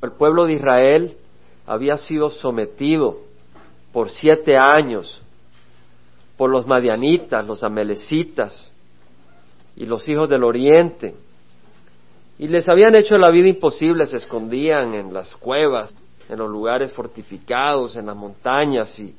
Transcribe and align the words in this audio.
El 0.00 0.12
pueblo 0.12 0.44
de 0.46 0.54
Israel 0.54 1.16
había 1.66 1.96
sido 1.96 2.30
sometido 2.30 3.18
por 3.92 4.10
siete 4.10 4.56
años 4.56 5.22
por 6.36 6.50
los 6.50 6.66
madianitas, 6.66 7.44
los 7.44 7.64
amelecitas 7.64 8.72
y 9.76 9.86
los 9.86 10.08
hijos 10.08 10.28
del 10.28 10.44
oriente. 10.44 11.14
Y 12.38 12.46
les 12.46 12.68
habían 12.68 12.94
hecho 12.94 13.18
la 13.18 13.30
vida 13.30 13.48
imposible, 13.48 14.06
se 14.06 14.18
escondían 14.18 14.94
en 14.94 15.12
las 15.12 15.34
cuevas, 15.34 15.94
en 16.28 16.38
los 16.38 16.48
lugares 16.48 16.92
fortificados, 16.92 17.96
en 17.96 18.06
las 18.06 18.14
montañas 18.14 18.96
y, 19.00 19.12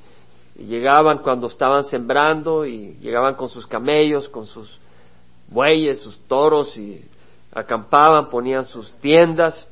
y 0.57 0.64
llegaban 0.64 1.18
cuando 1.18 1.48
estaban 1.48 1.84
sembrando 1.84 2.66
y 2.66 2.93
llegaban 3.02 3.36
con 3.36 3.50
sus 3.50 3.68
camellos, 3.68 4.30
con 4.30 4.46
sus 4.46 4.80
bueyes, 5.50 6.00
sus 6.00 6.18
toros 6.20 6.77
y 6.77 7.02
acampaban, 7.54 8.30
ponían 8.30 8.64
sus 8.64 8.96
tiendas, 8.96 9.68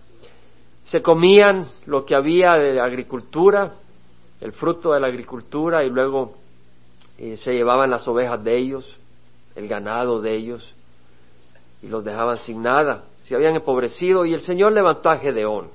se 0.88 1.02
comían 1.02 1.68
lo 1.86 2.06
que 2.06 2.16
había 2.16 2.54
de 2.54 2.80
agricultura, 2.80 3.73
el 4.40 4.54
fruto 4.54 4.94
de 4.94 5.02
la 5.02 5.08
agricultura 5.08 5.84
y 5.84 5.90
luego 5.90 6.36
eh, 7.18 7.36
se 7.36 7.52
llevaban 7.52 7.90
las 7.90 8.08
ovejas 8.08 8.41
de 8.41 8.58
ellos, 8.58 8.98
el 9.55 9.68
ganado 9.68 10.22
de 10.22 10.34
ellos 10.34 10.73
y 11.81 11.88
los 11.88 12.05
dejaban 12.05 12.38
sin 12.38 12.62
nada. 12.62 13.04
Se 13.23 13.36
habían 13.36 13.55
empobrecido 13.55 14.26
y 14.26 14.34
el 14.34 14.40
Señor 14.40 14.72
levantó 14.72 15.09
a 15.09 15.18
Gedeón 15.18 15.68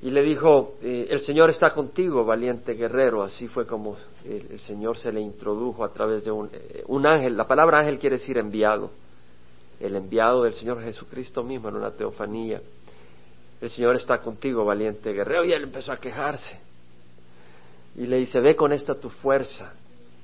y 0.00 0.10
le 0.10 0.22
dijo, 0.22 0.76
eh, 0.82 1.08
el 1.10 1.20
Señor 1.20 1.50
está 1.50 1.74
contigo, 1.74 2.24
valiente 2.24 2.72
guerrero. 2.72 3.22
Así 3.22 3.48
fue 3.48 3.66
como 3.66 3.96
el, 4.24 4.58
Señor 4.60 4.96
se 4.96 5.12
le 5.12 5.20
introdujo 5.20 5.84
a 5.84 5.92
través 5.92 6.24
de 6.24 6.30
un, 6.30 6.48
eh, 6.50 6.82
un 6.86 7.06
ángel. 7.06 7.36
La 7.36 7.46
palabra 7.46 7.80
ángel 7.80 7.98
quiere 7.98 8.16
decir 8.16 8.38
enviado. 8.38 8.90
El 9.78 9.94
enviado 9.94 10.44
del 10.44 10.54
Señor 10.54 10.82
Jesucristo 10.82 11.42
mismo 11.42 11.68
en 11.68 11.76
una 11.76 11.90
teofanía 11.90 12.62
el 13.64 13.70
Señor 13.70 13.96
está 13.96 14.18
contigo, 14.18 14.64
valiente 14.64 15.12
guerrero. 15.12 15.44
Y 15.44 15.52
él 15.52 15.64
empezó 15.64 15.92
a 15.92 15.96
quejarse. 15.96 16.60
Y 17.96 18.06
le 18.06 18.18
dice, 18.18 18.40
ve 18.40 18.54
con 18.56 18.72
esta 18.72 18.94
tu 18.94 19.08
fuerza 19.08 19.72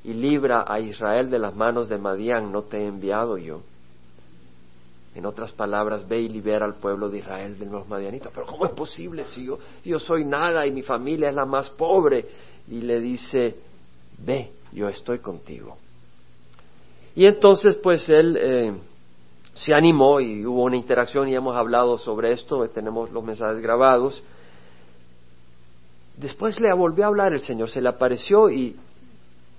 y 0.04 0.12
libra 0.12 0.64
a 0.66 0.78
Israel 0.80 1.30
de 1.30 1.38
las 1.38 1.54
manos 1.54 1.88
de 1.88 1.98
Madián, 1.98 2.52
no 2.52 2.62
te 2.62 2.78
he 2.78 2.86
enviado 2.86 3.38
yo. 3.38 3.62
En 5.14 5.26
otras 5.26 5.52
palabras, 5.52 6.06
ve 6.06 6.20
y 6.20 6.28
libera 6.28 6.64
al 6.64 6.74
pueblo 6.74 7.08
de 7.08 7.18
Israel 7.18 7.58
de 7.58 7.66
los 7.66 7.88
madianitas. 7.88 8.30
Pero 8.32 8.46
¿cómo 8.46 8.66
es 8.66 8.72
posible 8.72 9.24
si 9.24 9.46
yo, 9.46 9.58
yo 9.84 9.98
soy 9.98 10.24
nada 10.24 10.66
y 10.66 10.70
mi 10.70 10.82
familia 10.82 11.30
es 11.30 11.34
la 11.34 11.46
más 11.46 11.70
pobre? 11.70 12.26
Y 12.68 12.82
le 12.82 13.00
dice, 13.00 13.56
ve, 14.18 14.52
yo 14.72 14.88
estoy 14.88 15.18
contigo. 15.18 15.78
Y 17.16 17.26
entonces, 17.26 17.76
pues 17.76 18.08
él 18.08 18.36
eh, 18.40 18.72
se 19.64 19.74
animó 19.74 20.20
y 20.20 20.46
hubo 20.46 20.62
una 20.62 20.76
interacción 20.76 21.28
y 21.28 21.34
hemos 21.34 21.54
hablado 21.54 21.98
sobre 21.98 22.32
esto, 22.32 22.66
tenemos 22.68 23.10
los 23.10 23.22
mensajes 23.22 23.60
grabados. 23.60 24.22
Después 26.16 26.58
le 26.60 26.72
volvió 26.72 27.04
a 27.04 27.08
hablar 27.08 27.34
el 27.34 27.40
Señor, 27.40 27.68
se 27.68 27.82
le 27.82 27.90
apareció 27.90 28.48
y 28.48 28.74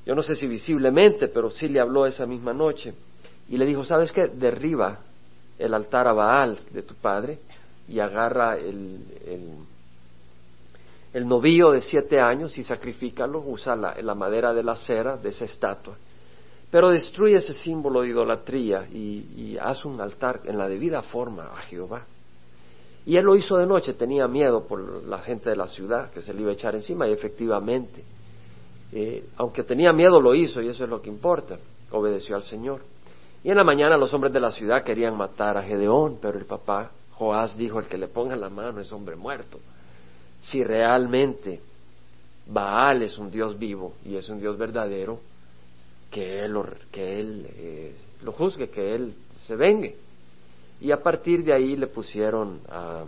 yo 0.04 0.16
no 0.16 0.24
sé 0.24 0.34
si 0.36 0.48
visiblemente, 0.48 1.28
pero 1.28 1.52
sí 1.52 1.68
le 1.68 1.80
habló 1.80 2.08
esa 2.08 2.26
misma 2.26 2.52
noche 2.52 2.96
y 3.48 3.58
le 3.58 3.66
dijo, 3.68 3.84
¿sabes 3.84 4.12
qué? 4.12 4.28
Derriba 4.28 5.02
el 5.60 5.72
altar 5.72 6.08
a 6.08 6.14
Baal 6.14 6.58
de 6.72 6.82
tu 6.82 6.96
padre 6.96 7.38
y 7.88 8.00
agarra 8.00 8.58
el, 8.58 9.04
el, 11.14 11.28
novillo 11.28 11.72
de 11.72 11.82
siete 11.82 12.20
años 12.20 12.58
y 12.58 12.64
sacrifícalo, 12.64 13.40
usa 13.46 13.76
la, 13.76 14.02
la 14.02 14.16
madera 14.16 14.52
de 14.52 14.64
la 14.64 14.76
cera 14.76 15.16
de 15.18 15.30
esa 15.30 15.46
estatua 15.46 15.96
pero 16.72 16.90
destruye 16.90 17.36
ese 17.36 17.54
símbolo 17.54 18.02
de 18.02 18.10
idolatría 18.10 18.88
y, 18.90 19.58
haz 19.62 19.84
un 19.84 20.00
altar 20.00 20.40
en 20.46 20.58
la 20.58 20.68
debida 20.68 21.02
forma 21.02 21.52
a 21.54 21.58
Jehová. 21.58 22.06
Y 23.06 23.18
él 23.18 23.26
lo 23.26 23.36
hizo 23.36 23.58
de 23.58 23.68
noche, 23.68 23.94
tenía 23.94 24.28
miedo 24.28 24.66
por 24.66 25.04
la 25.04 25.18
gente 25.20 25.50
de 25.50 25.56
la 25.56 25.68
ciudad 25.68 26.12
que 26.12 26.22
se 26.22 26.34
le 26.34 26.42
iba 26.42 26.52
a 26.52 26.54
echar 26.54 26.74
encima 26.74 27.08
y 27.08 27.12
efectivamente, 27.12 28.04
eh, 28.94 29.26
aunque 29.38 29.64
tenía 29.64 29.92
miedo 29.92 30.22
lo 30.22 30.34
hizo 30.34 30.62
y 30.62 30.70
eso 30.70 30.86
es 30.86 30.90
lo 30.90 31.02
que 31.02 31.10
importa, 31.10 31.58
obedeció 31.92 32.36
al 32.36 32.44
Señor. 32.44 32.82
Y 33.44 33.50
en 33.50 33.58
la 33.58 33.64
mañana 33.64 33.98
los 33.98 34.14
hombres 34.14 34.32
de 34.32 34.40
la 34.40 34.52
ciudad 34.52 34.84
querían 34.84 35.18
matar 35.18 35.58
a 35.58 35.64
Gedeón, 35.64 36.20
pero 36.22 36.38
el 36.38 36.46
papá 36.46 36.92
Joás 37.16 37.58
dijo, 37.58 37.80
el 37.80 37.88
que 37.88 37.98
le 37.98 38.08
ponga 38.08 38.36
la 38.36 38.50
mano 38.50 38.80
es 38.80 38.92
hombre 38.94 39.16
muerto. 39.16 39.60
Si 40.40 40.64
realmente 40.64 41.60
Baal 42.48 43.02
es 43.02 43.18
un 43.18 43.30
Dios 43.30 43.58
vivo 43.60 43.94
y 44.06 44.16
es 44.16 44.30
un 44.30 44.40
Dios 44.40 44.58
verdadero, 44.58 45.20
que 46.12 46.44
él, 46.44 46.56
que 46.92 47.20
él 47.20 47.48
eh, 47.56 47.96
lo 48.24 48.34
juzgue, 48.34 48.70
que 48.70 48.94
él 48.94 49.14
se 49.32 49.56
vengue. 49.56 49.96
Y 50.82 50.92
a 50.92 51.02
partir 51.02 51.44
de 51.44 51.54
ahí 51.54 51.76
le 51.76 51.88
pusieron 51.88 52.60
a, 52.70 53.06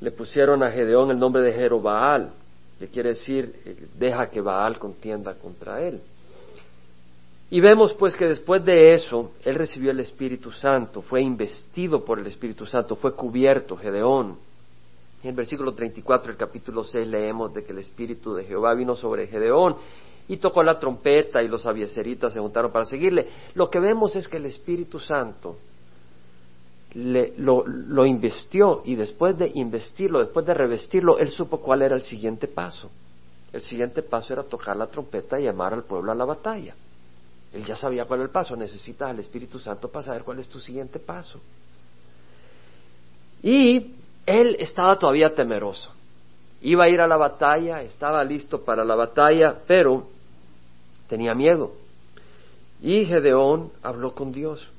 le 0.00 0.10
pusieron 0.12 0.62
a 0.62 0.70
Gedeón 0.70 1.10
el 1.10 1.18
nombre 1.18 1.42
de 1.42 1.52
Jerobaal, 1.52 2.30
que 2.78 2.88
quiere 2.88 3.10
decir 3.10 3.54
eh, 3.64 3.86
deja 3.98 4.30
que 4.30 4.40
Baal 4.40 4.78
contienda 4.78 5.34
contra 5.34 5.82
él. 5.82 6.00
Y 7.50 7.60
vemos 7.60 7.92
pues 7.94 8.16
que 8.16 8.26
después 8.26 8.64
de 8.64 8.94
eso, 8.94 9.32
él 9.44 9.54
recibió 9.54 9.90
el 9.90 10.00
Espíritu 10.00 10.50
Santo, 10.50 11.02
fue 11.02 11.22
investido 11.22 12.04
por 12.04 12.18
el 12.18 12.26
Espíritu 12.26 12.66
Santo, 12.66 12.96
fue 12.96 13.14
cubierto, 13.14 13.76
Gedeón. 13.76 14.36
En 15.22 15.30
el 15.30 15.36
versículo 15.36 15.72
34 15.72 16.28
del 16.28 16.36
capítulo 16.36 16.84
6 16.84 17.06
leemos 17.06 17.54
de 17.54 17.64
que 17.64 17.72
el 17.72 17.78
Espíritu 17.78 18.34
de 18.34 18.44
Jehová 18.44 18.74
vino 18.74 18.94
sobre 18.94 19.26
Gedeón 19.26 19.76
y 20.28 20.38
tocó 20.38 20.62
la 20.62 20.78
trompeta 20.78 21.42
y 21.42 21.48
los 21.48 21.66
avieseritas 21.66 22.32
se 22.32 22.40
juntaron 22.40 22.72
para 22.72 22.84
seguirle. 22.84 23.28
Lo 23.54 23.68
que 23.70 23.80
vemos 23.80 24.16
es 24.16 24.28
que 24.28 24.38
el 24.38 24.46
Espíritu 24.46 24.98
Santo 24.98 25.56
lo, 26.94 27.66
lo 27.66 28.06
investió 28.06 28.82
y 28.84 28.94
después 28.94 29.36
de 29.36 29.50
investirlo, 29.54 30.20
después 30.20 30.46
de 30.46 30.54
revestirlo, 30.54 31.18
él 31.18 31.30
supo 31.30 31.60
cuál 31.60 31.82
era 31.82 31.96
el 31.96 32.02
siguiente 32.02 32.48
paso. 32.48 32.90
El 33.52 33.60
siguiente 33.60 34.02
paso 34.02 34.32
era 34.32 34.42
tocar 34.42 34.76
la 34.76 34.86
trompeta 34.86 35.38
y 35.38 35.44
llamar 35.44 35.74
al 35.74 35.84
pueblo 35.84 36.10
a 36.10 36.14
la 36.14 36.24
batalla. 36.24 36.74
Él 37.52 37.64
ya 37.64 37.76
sabía 37.76 38.04
cuál 38.04 38.20
era 38.20 38.26
el 38.26 38.32
paso. 38.32 38.56
Necesitas 38.56 39.10
al 39.10 39.20
Espíritu 39.20 39.60
Santo 39.60 39.88
para 39.88 40.04
saber 40.04 40.24
cuál 40.24 40.40
es 40.40 40.48
tu 40.48 40.58
siguiente 40.58 40.98
paso. 40.98 41.38
Y 43.42 43.94
él 44.26 44.56
estaba 44.58 44.98
todavía 44.98 45.34
temeroso. 45.34 45.92
Iba 46.64 46.84
a 46.84 46.88
ir 46.88 47.02
a 47.02 47.06
la 47.06 47.18
batalla, 47.18 47.82
estaba 47.82 48.24
listo 48.24 48.64
para 48.64 48.84
la 48.84 48.94
batalla, 48.94 49.54
pero 49.66 50.06
tenía 51.08 51.34
miedo. 51.34 51.72
Y 52.80 53.04
Gedeón 53.04 53.70
habló 53.82 54.14
con 54.14 54.32
Dios. 54.32 54.70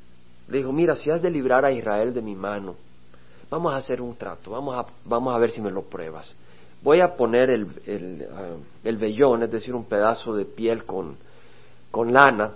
Le 0.47 0.57
dijo, 0.57 0.71
mira, 0.71 0.95
si 0.95 1.11
has 1.11 1.21
de 1.21 1.29
librar 1.29 1.63
a 1.63 1.71
Israel 1.71 2.11
de 2.11 2.23
mi 2.23 2.33
mano, 2.33 2.75
vamos 3.51 3.71
a 3.71 3.77
hacer 3.77 4.01
un 4.01 4.15
trato, 4.15 4.49
vamos 4.49 4.75
a, 4.75 4.87
vamos 5.05 5.35
a 5.35 5.37
ver 5.37 5.51
si 5.51 5.61
me 5.61 5.69
lo 5.69 5.83
pruebas. 5.83 6.33
Voy 6.81 7.01
a 7.01 7.15
poner 7.15 7.51
el, 7.51 7.67
el, 7.85 8.27
ah, 8.33 8.55
el 8.83 8.97
vellón, 8.97 9.43
es 9.43 9.51
decir, 9.51 9.75
un 9.75 9.85
pedazo 9.85 10.35
de 10.35 10.45
piel 10.45 10.85
con, 10.85 11.15
con 11.91 12.11
lana, 12.11 12.53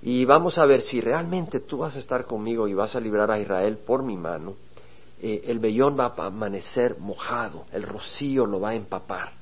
y 0.00 0.24
vamos 0.24 0.56
a 0.56 0.64
ver 0.64 0.80
si 0.80 1.02
realmente 1.02 1.60
tú 1.60 1.78
vas 1.78 1.94
a 1.96 1.98
estar 1.98 2.24
conmigo 2.24 2.68
y 2.68 2.72
vas 2.72 2.96
a 2.96 3.00
librar 3.00 3.30
a 3.30 3.38
Israel 3.38 3.78
por 3.84 4.02
mi 4.02 4.16
mano. 4.16 4.54
Eh, 5.20 5.44
el 5.46 5.58
vellón 5.58 5.98
va 5.98 6.12
a 6.16 6.26
amanecer 6.26 6.98
mojado, 6.98 7.64
el 7.72 7.82
rocío 7.82 8.46
lo 8.46 8.60
va 8.60 8.70
a 8.70 8.74
empapar, 8.74 9.32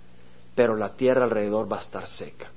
pero 0.54 0.76
la 0.76 0.94
tierra 0.94 1.24
alrededor 1.24 1.70
va 1.70 1.78
a 1.78 1.82
estar 1.82 2.06
seca. 2.06 2.50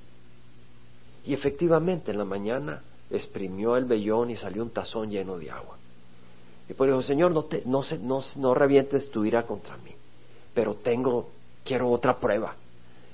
Y 1.26 1.34
efectivamente 1.34 2.12
en 2.12 2.18
la 2.20 2.26
mañana 2.26 2.82
exprimió 3.10 3.76
el 3.76 3.86
vellón 3.86 4.30
y 4.30 4.36
salió 4.36 4.64
un 4.64 4.70
tazón 4.70 5.10
lleno 5.10 5.38
de 5.38 5.50
agua. 5.50 5.78
Y 6.70 6.74
pues 6.74 6.90
dijo, 6.90 7.02
Señor, 7.02 7.32
no, 7.32 7.46
te, 7.46 7.64
no, 7.66 7.82
no, 8.02 8.24
no 8.36 8.54
revientes 8.54 9.10
tu 9.10 9.26
ira 9.26 9.44
contra 9.44 9.78
mí, 9.78 9.92
pero 10.54 10.76
tengo, 10.76 11.30
quiero 11.64 11.90
otra 11.90 12.18
prueba. 12.20 12.56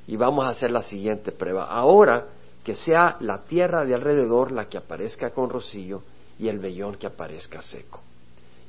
Y 0.05 0.17
vamos 0.17 0.45
a 0.45 0.49
hacer 0.49 0.71
la 0.71 0.81
siguiente 0.81 1.31
prueba. 1.31 1.65
Ahora 1.65 2.25
que 2.63 2.75
sea 2.75 3.17
la 3.19 3.43
tierra 3.43 3.85
de 3.85 3.93
alrededor 3.93 4.51
la 4.51 4.67
que 4.67 4.77
aparezca 4.77 5.31
con 5.31 5.49
rocío 5.49 6.01
y 6.39 6.47
el 6.47 6.59
vellón 6.59 6.95
que 6.95 7.07
aparezca 7.07 7.61
seco. 7.61 8.01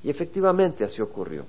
Y 0.05 0.11
efectivamente 0.11 0.85
así 0.85 1.03
ocurrió. 1.03 1.45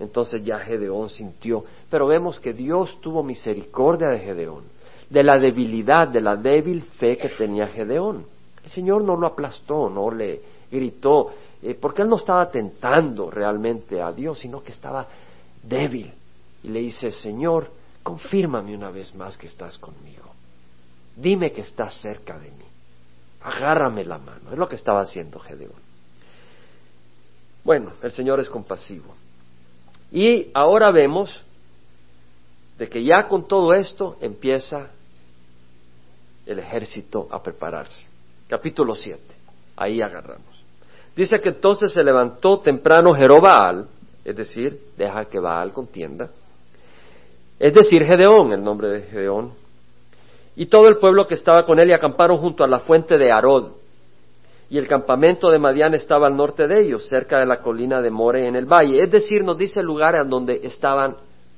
Entonces 0.00 0.42
ya 0.42 0.58
Gedeón 0.58 1.10
sintió, 1.10 1.64
pero 1.88 2.08
vemos 2.08 2.40
que 2.40 2.52
Dios 2.52 2.98
tuvo 3.00 3.22
misericordia 3.22 4.08
de 4.08 4.18
Gedeón 4.18 4.64
de 5.12 5.22
la 5.22 5.38
debilidad, 5.38 6.08
de 6.08 6.22
la 6.22 6.36
débil 6.36 6.82
fe 6.82 7.18
que 7.18 7.28
tenía 7.28 7.66
Gedeón. 7.66 8.24
El 8.64 8.70
Señor 8.70 9.04
no 9.04 9.14
lo 9.14 9.26
aplastó, 9.26 9.90
no 9.90 10.10
le 10.10 10.40
gritó, 10.70 11.34
eh, 11.62 11.76
porque 11.78 12.00
él 12.00 12.08
no 12.08 12.16
estaba 12.16 12.50
tentando 12.50 13.30
realmente 13.30 14.00
a 14.00 14.10
Dios, 14.10 14.38
sino 14.38 14.62
que 14.62 14.72
estaba 14.72 15.06
débil. 15.62 16.10
Y 16.62 16.68
le 16.68 16.80
dice, 16.80 17.12
Señor, 17.12 17.68
confírmame 18.02 18.74
una 18.74 18.90
vez 18.90 19.14
más 19.14 19.36
que 19.36 19.48
estás 19.48 19.76
conmigo. 19.76 20.30
Dime 21.14 21.52
que 21.52 21.60
estás 21.60 22.00
cerca 22.00 22.38
de 22.38 22.50
mí. 22.50 22.64
Agárrame 23.42 24.04
la 24.04 24.16
mano. 24.16 24.50
Es 24.50 24.58
lo 24.58 24.66
que 24.66 24.76
estaba 24.76 25.02
haciendo 25.02 25.40
Gedeón. 25.40 25.91
Bueno, 27.64 27.92
el 28.02 28.12
Señor 28.12 28.40
es 28.40 28.48
compasivo. 28.48 29.14
Y 30.10 30.48
ahora 30.52 30.90
vemos 30.90 31.44
de 32.78 32.88
que 32.88 33.02
ya 33.02 33.28
con 33.28 33.46
todo 33.46 33.72
esto 33.74 34.16
empieza 34.20 34.90
el 36.46 36.58
ejército 36.58 37.28
a 37.30 37.42
prepararse. 37.42 38.06
Capítulo 38.48 38.94
7, 38.94 39.20
ahí 39.76 40.02
agarramos. 40.02 40.52
Dice 41.14 41.38
que 41.38 41.50
entonces 41.50 41.92
se 41.92 42.02
levantó 42.02 42.60
temprano 42.60 43.14
Jerobaal, 43.14 43.86
es 44.24 44.36
decir, 44.36 44.80
deja 44.96 45.26
que 45.26 45.38
Baal 45.38 45.72
contienda. 45.72 46.30
Es 47.58 47.72
decir, 47.72 48.04
Gedeón, 48.04 48.52
el 48.52 48.62
nombre 48.62 48.88
de 48.88 49.02
Gedeón, 49.02 49.52
y 50.56 50.66
todo 50.66 50.88
el 50.88 50.98
pueblo 50.98 51.26
que 51.26 51.34
estaba 51.34 51.64
con 51.64 51.78
él 51.78 51.90
y 51.90 51.92
acamparon 51.92 52.38
junto 52.38 52.64
a 52.64 52.66
la 52.68 52.80
fuente 52.80 53.16
de 53.16 53.30
Arod. 53.32 53.72
Y 54.72 54.78
el 54.78 54.88
campamento 54.88 55.50
de 55.50 55.58
Madián 55.58 55.92
estaba 55.92 56.28
al 56.28 56.34
norte 56.34 56.66
de 56.66 56.80
ellos, 56.80 57.06
cerca 57.06 57.38
de 57.38 57.44
la 57.44 57.60
colina 57.60 58.00
de 58.00 58.10
More 58.10 58.48
en 58.48 58.56
el 58.56 58.64
valle. 58.64 59.02
Es 59.02 59.10
decir, 59.10 59.44
nos 59.44 59.58
dice 59.58 59.80
el 59.80 59.84
lugar 59.84 60.14
en 60.14 60.30
donde 60.30 60.60
estaban 60.62 61.14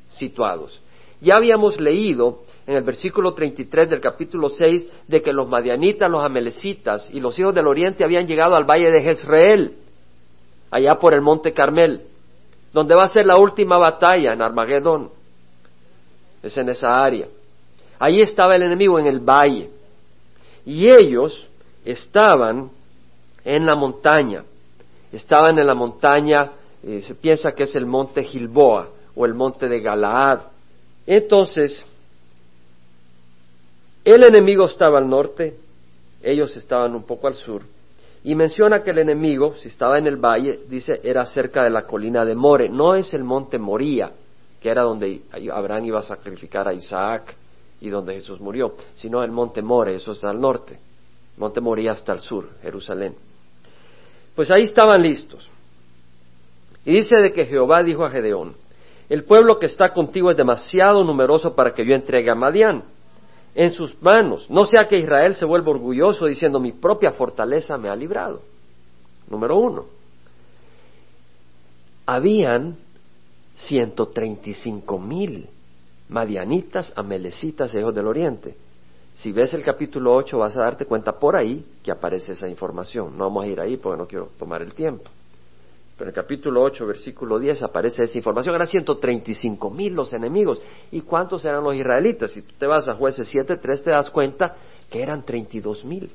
situados. 0.08 0.82
Ya 1.20 1.36
habíamos 1.36 1.78
leído 1.78 2.40
en 2.66 2.74
el 2.74 2.82
versículo 2.82 3.32
33 3.32 3.88
del 3.88 4.00
capítulo 4.00 4.48
6 4.48 4.88
de 5.06 5.22
que 5.22 5.32
los 5.32 5.48
madianitas, 5.48 6.10
los 6.10 6.24
amelecitas 6.24 7.08
y 7.14 7.20
los 7.20 7.38
hijos 7.38 7.54
del 7.54 7.68
oriente 7.68 8.02
habían 8.02 8.26
llegado 8.26 8.56
al 8.56 8.68
valle 8.68 8.90
de 8.90 9.02
Jezreel, 9.02 9.76
allá 10.72 10.96
por 10.96 11.14
el 11.14 11.22
monte 11.22 11.52
Carmel, 11.52 12.02
donde 12.72 12.96
va 12.96 13.04
a 13.04 13.08
ser 13.10 13.26
la 13.26 13.38
última 13.38 13.78
batalla 13.78 14.32
en 14.32 14.42
Armagedón. 14.42 15.10
Es 16.42 16.58
en 16.58 16.68
esa 16.68 17.04
área. 17.04 17.28
Ahí 17.96 18.20
estaba 18.20 18.56
el 18.56 18.62
enemigo 18.62 18.98
en 18.98 19.06
el 19.06 19.20
valle. 19.20 19.70
Y 20.66 20.90
ellos 20.90 21.46
estaban 21.84 22.70
en 23.44 23.66
la 23.66 23.74
montaña. 23.74 24.44
Estaban 25.12 25.58
en 25.58 25.66
la 25.66 25.74
montaña, 25.74 26.52
eh, 26.82 27.00
se 27.02 27.14
piensa 27.14 27.52
que 27.52 27.64
es 27.64 27.76
el 27.76 27.86
monte 27.86 28.24
Gilboa 28.24 28.88
o 29.14 29.24
el 29.26 29.34
monte 29.34 29.68
de 29.68 29.80
Galaad. 29.80 30.40
Entonces, 31.06 31.84
el 34.04 34.24
enemigo 34.24 34.64
estaba 34.64 34.98
al 34.98 35.08
norte, 35.08 35.56
ellos 36.22 36.56
estaban 36.56 36.94
un 36.94 37.04
poco 37.04 37.26
al 37.26 37.34
sur, 37.34 37.62
y 38.22 38.34
menciona 38.34 38.82
que 38.82 38.90
el 38.90 38.98
enemigo, 38.98 39.54
si 39.54 39.68
estaba 39.68 39.98
en 39.98 40.06
el 40.06 40.16
valle, 40.16 40.60
dice, 40.68 41.00
era 41.02 41.26
cerca 41.26 41.62
de 41.62 41.70
la 41.70 41.82
colina 41.82 42.24
de 42.24 42.34
More, 42.34 42.68
no 42.68 42.94
es 42.94 43.12
el 43.14 43.22
monte 43.22 43.58
Moría, 43.58 44.12
que 44.60 44.70
era 44.70 44.82
donde 44.82 45.22
Abraham 45.52 45.84
iba 45.84 46.00
a 46.00 46.02
sacrificar 46.02 46.66
a 46.66 46.72
Isaac 46.72 47.34
y 47.80 47.90
donde 47.90 48.14
Jesús 48.14 48.40
murió, 48.40 48.74
sino 48.94 49.22
el 49.22 49.30
monte 49.30 49.60
More, 49.60 49.94
eso 49.94 50.12
está 50.12 50.30
al 50.30 50.40
norte, 50.40 50.78
monte 51.36 51.60
Moría 51.60 51.92
está 51.92 52.12
al 52.12 52.20
sur, 52.20 52.48
Jerusalén. 52.62 53.14
Pues 54.34 54.50
ahí 54.50 54.62
estaban 54.62 55.02
listos. 55.02 55.48
Y 56.84 56.94
dice 56.94 57.16
de 57.16 57.32
que 57.32 57.46
Jehová 57.46 57.82
dijo 57.82 58.04
a 58.04 58.10
Gedeón, 58.10 58.54
el 59.08 59.24
pueblo 59.24 59.58
que 59.58 59.66
está 59.66 59.92
contigo 59.92 60.30
es 60.30 60.36
demasiado 60.36 61.04
numeroso 61.04 61.54
para 61.54 61.72
que 61.72 61.84
yo 61.84 61.94
entregue 61.94 62.30
a 62.30 62.34
Madián 62.34 62.84
en 63.54 63.72
sus 63.72 64.00
manos. 64.02 64.48
No 64.50 64.66
sea 64.66 64.88
que 64.88 64.98
Israel 64.98 65.34
se 65.34 65.44
vuelva 65.44 65.70
orgulloso 65.70 66.26
diciendo 66.26 66.58
mi 66.58 66.72
propia 66.72 67.12
fortaleza 67.12 67.78
me 67.78 67.88
ha 67.88 67.96
librado. 67.96 68.42
Número 69.28 69.56
uno. 69.56 69.86
Habían 72.06 72.76
135 73.54 74.98
mil 74.98 75.48
madianitas, 76.08 76.92
amelecitas, 76.96 77.74
hijos 77.74 77.94
del 77.94 78.06
oriente. 78.06 78.56
Si 79.14 79.32
ves 79.32 79.54
el 79.54 79.62
capítulo 79.62 80.12
8 80.14 80.38
vas 80.38 80.56
a 80.56 80.62
darte 80.62 80.86
cuenta 80.86 81.12
por 81.12 81.36
ahí 81.36 81.64
que 81.82 81.92
aparece 81.92 82.32
esa 82.32 82.48
información. 82.48 83.16
No 83.16 83.24
vamos 83.24 83.44
a 83.44 83.46
ir 83.46 83.60
ahí 83.60 83.76
porque 83.76 83.98
no 83.98 84.06
quiero 84.06 84.30
tomar 84.38 84.60
el 84.62 84.74
tiempo. 84.74 85.10
Pero 85.96 86.10
en 86.10 86.16
el 86.16 86.22
capítulo 86.22 86.62
8, 86.62 86.86
versículo 86.86 87.38
10 87.38 87.62
aparece 87.62 88.02
esa 88.02 88.18
información. 88.18 88.56
Eran 88.56 88.66
135 88.66 89.70
mil 89.70 89.94
los 89.94 90.12
enemigos. 90.12 90.60
¿Y 90.90 91.02
cuántos 91.02 91.44
eran 91.44 91.62
los 91.62 91.76
israelitas? 91.76 92.32
Si 92.32 92.42
tú 92.42 92.54
te 92.58 92.66
vas 92.66 92.88
a 92.88 92.94
jueces 92.94 93.32
7.3 93.32 93.82
te 93.84 93.90
das 93.90 94.10
cuenta 94.10 94.56
que 94.90 95.00
eran 95.00 95.24
32 95.24 95.84
mil. 95.84 96.10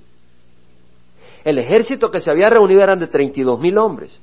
El 1.46 1.58
ejército 1.58 2.12
que 2.12 2.20
se 2.20 2.30
había 2.30 2.50
reunido 2.50 2.82
eran 2.82 3.00
de 3.00 3.08
32 3.08 3.58
mil 3.60 3.78
hombres. 3.78 4.20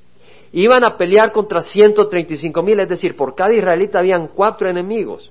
Iban 0.53 0.85
a 0.85 0.99
pelear 0.99 1.33
contra 1.33 1.63
135 1.63 2.63
mil, 2.63 2.79
es 2.79 2.89
decir, 2.89 3.17
por 3.17 3.35
cada 3.35 3.55
israelita 3.55 3.99
habían 3.99 4.29
cuatro 4.29 4.69
enemigos. 4.69 5.31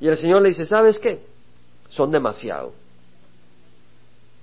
Y 0.00 0.06
el 0.06 0.16
Señor 0.16 0.42
le 0.42 0.48
dice, 0.48 0.64
¿sabes 0.64 1.00
qué? 1.00 1.20
Son 1.96 2.10
demasiado. 2.10 2.74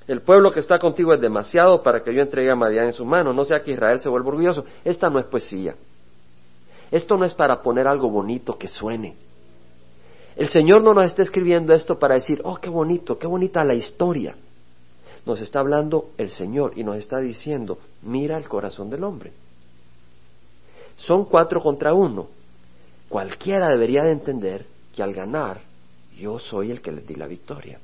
El 0.08 0.22
pueblo 0.22 0.52
que 0.52 0.60
está 0.60 0.80
contigo 0.80 1.14
es 1.14 1.22
demasiado 1.22 1.84
para 1.84 2.04
que 2.04 2.12
yo 2.12 2.24
entregue 2.24 2.50
a 2.50 2.56
Madián 2.56 2.88
en 2.88 2.94
su 2.94 3.06
mano, 3.06 3.32
no 3.32 3.46
sea 3.46 3.62
que 3.62 3.72
Israel 3.72 4.00
se 4.00 4.10
vuelva 4.10 4.30
orgulloso. 4.30 4.66
Esta 4.84 5.08
no 5.08 5.20
es 5.20 5.26
poesía. 5.26 5.76
Esto 6.90 7.16
no 7.16 7.26
es 7.26 7.36
para 7.36 7.62
poner 7.62 7.88
algo 7.88 8.10
bonito 8.10 8.58
que 8.58 8.68
suene. 8.68 9.16
El 10.36 10.50
Señor 10.50 10.82
no 10.82 10.96
nos 10.96 11.06
está 11.06 11.22
escribiendo 11.22 11.76
esto 11.76 12.00
para 12.00 12.16
decir, 12.16 12.42
oh, 12.44 12.56
qué 12.56 12.70
bonito, 12.70 13.20
qué 13.20 13.28
bonita 13.28 13.64
la 13.64 13.76
historia. 13.76 14.36
Nos 15.24 15.40
está 15.40 15.60
hablando 15.60 16.10
el 16.18 16.32
Señor 16.32 16.74
y 16.76 16.84
nos 16.84 16.96
está 16.96 17.20
diciendo, 17.20 17.78
mira 18.02 18.36
el 18.36 18.50
corazón 18.50 18.90
del 18.90 19.04
hombre. 19.04 19.32
Son 20.98 21.26
cuatro 21.26 21.62
contra 21.62 21.94
uno. 21.94 22.30
Cualquiera 23.10 23.70
debería 23.70 24.02
de 24.02 24.12
entender 24.12 24.66
que 24.96 25.04
al 25.04 25.14
ganar, 25.14 25.62
yo 26.18 26.40
soy 26.40 26.72
el 26.72 26.82
que 26.82 26.92
les 26.92 27.06
di 27.06 27.16
la 27.16 27.28
victoria. 27.28 27.80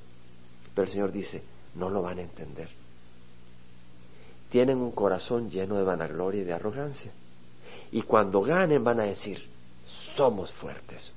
Pero 0.73 0.85
el 0.85 0.91
Señor 0.91 1.11
dice, 1.11 1.43
no 1.75 1.89
lo 1.89 2.01
van 2.01 2.19
a 2.19 2.23
entender. 2.23 2.69
Tienen 4.49 4.77
un 4.79 4.91
corazón 4.91 5.49
lleno 5.49 5.75
de 5.75 5.83
vanagloria 5.83 6.41
y 6.41 6.45
de 6.45 6.53
arrogancia. 6.53 7.11
Y 7.91 8.01
cuando 8.03 8.41
ganen 8.41 8.83
van 8.83 8.99
a 8.99 9.03
decir, 9.03 9.47
somos 10.15 10.51
fuertes. 10.53 11.11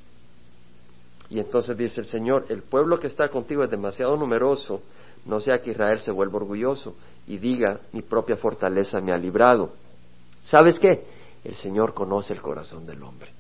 Y 1.31 1.41
entonces 1.41 1.77
dice 1.77 2.01
el 2.01 2.07
Señor, 2.07 2.47
el 2.51 2.63
pueblo 2.63 3.01
que 3.01 3.07
está 3.07 3.29
contigo 3.29 3.65
es 3.65 3.71
demasiado 3.71 4.17
numeroso, 4.17 4.83
no 5.25 5.41
sea 5.41 5.61
que 5.61 5.71
Israel 5.71 5.99
se 6.01 6.11
vuelva 6.11 6.37
orgulloso 6.37 6.95
y 7.27 7.39
diga, 7.39 7.81
mi 7.93 8.03
propia 8.03 8.37
fortaleza 8.37 9.01
me 9.01 9.13
ha 9.13 9.17
librado. 9.17 9.73
¿Sabes 10.43 10.79
qué? 10.79 11.05
El 11.45 11.55
Señor 11.55 11.95
conoce 11.95 12.35
el 12.35 12.43
corazón 12.43 12.85
del 12.85 13.03
hombre. 13.03 13.31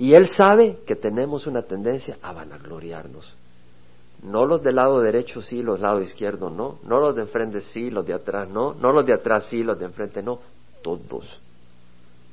Y 0.00 0.14
Él 0.14 0.28
sabe 0.28 0.78
que 0.86 0.96
tenemos 0.96 1.46
una 1.46 1.60
tendencia 1.60 2.16
a 2.22 2.32
vanagloriarnos. 2.32 3.34
No 4.22 4.46
los 4.46 4.62
del 4.62 4.76
lado 4.76 4.98
derecho 5.02 5.42
sí, 5.42 5.62
los 5.62 5.74
del 5.74 5.82
lado 5.82 6.00
izquierdo 6.00 6.48
no. 6.48 6.78
No 6.84 7.00
los 7.00 7.14
de 7.14 7.20
enfrente 7.20 7.60
sí, 7.60 7.90
los 7.90 8.06
de 8.06 8.14
atrás 8.14 8.48
no. 8.48 8.72
No 8.72 8.92
los 8.92 9.04
de 9.04 9.12
atrás 9.12 9.48
sí, 9.50 9.62
los 9.62 9.78
de 9.78 9.84
enfrente 9.84 10.22
no. 10.22 10.38
Todos. 10.82 11.38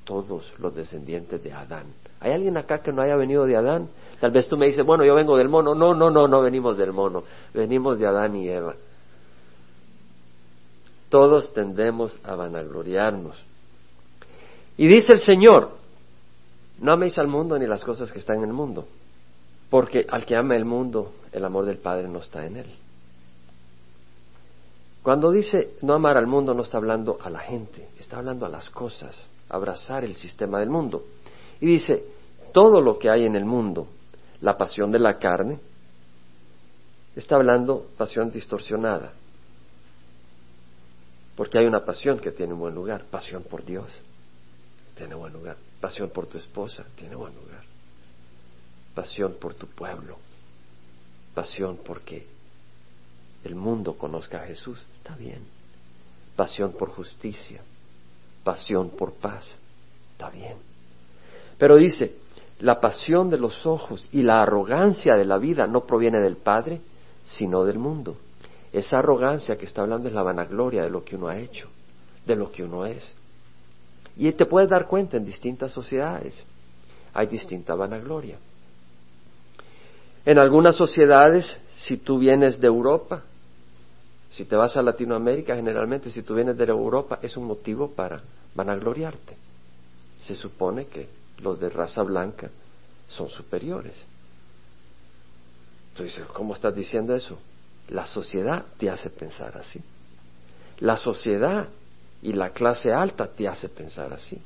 Todos 0.06 0.54
los 0.60 0.74
descendientes 0.74 1.44
de 1.44 1.52
Adán. 1.52 1.88
¿Hay 2.22 2.32
alguien 2.32 2.56
acá 2.56 2.80
que 2.80 2.94
no 2.94 3.02
haya 3.02 3.18
venido 3.18 3.46
de 3.46 3.58
Adán? 3.58 3.90
Tal 4.22 4.32
vez 4.32 4.48
tú 4.48 4.56
me 4.56 4.68
dices, 4.68 4.86
bueno, 4.86 5.04
yo 5.04 5.14
vengo 5.14 5.36
del 5.36 5.50
mono. 5.50 5.76
No, 5.76 5.94
no, 5.94 6.10
no, 6.10 6.26
no 6.26 6.42
venimos 6.42 6.78
del 6.78 6.94
mono. 6.94 7.24
Venimos 7.54 8.00
de 8.00 8.08
Adán 8.08 8.34
y 8.38 8.48
Eva. 8.48 8.76
Todos 11.10 11.54
tendemos 11.54 12.18
a 12.24 12.34
vanagloriarnos. 12.36 13.44
Y 14.78 14.88
dice 14.88 15.12
el 15.12 15.20
Señor, 15.20 15.77
no 16.80 16.92
améis 16.92 17.18
al 17.18 17.28
mundo 17.28 17.58
ni 17.58 17.66
las 17.66 17.84
cosas 17.84 18.12
que 18.12 18.20
están 18.20 18.38
en 18.38 18.46
el 18.46 18.54
mundo. 18.54 18.88
Porque 19.70 20.06
al 20.10 20.26
que 20.26 20.36
ama 20.36 20.56
el 20.56 20.66
mundo, 20.66 21.14
el 21.32 21.44
amor 21.44 21.66
del 21.66 21.78
Padre 21.78 22.08
no 22.08 22.20
está 22.20 22.46
en 22.46 22.58
él. 22.58 22.76
Cuando 25.04 25.32
dice 25.32 25.76
no 25.82 25.94
amar 25.94 26.18
al 26.18 26.28
mundo, 26.28 26.54
no 26.54 26.64
está 26.64 26.78
hablando 26.78 27.18
a 27.22 27.30
la 27.30 27.40
gente, 27.40 27.88
está 27.98 28.18
hablando 28.18 28.46
a 28.46 28.50
las 28.50 28.70
cosas, 28.70 29.18
abrazar 29.50 30.04
el 30.04 30.16
sistema 30.16 30.60
del 30.60 30.70
mundo. 30.70 31.06
Y 31.62 31.66
dice, 31.66 32.04
todo 32.54 32.82
lo 32.82 33.00
que 33.00 33.10
hay 33.10 33.26
en 33.26 33.36
el 33.36 33.46
mundo, 33.46 33.88
la 34.42 34.58
pasión 34.58 34.92
de 34.92 35.00
la 35.00 35.18
carne, 35.18 35.60
está 37.16 37.36
hablando 37.36 37.88
pasión 37.98 38.32
distorsionada. 38.32 39.14
Porque 41.36 41.60
hay 41.60 41.66
una 41.66 41.86
pasión 41.86 42.20
que 42.20 42.32
tiene 42.32 42.54
un 42.54 42.60
buen 42.60 42.76
lugar, 42.76 43.06
pasión 43.10 43.44
por 43.44 43.64
Dios, 43.64 44.02
tiene 44.96 45.16
buen 45.16 45.34
lugar, 45.34 45.56
pasión 45.80 46.10
por 46.10 46.28
tu 46.28 46.38
esposa, 46.38 46.86
tiene 46.96 47.16
buen 47.16 47.34
lugar 47.36 47.68
pasión 48.98 49.36
por 49.40 49.54
tu 49.54 49.68
pueblo, 49.68 50.18
pasión 51.36 51.78
porque 51.86 52.26
el 53.44 53.54
mundo 53.54 53.94
conozca 53.96 54.42
a 54.42 54.48
Jesús, 54.48 54.84
está 54.96 55.16
bien, 55.16 55.46
pasión 56.36 56.72
por 56.72 56.90
justicia, 56.90 57.62
pasión 58.44 58.90
por 58.90 59.14
paz, 59.14 59.56
está 60.14 60.32
bien. 60.32 60.58
Pero 61.60 61.76
dice, 61.76 62.16
la 62.62 62.82
pasión 62.82 63.30
de 63.30 63.38
los 63.38 63.68
ojos 63.68 64.10
y 64.12 64.24
la 64.24 64.42
arrogancia 64.42 65.16
de 65.16 65.26
la 65.26 65.38
vida 65.38 65.68
no 65.68 65.86
proviene 65.86 66.20
del 66.20 66.38
Padre, 66.38 66.82
sino 67.24 67.66
del 67.66 67.78
mundo. 67.78 68.18
Esa 68.74 68.98
arrogancia 68.98 69.58
que 69.58 69.68
está 69.68 69.84
hablando 69.84 70.08
es 70.08 70.16
la 70.16 70.24
vanagloria 70.24 70.82
de 70.82 70.90
lo 70.90 71.06
que 71.06 71.18
uno 71.18 71.28
ha 71.28 71.38
hecho, 71.38 71.70
de 72.26 72.36
lo 72.36 72.52
que 72.52 72.64
uno 72.64 72.88
es. 72.88 73.14
Y 74.18 74.32
te 74.32 74.46
puedes 74.46 74.70
dar 74.70 74.88
cuenta 74.88 75.18
en 75.18 75.26
distintas 75.26 75.72
sociedades. 75.72 76.44
Hay 77.14 77.28
distinta 77.28 77.76
vanagloria. 77.76 78.38
En 80.26 80.40
algunas 80.40 80.76
sociedades, 80.76 81.58
si 81.72 81.98
tú 81.98 82.18
vienes 82.18 82.60
de 82.60 82.68
Europa, 82.68 83.24
si 84.32 84.46
te 84.46 84.56
vas 84.56 84.76
a 84.76 84.82
Latinoamérica, 84.82 85.56
generalmente 85.56 86.12
si 86.12 86.22
tú 86.22 86.36
vienes 86.36 86.58
de 86.58 86.66
Europa 86.66 87.20
es 87.22 87.38
un 87.38 87.46
motivo 87.46 87.92
para 87.92 88.22
vanagloriarte. 88.54 89.36
Se 90.22 90.36
supone 90.36 90.88
que 90.88 91.08
los 91.40 91.60
de 91.60 91.70
raza 91.70 92.04
blanca 92.04 92.50
son 93.08 93.30
superiores. 93.30 93.96
Tú 95.96 96.04
dices, 96.04 96.26
¿cómo 96.34 96.54
estás 96.54 96.76
diciendo 96.76 97.16
eso? 97.16 97.38
La 97.90 98.06
sociedad 98.06 98.66
te 98.78 98.90
hace 98.90 99.10
pensar 99.10 99.58
así. 99.58 99.82
La 100.80 100.98
sociedad 100.98 101.70
y 102.28 102.34
la 102.34 102.50
clase 102.50 102.92
alta 102.92 103.26
te 103.28 103.48
hace 103.48 103.70
pensar 103.70 104.12
así. 104.12 104.38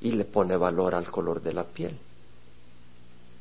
y 0.00 0.12
le 0.12 0.24
pone 0.26 0.56
valor 0.56 0.94
al 0.94 1.10
color 1.10 1.42
de 1.42 1.52
la 1.52 1.64
piel. 1.64 1.98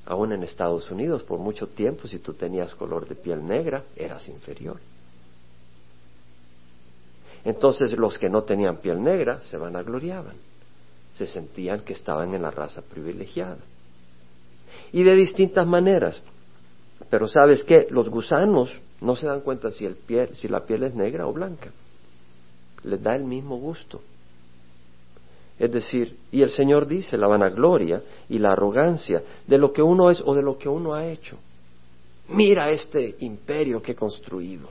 Aún 0.07 0.31
en 0.31 0.41
Estados 0.41 0.89
Unidos, 0.89 1.21
por 1.21 1.37
mucho 1.37 1.67
tiempo, 1.67 2.07
si 2.07 2.17
tú 2.17 2.33
tenías 2.33 2.73
color 2.73 3.07
de 3.07 3.13
piel 3.13 3.45
negra, 3.45 3.83
eras 3.95 4.27
inferior. 4.27 4.79
Entonces 7.43 7.91
los 7.91 8.17
que 8.17 8.29
no 8.29 8.41
tenían 8.41 8.77
piel 8.77 9.03
negra 9.03 9.39
se 9.41 9.57
vanagloriaban, 9.57 10.37
se 11.13 11.27
sentían 11.27 11.81
que 11.81 11.93
estaban 11.93 12.33
en 12.33 12.41
la 12.41 12.49
raza 12.49 12.81
privilegiada. 12.81 13.59
Y 14.93 15.03
de 15.03 15.13
distintas 15.13 15.67
maneras. 15.67 16.23
Pero 17.11 17.27
sabes 17.27 17.63
qué, 17.63 17.85
los 17.91 18.09
gusanos 18.09 18.73
no 18.99 19.15
se 19.15 19.27
dan 19.27 19.41
cuenta 19.41 19.69
si, 19.69 19.87
si 20.33 20.47
la 20.47 20.65
piel 20.65 20.83
es 20.83 20.95
negra 20.95 21.27
o 21.27 21.33
blanca. 21.33 21.69
Les 22.85 23.01
da 23.01 23.15
el 23.15 23.23
mismo 23.23 23.57
gusto. 23.57 24.01
Es 25.57 25.71
decir, 25.71 26.17
y 26.31 26.41
el 26.41 26.49
Señor 26.49 26.85
dice 26.85 27.17
la 27.17 27.27
vanagloria 27.27 28.01
y 28.29 28.39
la 28.39 28.51
arrogancia 28.51 29.23
de 29.47 29.57
lo 29.57 29.71
que 29.71 29.81
uno 29.81 30.09
es 30.09 30.21
o 30.25 30.35
de 30.35 30.41
lo 30.41 30.57
que 30.57 30.69
uno 30.69 30.93
ha 30.93 31.07
hecho. 31.07 31.37
Mira 32.29 32.69
este 32.71 33.15
imperio 33.19 33.81
que 33.81 33.93
he 33.93 33.95
construido. 33.95 34.69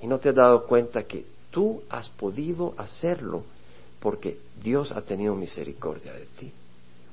Y 0.00 0.06
no 0.06 0.18
te 0.18 0.30
has 0.30 0.34
dado 0.34 0.66
cuenta 0.66 1.02
que 1.02 1.26
tú 1.50 1.82
has 1.90 2.08
podido 2.08 2.74
hacerlo 2.76 3.42
porque 3.98 4.38
Dios 4.62 4.92
ha 4.92 5.02
tenido 5.02 5.34
misericordia 5.34 6.12
de 6.14 6.26
ti 6.38 6.52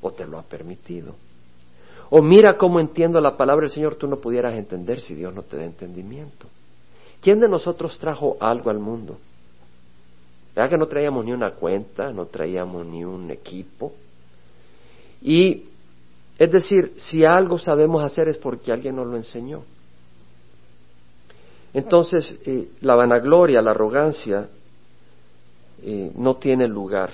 o 0.01 0.11
te 0.11 0.25
lo 0.25 0.37
ha 0.37 0.43
permitido. 0.43 1.15
O 2.09 2.21
mira 2.21 2.57
cómo 2.57 2.79
entiendo 2.79 3.19
la 3.19 3.35
palabra 3.35 3.63
del 3.63 3.71
Señor, 3.71 3.95
tú 3.95 4.07
no 4.07 4.17
pudieras 4.17 4.55
entender 4.55 5.01
si 5.01 5.15
Dios 5.15 5.33
no 5.33 5.41
te 5.41 5.57
da 5.57 5.65
entendimiento. 5.65 6.47
¿Quién 7.19 7.39
de 7.39 7.49
nosotros 7.49 7.97
trajo 7.97 8.37
algo 8.39 8.69
al 8.69 8.79
mundo? 8.79 9.17
¿Verdad 10.57 10.71
que 10.71 10.77
no 10.79 10.87
traíamos 10.87 11.23
ni 11.23 11.33
una 11.33 11.51
cuenta, 11.51 12.11
no 12.11 12.25
traíamos 12.25 12.83
ni 12.83 13.05
un 13.05 13.29
equipo? 13.29 13.93
Y 15.21 15.65
es 16.35 16.51
decir, 16.51 16.93
si 16.97 17.23
algo 17.23 17.59
sabemos 17.59 18.01
hacer 18.01 18.27
es 18.27 18.39
porque 18.39 18.71
alguien 18.71 18.95
nos 18.95 19.05
lo 19.05 19.17
enseñó. 19.17 19.61
Entonces, 21.75 22.37
eh, 22.47 22.69
la 22.81 22.95
vanagloria, 22.95 23.61
la 23.61 23.69
arrogancia, 23.69 24.49
eh, 25.83 26.11
no 26.15 26.37
tiene 26.37 26.67
lugar. 26.67 27.11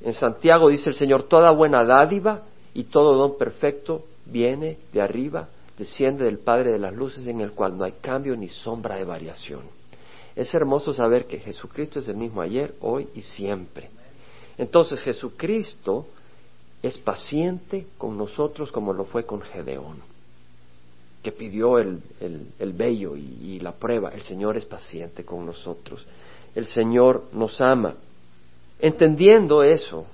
En 0.00 0.14
Santiago 0.14 0.70
dice 0.70 0.88
el 0.88 0.94
Señor, 0.94 1.24
toda 1.24 1.50
buena 1.50 1.84
dádiva 1.84 2.40
y 2.72 2.84
todo 2.84 3.16
don 3.16 3.36
perfecto 3.36 4.06
viene 4.24 4.78
de 4.94 5.02
arriba, 5.02 5.46
desciende 5.76 6.24
del 6.24 6.38
Padre 6.38 6.72
de 6.72 6.78
las 6.78 6.94
Luces, 6.94 7.26
en 7.26 7.42
el 7.42 7.52
cual 7.52 7.76
no 7.76 7.84
hay 7.84 7.92
cambio 8.00 8.34
ni 8.34 8.48
sombra 8.48 8.94
de 8.94 9.04
variación. 9.04 9.81
Es 10.34 10.54
hermoso 10.54 10.92
saber 10.92 11.26
que 11.26 11.38
Jesucristo 11.38 11.98
es 11.98 12.08
el 12.08 12.16
mismo 12.16 12.40
ayer, 12.40 12.74
hoy 12.80 13.08
y 13.14 13.22
siempre. 13.22 13.90
Entonces 14.56 15.00
Jesucristo 15.00 16.06
es 16.82 16.98
paciente 16.98 17.86
con 17.98 18.16
nosotros 18.16 18.72
como 18.72 18.92
lo 18.92 19.04
fue 19.04 19.24
con 19.24 19.40
Gedeón, 19.42 19.98
que 21.22 21.32
pidió 21.32 21.78
el, 21.78 22.00
el, 22.58 22.72
bello 22.72 23.16
y, 23.16 23.38
y 23.42 23.60
la 23.60 23.72
prueba. 23.72 24.10
El 24.10 24.22
Señor 24.22 24.56
es 24.56 24.64
paciente 24.64 25.24
con 25.24 25.44
nosotros. 25.44 26.06
El 26.54 26.66
Señor 26.66 27.24
nos 27.32 27.60
ama. 27.60 27.94
Entendiendo 28.78 29.62
eso, 29.62 30.06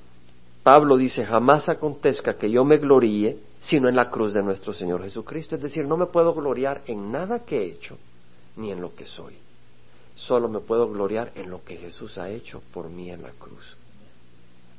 Pablo 0.62 0.96
dice, 0.96 1.24
jamás 1.24 1.68
acontezca 1.68 2.36
que 2.36 2.50
yo 2.50 2.64
me 2.64 2.78
gloríe 2.78 3.38
sino 3.60 3.88
en 3.88 3.96
la 3.96 4.08
cruz 4.08 4.32
de 4.34 4.42
nuestro 4.42 4.72
Señor 4.72 5.02
Jesucristo. 5.02 5.56
Es 5.56 5.62
decir, 5.62 5.84
no 5.84 5.96
me 5.96 6.06
puedo 6.06 6.32
gloriar 6.32 6.82
en 6.86 7.10
nada 7.10 7.44
que 7.44 7.58
he 7.58 7.66
hecho, 7.66 7.98
ni 8.56 8.70
en 8.70 8.80
lo 8.80 8.94
que 8.94 9.04
soy 9.04 9.34
solo 10.18 10.48
me 10.48 10.60
puedo 10.60 10.90
gloriar 10.90 11.32
en 11.36 11.48
lo 11.48 11.64
que 11.64 11.76
Jesús 11.76 12.18
ha 12.18 12.28
hecho 12.28 12.60
por 12.72 12.90
mí 12.90 13.10
en 13.10 13.22
la 13.22 13.30
cruz. 13.30 13.76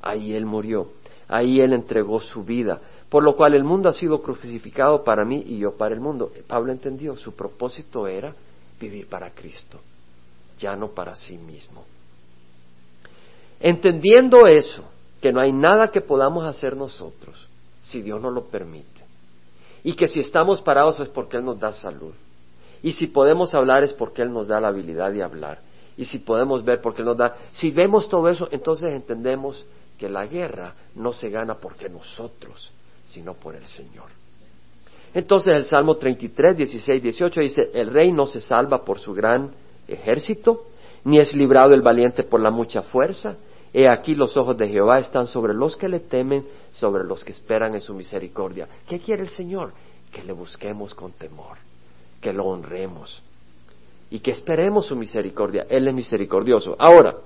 Ahí 0.02 0.34
Él 0.34 0.44
murió, 0.44 0.92
ahí 1.28 1.60
Él 1.60 1.72
entregó 1.72 2.20
su 2.20 2.44
vida, 2.44 2.80
por 3.08 3.22
lo 3.22 3.34
cual 3.34 3.54
el 3.54 3.64
mundo 3.64 3.88
ha 3.88 3.92
sido 3.94 4.22
crucificado 4.22 5.02
para 5.02 5.24
mí 5.24 5.42
y 5.46 5.58
yo 5.58 5.76
para 5.76 5.94
el 5.94 6.00
mundo. 6.00 6.30
Pablo 6.46 6.72
entendió, 6.72 7.16
su 7.16 7.34
propósito 7.34 8.06
era 8.06 8.34
vivir 8.78 9.08
para 9.08 9.30
Cristo, 9.30 9.80
ya 10.58 10.76
no 10.76 10.88
para 10.88 11.16
sí 11.16 11.38
mismo. 11.38 11.84
Entendiendo 13.58 14.46
eso, 14.46 14.84
que 15.22 15.32
no 15.32 15.40
hay 15.40 15.52
nada 15.52 15.90
que 15.90 16.00
podamos 16.02 16.44
hacer 16.44 16.76
nosotros, 16.76 17.48
si 17.82 18.02
Dios 18.02 18.20
no 18.20 18.30
lo 18.30 18.44
permite, 18.44 19.00
y 19.84 19.94
que 19.94 20.06
si 20.06 20.20
estamos 20.20 20.60
parados 20.60 21.00
es 21.00 21.08
porque 21.08 21.38
Él 21.38 21.44
nos 21.44 21.58
da 21.58 21.72
salud, 21.72 22.12
y 22.82 22.92
si 22.92 23.08
podemos 23.08 23.54
hablar 23.54 23.84
es 23.84 23.92
porque 23.92 24.22
Él 24.22 24.32
nos 24.32 24.48
da 24.48 24.60
la 24.60 24.68
habilidad 24.68 25.12
de 25.12 25.22
hablar. 25.22 25.58
Y 25.96 26.04
si 26.06 26.20
podemos 26.20 26.64
ver 26.64 26.80
porque 26.80 27.02
Él 27.02 27.08
nos 27.08 27.16
da... 27.16 27.36
Si 27.52 27.70
vemos 27.70 28.08
todo 28.08 28.28
eso, 28.28 28.48
entonces 28.50 28.92
entendemos 28.92 29.66
que 29.98 30.08
la 30.08 30.26
guerra 30.26 30.74
no 30.94 31.12
se 31.12 31.28
gana 31.28 31.56
porque 31.56 31.90
nosotros, 31.90 32.72
sino 33.06 33.34
por 33.34 33.54
el 33.54 33.66
Señor. 33.66 34.06
Entonces 35.12 35.54
el 35.54 35.66
Salmo 35.66 35.96
33, 35.96 36.56
16, 36.56 37.02
18 37.02 37.40
dice, 37.40 37.70
el 37.74 37.90
rey 37.90 38.12
no 38.12 38.26
se 38.26 38.40
salva 38.40 38.82
por 38.82 38.98
su 38.98 39.12
gran 39.12 39.50
ejército, 39.86 40.64
ni 41.04 41.18
es 41.18 41.34
librado 41.34 41.74
el 41.74 41.82
valiente 41.82 42.22
por 42.22 42.40
la 42.40 42.50
mucha 42.50 42.82
fuerza. 42.82 43.36
He 43.72 43.88
aquí 43.88 44.14
los 44.14 44.36
ojos 44.36 44.56
de 44.56 44.68
Jehová 44.68 45.00
están 45.00 45.26
sobre 45.26 45.52
los 45.52 45.76
que 45.76 45.88
le 45.88 46.00
temen, 46.00 46.46
sobre 46.70 47.04
los 47.04 47.24
que 47.24 47.32
esperan 47.32 47.74
en 47.74 47.80
su 47.80 47.94
misericordia. 47.94 48.68
¿Qué 48.88 49.00
quiere 49.00 49.22
el 49.22 49.28
Señor? 49.28 49.72
Que 50.10 50.22
le 50.22 50.32
busquemos 50.32 50.94
con 50.94 51.12
temor 51.12 51.69
que 52.20 52.32
lo 52.32 52.44
honremos 52.44 53.22
y 54.10 54.18
que 54.18 54.32
esperemos 54.32 54.86
su 54.86 54.96
misericordia. 54.96 55.66
Él 55.68 55.88
es 55.88 55.94
misericordioso. 55.94 56.76
Ahora, 56.78 57.16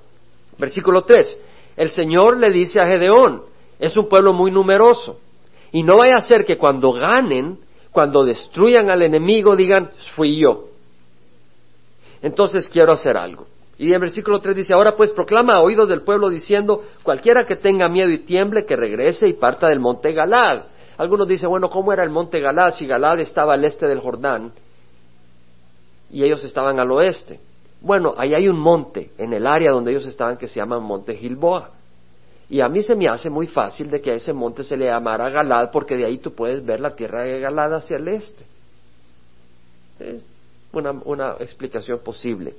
versículo 0.59 1.03
3, 1.03 1.41
el 1.77 1.91
Señor 1.91 2.39
le 2.39 2.51
dice 2.51 2.81
a 2.81 2.87
Gedeón, 2.87 3.43
es 3.79 3.97
un 3.97 4.09
pueblo 4.09 4.33
muy 4.33 4.51
numeroso, 4.51 5.19
y 5.73 5.83
no 5.83 5.99
vaya 5.99 6.17
a 6.17 6.21
ser 6.21 6.45
que 6.45 6.57
cuando 6.57 6.93
ganen, 6.93 7.59
cuando 7.91 8.25
destruyan 8.25 8.91
al 8.91 9.03
enemigo, 9.03 9.57
digan, 9.57 9.91
fui 10.15 10.37
yo. 10.37 10.67
Entonces 12.23 12.69
quiero 12.69 12.93
hacer 12.93 13.17
algo. 13.17 13.47
Y 13.77 13.93
en 13.93 14.01
versículo 14.01 14.39
3 14.39 14.55
dice, 14.55 14.73
ahora 14.73 14.97
pues 14.97 15.11
proclama 15.11 15.55
a 15.55 15.61
oídos 15.61 15.89
del 15.89 16.03
pueblo 16.03 16.29
diciendo, 16.29 16.85
cualquiera 17.03 17.45
que 17.45 17.57
tenga 17.57 17.89
miedo 17.89 18.11
y 18.11 18.25
tiemble, 18.25 18.65
que 18.65 18.77
regrese 18.77 19.29
y 19.29 19.33
parta 19.33 19.69
del 19.69 19.81
monte 19.81 20.13
Galad. 20.13 20.67
Algunos 20.97 21.27
dicen, 21.27 21.51
bueno, 21.51 21.69
¿cómo 21.69 21.93
era 21.93 22.05
el 22.05 22.11
monte 22.11 22.39
Galad 22.39 22.73
si 22.75 22.87
Galad 22.87 23.19
estaba 23.19 23.55
al 23.55 23.65
este 23.65 23.89
del 23.89 23.99
Jordán? 23.99 24.53
Y 26.15 26.23
ellos 26.23 26.45
estaban 26.45 26.79
al 26.79 26.93
oeste. 26.93 27.41
Bueno, 27.81 28.15
ahí 28.17 28.35
hay 28.35 28.47
un 28.47 28.57
monte 28.57 29.11
en 29.19 29.33
el 29.33 29.49
área 29.49 29.73
donde 29.73 29.91
ellos 29.91 30.07
estaban 30.07 30.37
que 30.37 30.47
se 30.47 30.61
llama 30.61 30.79
Monte 30.79 31.17
Gilboa. 31.17 31.71
Y 32.49 32.61
a 32.61 32.69
mí 32.69 32.85
se 32.85 32.95
me 32.95 33.09
hace 33.09 33.29
muy 33.29 33.49
fácil 33.49 33.91
de 33.91 34.01
que 34.01 34.13
a 34.13 34.15
ese 34.15 34.33
monte 34.33 34.63
se 34.63 34.77
le 34.77 34.85
llamara 34.85 35.29
Galad 35.29 35.73
porque 35.73 35.97
de 35.97 36.05
ahí 36.05 36.19
tú 36.19 36.33
puedes 36.33 36.65
ver 36.65 36.79
la 36.79 36.95
tierra 36.95 37.25
de 37.25 37.41
Galad 37.41 37.75
hacia 37.75 37.97
el 37.97 38.07
este. 38.07 38.45
Es 39.99 40.23
una, 40.73 40.93
una 41.05 41.33
explicación 41.41 41.99
posible, 41.99 42.55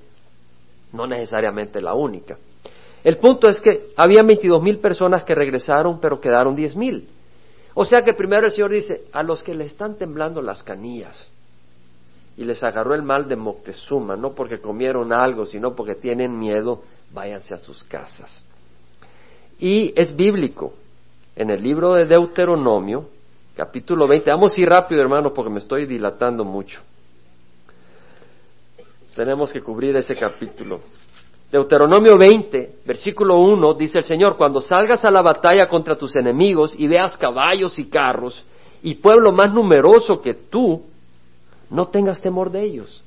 no 0.92 1.08
necesariamente 1.08 1.82
la 1.82 1.94
única. 1.94 2.38
El 3.06 3.20
punto 3.20 3.48
es 3.48 3.62
que 3.62 3.88
había 3.96 4.22
22 4.22 4.62
mil 4.62 4.80
personas 4.80 5.24
que 5.24 5.34
regresaron, 5.34 6.02
pero 6.02 6.20
quedaron 6.20 6.56
diez 6.56 6.76
mil. 6.76 7.08
O 7.74 7.86
sea 7.86 8.04
que 8.04 8.14
primero 8.14 8.48
el 8.48 8.52
Señor 8.52 8.72
dice, 8.72 9.04
a 9.14 9.24
los 9.24 9.42
que 9.44 9.56
le 9.56 9.64
están 9.64 9.96
temblando 9.96 10.42
las 10.42 10.62
canillas, 10.62 11.32
y 12.38 12.44
les 12.44 12.64
agarró 12.64 12.94
el 12.94 13.04
mal 13.04 13.28
de 13.28 13.36
Moctezuma, 13.36 14.16
no 14.16 14.34
porque 14.34 14.60
comieron 14.60 15.14
algo, 15.14 15.46
sino 15.46 15.76
porque 15.76 15.96
tienen 15.96 16.38
miedo, 16.38 16.84
váyanse 17.12 17.54
a 17.54 17.58
sus 17.58 17.84
casas. 17.84 18.44
Y 19.60 19.94
es 20.00 20.16
bíblico. 20.16 20.74
En 21.36 21.50
el 21.50 21.62
libro 21.62 21.94
de 21.94 22.06
Deuteronomio, 22.06 23.10
capítulo 23.56 24.08
20, 24.08 24.30
vamos 24.30 24.58
a 24.58 24.62
ir 24.62 24.70
rápido, 24.70 25.02
hermano, 25.02 25.34
porque 25.34 25.50
me 25.50 25.60
estoy 25.60 25.86
dilatando 25.86 26.44
mucho. 26.44 26.82
Tenemos 29.16 29.52
que 29.52 29.62
cubrir 29.62 29.96
ese 29.96 30.16
capítulo. 30.16 30.80
Deuteronomio 31.52 32.18
20, 32.18 32.80
versículo 32.86 33.40
1, 33.40 33.74
dice 33.76 34.00
el 34.00 34.04
Señor, 34.04 34.36
cuando 34.36 34.60
salgas 34.60 35.06
a 35.06 35.12
la 35.12 35.22
batalla 35.22 35.70
contra 35.70 35.96
tus 35.96 36.16
enemigos 36.18 36.76
y 36.78 36.88
veas 36.88 37.16
caballos 37.18 37.80
y 37.80 37.90
carros 37.90 38.44
y 38.84 38.96
pueblo 38.96 39.32
más 39.32 39.54
numeroso 39.54 40.22
que 40.22 40.34
tú, 40.34 40.84
no 41.70 41.88
tengas 41.88 42.22
temor 42.22 42.52
de 42.52 42.64
ellos, 42.64 43.04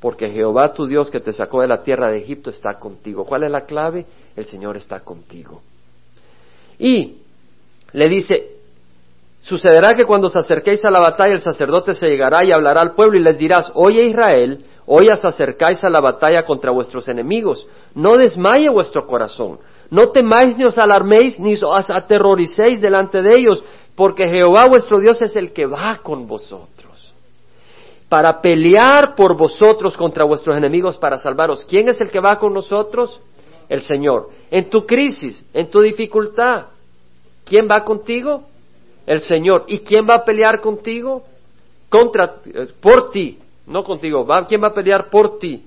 porque 0.00 0.28
Jehová 0.28 0.72
tu 0.72 0.86
Dios 0.86 1.10
que 1.10 1.20
te 1.20 1.32
sacó 1.32 1.62
de 1.62 1.68
la 1.68 1.82
tierra 1.82 2.10
de 2.10 2.18
Egipto 2.18 2.50
está 2.50 2.78
contigo. 2.78 3.24
¿Cuál 3.24 3.44
es 3.44 3.50
la 3.50 3.62
clave? 3.62 4.06
El 4.36 4.44
Señor 4.44 4.76
está 4.76 5.00
contigo. 5.00 5.62
Y 6.78 7.18
le 7.92 8.08
dice, 8.08 8.56
sucederá 9.40 9.94
que 9.94 10.04
cuando 10.04 10.26
os 10.26 10.36
acerquéis 10.36 10.84
a 10.84 10.90
la 10.90 11.00
batalla 11.00 11.34
el 11.34 11.40
sacerdote 11.40 11.94
se 11.94 12.08
llegará 12.08 12.44
y 12.44 12.52
hablará 12.52 12.80
al 12.80 12.94
pueblo 12.94 13.18
y 13.18 13.22
les 13.22 13.38
dirás, 13.38 13.70
oye 13.74 14.04
Israel, 14.04 14.64
hoy 14.86 15.08
os 15.08 15.24
acercáis 15.24 15.82
a 15.84 15.90
la 15.90 16.00
batalla 16.00 16.44
contra 16.44 16.70
vuestros 16.72 17.08
enemigos, 17.08 17.66
no 17.94 18.18
desmaye 18.18 18.68
vuestro 18.68 19.06
corazón, 19.06 19.58
no 19.90 20.10
temáis 20.10 20.56
ni 20.56 20.64
os 20.64 20.76
alarméis 20.76 21.38
ni 21.38 21.54
os 21.54 21.90
aterroricéis 21.90 22.80
delante 22.80 23.22
de 23.22 23.36
ellos, 23.36 23.64
porque 23.94 24.28
Jehová 24.28 24.66
vuestro 24.66 24.98
Dios 24.98 25.22
es 25.22 25.36
el 25.36 25.52
que 25.52 25.66
va 25.66 26.00
con 26.02 26.26
vosotros 26.26 26.73
para 28.14 28.40
pelear 28.40 29.16
por 29.16 29.36
vosotros 29.36 29.96
contra 29.96 30.22
vuestros 30.22 30.56
enemigos 30.56 30.96
para 30.96 31.18
salvaros. 31.18 31.64
¿Quién 31.64 31.88
es 31.88 32.00
el 32.00 32.12
que 32.12 32.20
va 32.20 32.38
con 32.38 32.54
nosotros? 32.54 33.20
El 33.68 33.82
Señor. 33.82 34.28
En 34.52 34.70
tu 34.70 34.86
crisis, 34.86 35.44
en 35.52 35.68
tu 35.68 35.80
dificultad, 35.80 36.66
¿Quién 37.44 37.66
va 37.68 37.82
contigo? 37.82 38.44
El 39.04 39.20
Señor. 39.20 39.64
¿Y 39.66 39.80
quién 39.80 40.08
va 40.08 40.14
a 40.14 40.24
pelear 40.24 40.60
contigo? 40.60 41.24
Contra, 41.88 42.36
eh, 42.46 42.68
por 42.80 43.10
ti, 43.10 43.36
no 43.66 43.82
contigo. 43.82 44.24
¿Va? 44.24 44.46
¿Quién 44.46 44.62
va 44.62 44.68
a 44.68 44.72
pelear 44.72 45.10
por 45.10 45.40
ti? 45.40 45.64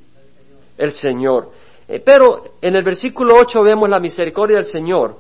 El 0.78 0.94
Señor. 0.94 1.50
Eh, 1.86 2.00
pero 2.00 2.44
en 2.62 2.78
el 2.78 2.84
versículo 2.86 3.36
8 3.36 3.62
vemos 3.62 3.90
la 3.90 4.00
misericordia 4.00 4.56
del 4.56 4.68
Señor 4.68 5.18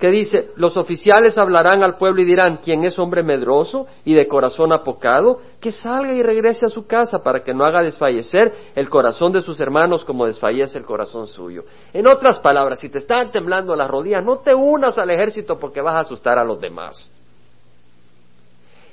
que 0.00 0.10
dice, 0.10 0.50
los 0.56 0.78
oficiales 0.78 1.36
hablarán 1.36 1.82
al 1.82 1.98
pueblo 1.98 2.22
y 2.22 2.24
dirán, 2.24 2.60
¿quién 2.64 2.84
es 2.84 2.98
hombre 2.98 3.22
medroso 3.22 3.86
y 4.02 4.14
de 4.14 4.26
corazón 4.26 4.72
apocado? 4.72 5.40
Que 5.60 5.70
salga 5.70 6.14
y 6.14 6.22
regrese 6.22 6.64
a 6.64 6.70
su 6.70 6.86
casa 6.86 7.18
para 7.18 7.44
que 7.44 7.52
no 7.52 7.66
haga 7.66 7.82
desfallecer 7.82 8.50
el 8.74 8.88
corazón 8.88 9.30
de 9.30 9.42
sus 9.42 9.60
hermanos 9.60 10.02
como 10.06 10.24
desfallece 10.24 10.78
el 10.78 10.86
corazón 10.86 11.26
suyo. 11.26 11.64
En 11.92 12.06
otras 12.06 12.40
palabras, 12.40 12.80
si 12.80 12.88
te 12.88 12.96
están 12.96 13.30
temblando 13.30 13.76
las 13.76 13.90
rodillas, 13.90 14.24
no 14.24 14.38
te 14.38 14.54
unas 14.54 14.96
al 14.96 15.10
ejército 15.10 15.58
porque 15.58 15.82
vas 15.82 15.96
a 15.96 16.00
asustar 16.00 16.38
a 16.38 16.44
los 16.44 16.58
demás. 16.58 17.10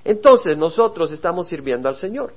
Entonces 0.03 0.57
nosotros 0.57 1.13
estamos 1.13 1.47
sirviendo 1.47 1.87
al 1.87 1.95
Señor 1.95 2.33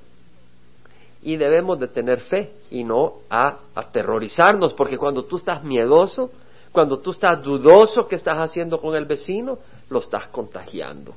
y 1.22 1.36
debemos 1.36 1.80
de 1.80 1.88
tener 1.88 2.20
fe 2.20 2.52
y 2.70 2.84
no 2.84 3.14
a 3.28 3.58
aterrorizarnos 3.74 4.74
porque 4.74 4.96
cuando 4.96 5.24
tú 5.24 5.38
estás 5.38 5.64
miedoso, 5.64 6.30
cuando 6.72 6.98
tú 6.98 7.10
estás 7.10 7.42
dudoso 7.42 8.06
que 8.06 8.16
estás 8.16 8.38
haciendo 8.38 8.80
con 8.80 8.94
el 8.94 9.04
vecino, 9.04 9.58
lo 9.88 9.98
estás 9.98 10.28
contagiando. 10.28 11.14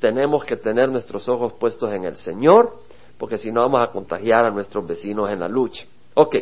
Tenemos 0.00 0.44
que 0.44 0.56
tener 0.56 0.88
nuestros 0.88 1.28
ojos 1.28 1.52
puestos 1.54 1.92
en 1.92 2.04
el 2.04 2.16
Señor, 2.16 2.78
porque 3.18 3.36
si 3.36 3.52
no 3.52 3.60
vamos 3.60 3.82
a 3.86 3.92
contagiar 3.92 4.46
a 4.46 4.50
nuestros 4.50 4.86
vecinos 4.86 5.30
en 5.30 5.40
la 5.40 5.48
lucha. 5.48 5.84
Ok, 6.14 6.36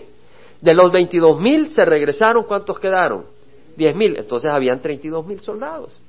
de 0.61 0.75
los 0.75 0.93
22 0.93 1.41
mil 1.41 1.71
se 1.71 1.85
regresaron, 1.85 2.45
¿cuántos 2.45 2.79
quedaron? 2.79 3.25
10 3.77 3.97
mil, 3.97 4.17
entonces 4.17 4.51
habían 4.51 4.81
32 4.81 5.27
mil 5.27 5.41
soldados. 5.41 6.01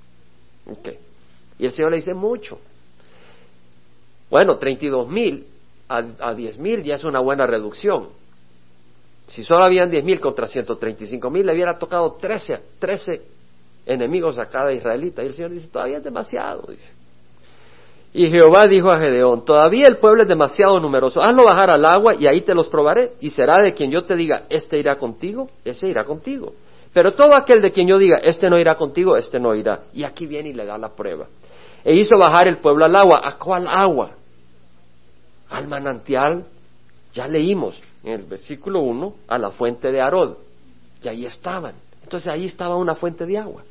Ok, 0.70 0.90
y 1.58 1.66
el 1.66 1.72
Señor 1.72 1.92
le 1.92 1.98
dice 1.98 2.14
mucho. 2.14 2.60
Bueno, 4.30 4.58
32 4.58 5.08
mil 5.08 5.46
a, 5.88 6.04
a 6.20 6.34
10 6.36 6.60
mil 6.60 6.84
ya 6.84 6.96
es 6.96 7.04
una 7.04 7.20
buena 7.20 7.48
reducción. 7.48 8.10
Si 9.30 9.44
solo 9.44 9.64
habían 9.64 9.92
diez 9.92 10.04
mil 10.04 10.20
contra 10.20 10.48
ciento 10.48 10.76
treinta 10.78 11.04
y 11.04 11.08
cinco 11.08 11.30
mil, 11.30 11.46
le 11.46 11.54
hubiera 11.54 11.78
tocado 11.78 12.14
trece, 12.20 12.60
trece 12.80 13.22
enemigos 13.86 14.40
a 14.40 14.48
cada 14.48 14.74
israelita. 14.74 15.22
Y 15.24 15.28
el 15.28 15.34
Señor 15.34 15.52
dice, 15.52 15.68
todavía 15.68 15.98
es 15.98 16.04
demasiado, 16.04 16.64
dice. 16.68 16.92
Y 18.12 18.28
Jehová 18.28 18.68
dijo 18.68 18.90
a 18.90 18.98
Gedeón, 18.98 19.46
todavía 19.46 19.88
el 19.88 19.98
pueblo 19.98 20.24
es 20.24 20.28
demasiado 20.28 20.80
numeroso, 20.80 21.22
hazlo 21.22 21.46
bajar 21.46 21.70
al 21.70 21.86
agua 21.86 22.16
y 22.16 22.26
ahí 22.26 22.42
te 22.42 22.56
los 22.56 22.68
probaré. 22.68 23.12
Y 23.20 23.30
será 23.30 23.62
de 23.62 23.76
quien 23.76 23.92
yo 23.92 24.04
te 24.04 24.16
diga, 24.16 24.46
este 24.50 24.80
irá 24.80 24.98
contigo, 24.98 25.48
ese 25.64 25.88
irá 25.88 26.04
contigo. 26.06 26.54
Pero 26.92 27.14
todo 27.14 27.36
aquel 27.36 27.62
de 27.62 27.72
quien 27.72 27.88
yo 27.88 28.00
diga, 28.00 28.18
este 28.18 28.50
no 28.50 28.58
irá 28.58 28.74
contigo, 28.74 29.16
este 29.16 29.40
no 29.40 29.54
irá. 29.54 29.82
Y 29.94 30.04
aquí 30.04 30.26
viene 30.26 30.50
y 30.50 30.54
le 30.54 30.66
da 30.66 30.76
la 30.80 30.90
prueba. 30.90 31.28
E 31.86 31.94
hizo 31.94 32.18
bajar 32.18 32.48
el 32.48 32.58
pueblo 32.58 32.86
al 32.86 32.96
agua. 32.96 33.22
¿A 33.24 33.38
cuál 33.38 33.68
agua? 33.68 34.10
Al 35.52 35.68
manantial. 35.68 36.46
Ya 37.14 37.28
leímos 37.28 37.80
en 38.04 38.14
el 38.14 38.26
versículo 38.26 38.82
1 38.82 39.14
a 39.28 39.38
la 39.38 39.52
fuente 39.52 39.92
de 39.92 40.02
Arod. 40.02 40.36
Y 41.02 41.08
ahí 41.08 41.26
estaban. 41.26 41.76
Entonces 42.04 42.32
ahí 42.32 42.46
estaba 42.46 42.76
una 42.76 42.96
fuente 42.96 43.26
de 43.26 43.38
agua. 43.38 43.64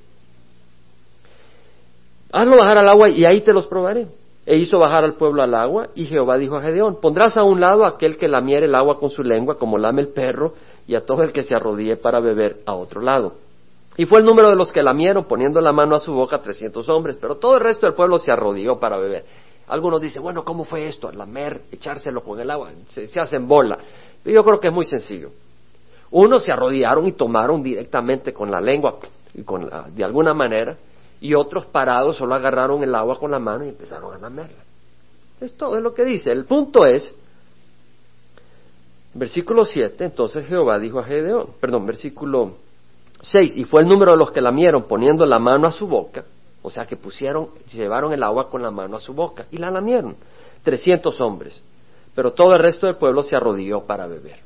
Hazlo 2.31 2.57
bajar 2.57 2.79
al 2.79 2.89
agua 2.89 3.09
y 3.09 3.25
ahí 3.25 3.41
te 3.41 3.53
los 3.53 3.67
probaré. 3.67 4.07
E 4.47 4.57
hizo 4.57 4.79
bajar 4.79 5.05
al 5.05 5.15
pueblo 5.15 5.43
al 5.43 5.55
agua 5.55 5.89
y 5.95 6.07
Jehová 6.07 6.39
dijo 6.39 6.57
a 6.57 6.63
Gedeón, 6.63 7.01
pondrás 7.01 7.37
a 7.37 7.43
un 7.43 7.61
lado 7.61 7.85
a 7.85 7.91
aquel 7.91 8.17
que 8.17 8.29
lamiere 8.29 8.67
el 8.67 8.75
agua 8.75 8.99
con 8.99 9.11
su 9.11 9.23
lengua 9.23 9.59
como 9.59 9.77
lame 9.77 10.01
el 10.01 10.09
perro 10.09 10.55
y 10.87 10.95
a 10.95 11.05
todo 11.05 11.23
el 11.23 11.33
que 11.33 11.43
se 11.43 11.55
arrodille 11.55 11.97
para 11.97 12.19
beber 12.21 12.63
a 12.65 12.75
otro 12.75 13.03
lado. 13.03 13.35
Y 13.99 14.07
fue 14.07 14.21
el 14.21 14.25
número 14.25 14.49
de 14.49 14.57
los 14.57 14.73
que 14.73 14.83
lamieron 14.83 15.25
poniendo 15.25 15.61
la 15.61 15.73
mano 15.73 15.97
a 15.97 15.99
su 15.99 16.13
boca 16.13 16.41
trescientos 16.41 16.89
hombres, 16.89 17.19
pero 17.21 17.37
todo 17.37 17.57
el 17.57 17.61
resto 17.61 17.85
del 17.85 17.95
pueblo 17.95 18.19
se 18.19 18.33
arrodilló 18.33 18.79
para 18.79 18.97
beber. 18.97 19.25
Algunos 19.67 20.01
dicen, 20.01 20.23
bueno, 20.23 20.45
¿cómo 20.45 20.65
fue 20.65 20.89
esto? 20.89 21.13
Lamer, 21.13 21.63
echárselo 21.73 22.23
con 22.23 22.41
el 22.41 22.51
agua, 22.51 22.71
se, 22.87 23.07
se 23.09 23.21
hacen 23.21 23.47
bola. 23.47 23.79
Yo 24.25 24.45
creo 24.45 24.61
que 24.61 24.69
es 24.69 24.75
muy 24.75 24.85
sencillo. 24.85 25.31
Unos 26.11 26.45
se 26.45 26.53
arrodillaron 26.53 27.07
y 27.07 27.13
tomaron 27.13 27.63
directamente 27.63 28.33
con 28.33 28.51
la 28.51 28.61
lengua, 28.61 28.99
y 29.35 29.43
con 29.43 29.69
de 29.95 30.05
alguna 30.05 30.35
manera, 30.35 30.77
y 31.21 31.35
otros 31.35 31.67
parados 31.67 32.17
solo 32.17 32.35
agarraron 32.35 32.83
el 32.83 32.95
agua 32.95 33.19
con 33.19 33.31
la 33.31 33.39
mano 33.39 33.65
y 33.65 33.69
empezaron 33.69 34.15
a 34.15 34.19
lamerla. 34.19 34.63
Es 35.41 35.55
todo 35.55 35.77
es 35.77 35.83
lo 35.83 35.95
que 35.95 36.05
dice. 36.05 36.31
El 36.31 36.47
punto 36.47 36.87
es, 36.87 37.15
versículo 39.15 39.65
7, 39.65 40.05
entonces 40.05 40.47
Jehová 40.47 40.79
dijo 40.79 40.99
a 40.99 41.05
Gedeón, 41.05 41.51
perdón, 41.61 41.87
versículo 41.87 42.53
6, 43.21 43.57
y 43.57 43.65
fue 43.65 43.83
el 43.83 43.89
número 43.89 44.13
de 44.13 44.19
los 44.19 44.31
que 44.31 44.41
lamieron 44.41 44.85
poniendo 44.85 45.27
la 45.27 45.39
mano 45.39 45.67
a 45.67 45.73
su 45.73 45.87
boca, 45.87 46.25
o 46.63 46.71
sea 46.71 46.87
que 46.87 46.97
pusieron, 46.97 47.51
llevaron 47.73 48.13
el 48.13 48.23
agua 48.23 48.49
con 48.49 48.63
la 48.63 48.71
mano 48.71 48.97
a 48.97 49.01
su 49.01 49.13
boca 49.13 49.47
y 49.51 49.59
la 49.59 49.71
lamieron, 49.71 50.17
trescientos 50.63 51.21
hombres 51.21 51.63
pero 52.19 52.33
todo 52.33 52.55
el 52.55 52.59
resto 52.59 52.87
del 52.87 52.97
pueblo 52.97 53.23
se 53.23 53.37
arrodilló 53.37 53.87
para 53.87 54.09
beber. 54.09 54.41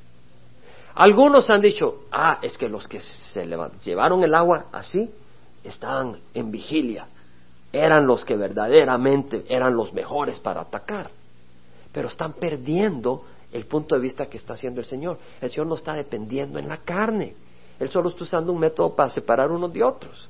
Algunos 0.94 1.48
han 1.48 1.62
dicho, 1.62 2.02
ah, 2.12 2.38
es 2.42 2.58
que 2.58 2.68
los 2.68 2.86
que 2.86 3.00
se 3.00 3.48
llevaron 3.82 4.22
el 4.22 4.34
agua 4.34 4.66
así 4.72 5.10
estaban 5.64 6.18
en 6.34 6.50
vigilia, 6.50 7.06
eran 7.72 8.06
los 8.06 8.26
que 8.26 8.36
verdaderamente 8.36 9.46
eran 9.48 9.74
los 9.74 9.90
mejores 9.94 10.38
para 10.38 10.60
atacar, 10.60 11.08
pero 11.90 12.08
están 12.08 12.34
perdiendo 12.34 13.24
el 13.50 13.64
punto 13.64 13.94
de 13.94 14.02
vista 14.02 14.26
que 14.26 14.36
está 14.36 14.52
haciendo 14.52 14.80
el 14.80 14.86
Señor. 14.86 15.16
El 15.40 15.48
Señor 15.48 15.66
no 15.66 15.76
está 15.76 15.94
dependiendo 15.94 16.58
en 16.58 16.68
la 16.68 16.76
carne, 16.76 17.34
Él 17.80 17.88
solo 17.88 18.10
está 18.10 18.24
usando 18.24 18.52
un 18.52 18.60
método 18.60 18.94
para 18.94 19.08
separar 19.08 19.50
unos 19.50 19.72
de 19.72 19.82
otros. 19.82 20.28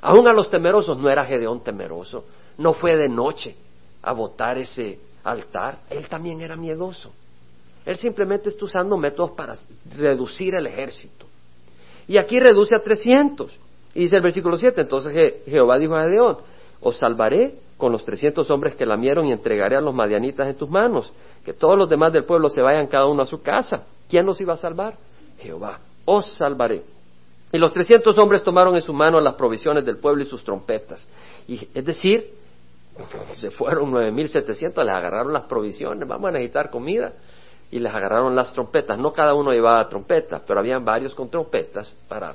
Aún 0.00 0.26
a 0.26 0.32
los 0.32 0.50
temerosos 0.50 0.98
no 0.98 1.08
era 1.08 1.24
Gedeón 1.24 1.60
temeroso, 1.60 2.24
no 2.58 2.72
fue 2.72 2.96
de 2.96 3.08
noche 3.08 3.54
a 4.02 4.12
votar 4.12 4.58
ese 4.58 5.09
altar, 5.24 5.78
él 5.90 6.08
también 6.08 6.40
era 6.40 6.56
miedoso. 6.56 7.12
Él 7.84 7.96
simplemente 7.96 8.50
está 8.50 8.64
usando 8.64 8.96
métodos 8.96 9.32
para 9.32 9.56
reducir 9.96 10.54
el 10.54 10.66
ejército. 10.66 11.26
Y 12.06 12.18
aquí 12.18 12.38
reduce 12.38 12.76
a 12.76 12.80
300. 12.80 13.52
Y 13.94 14.00
dice 14.00 14.16
el 14.16 14.22
versículo 14.22 14.56
7, 14.56 14.80
entonces 14.82 15.42
Jehová 15.46 15.78
dijo 15.78 15.94
a 15.96 16.04
Gedeón, 16.04 16.38
os 16.80 16.96
salvaré 16.96 17.54
con 17.76 17.92
los 17.92 18.04
300 18.04 18.48
hombres 18.50 18.74
que 18.74 18.86
lamieron 18.86 19.26
y 19.26 19.32
entregaré 19.32 19.76
a 19.76 19.80
los 19.80 19.94
madianitas 19.94 20.46
en 20.46 20.54
tus 20.54 20.68
manos, 20.68 21.12
que 21.44 21.52
todos 21.52 21.76
los 21.76 21.88
demás 21.88 22.12
del 22.12 22.24
pueblo 22.24 22.48
se 22.48 22.60
vayan 22.60 22.86
cada 22.86 23.06
uno 23.06 23.22
a 23.22 23.26
su 23.26 23.42
casa. 23.42 23.86
¿Quién 24.08 24.26
nos 24.26 24.40
iba 24.40 24.54
a 24.54 24.56
salvar? 24.56 24.96
Jehová, 25.38 25.80
os 26.04 26.26
salvaré. 26.34 26.82
Y 27.52 27.58
los 27.58 27.72
300 27.72 28.16
hombres 28.18 28.44
tomaron 28.44 28.76
en 28.76 28.82
su 28.82 28.92
mano 28.92 29.20
las 29.20 29.34
provisiones 29.34 29.84
del 29.84 29.96
pueblo 29.96 30.22
y 30.22 30.26
sus 30.26 30.44
trompetas. 30.44 31.06
Y, 31.48 31.66
es 31.74 31.84
decir, 31.84 32.30
se 33.34 33.50
fueron 33.50 33.92
9.700, 33.92 34.84
les 34.84 34.94
agarraron 34.94 35.32
las 35.32 35.44
provisiones, 35.44 36.06
vamos 36.08 36.28
a 36.28 36.32
necesitar 36.32 36.70
comida, 36.70 37.12
y 37.70 37.78
les 37.78 37.94
agarraron 37.94 38.34
las 38.34 38.52
trompetas. 38.52 38.98
No 38.98 39.12
cada 39.12 39.34
uno 39.34 39.52
llevaba 39.52 39.88
trompetas, 39.88 40.42
pero 40.46 40.60
habían 40.60 40.84
varios 40.84 41.14
con 41.14 41.30
trompetas 41.30 41.94
para 42.08 42.34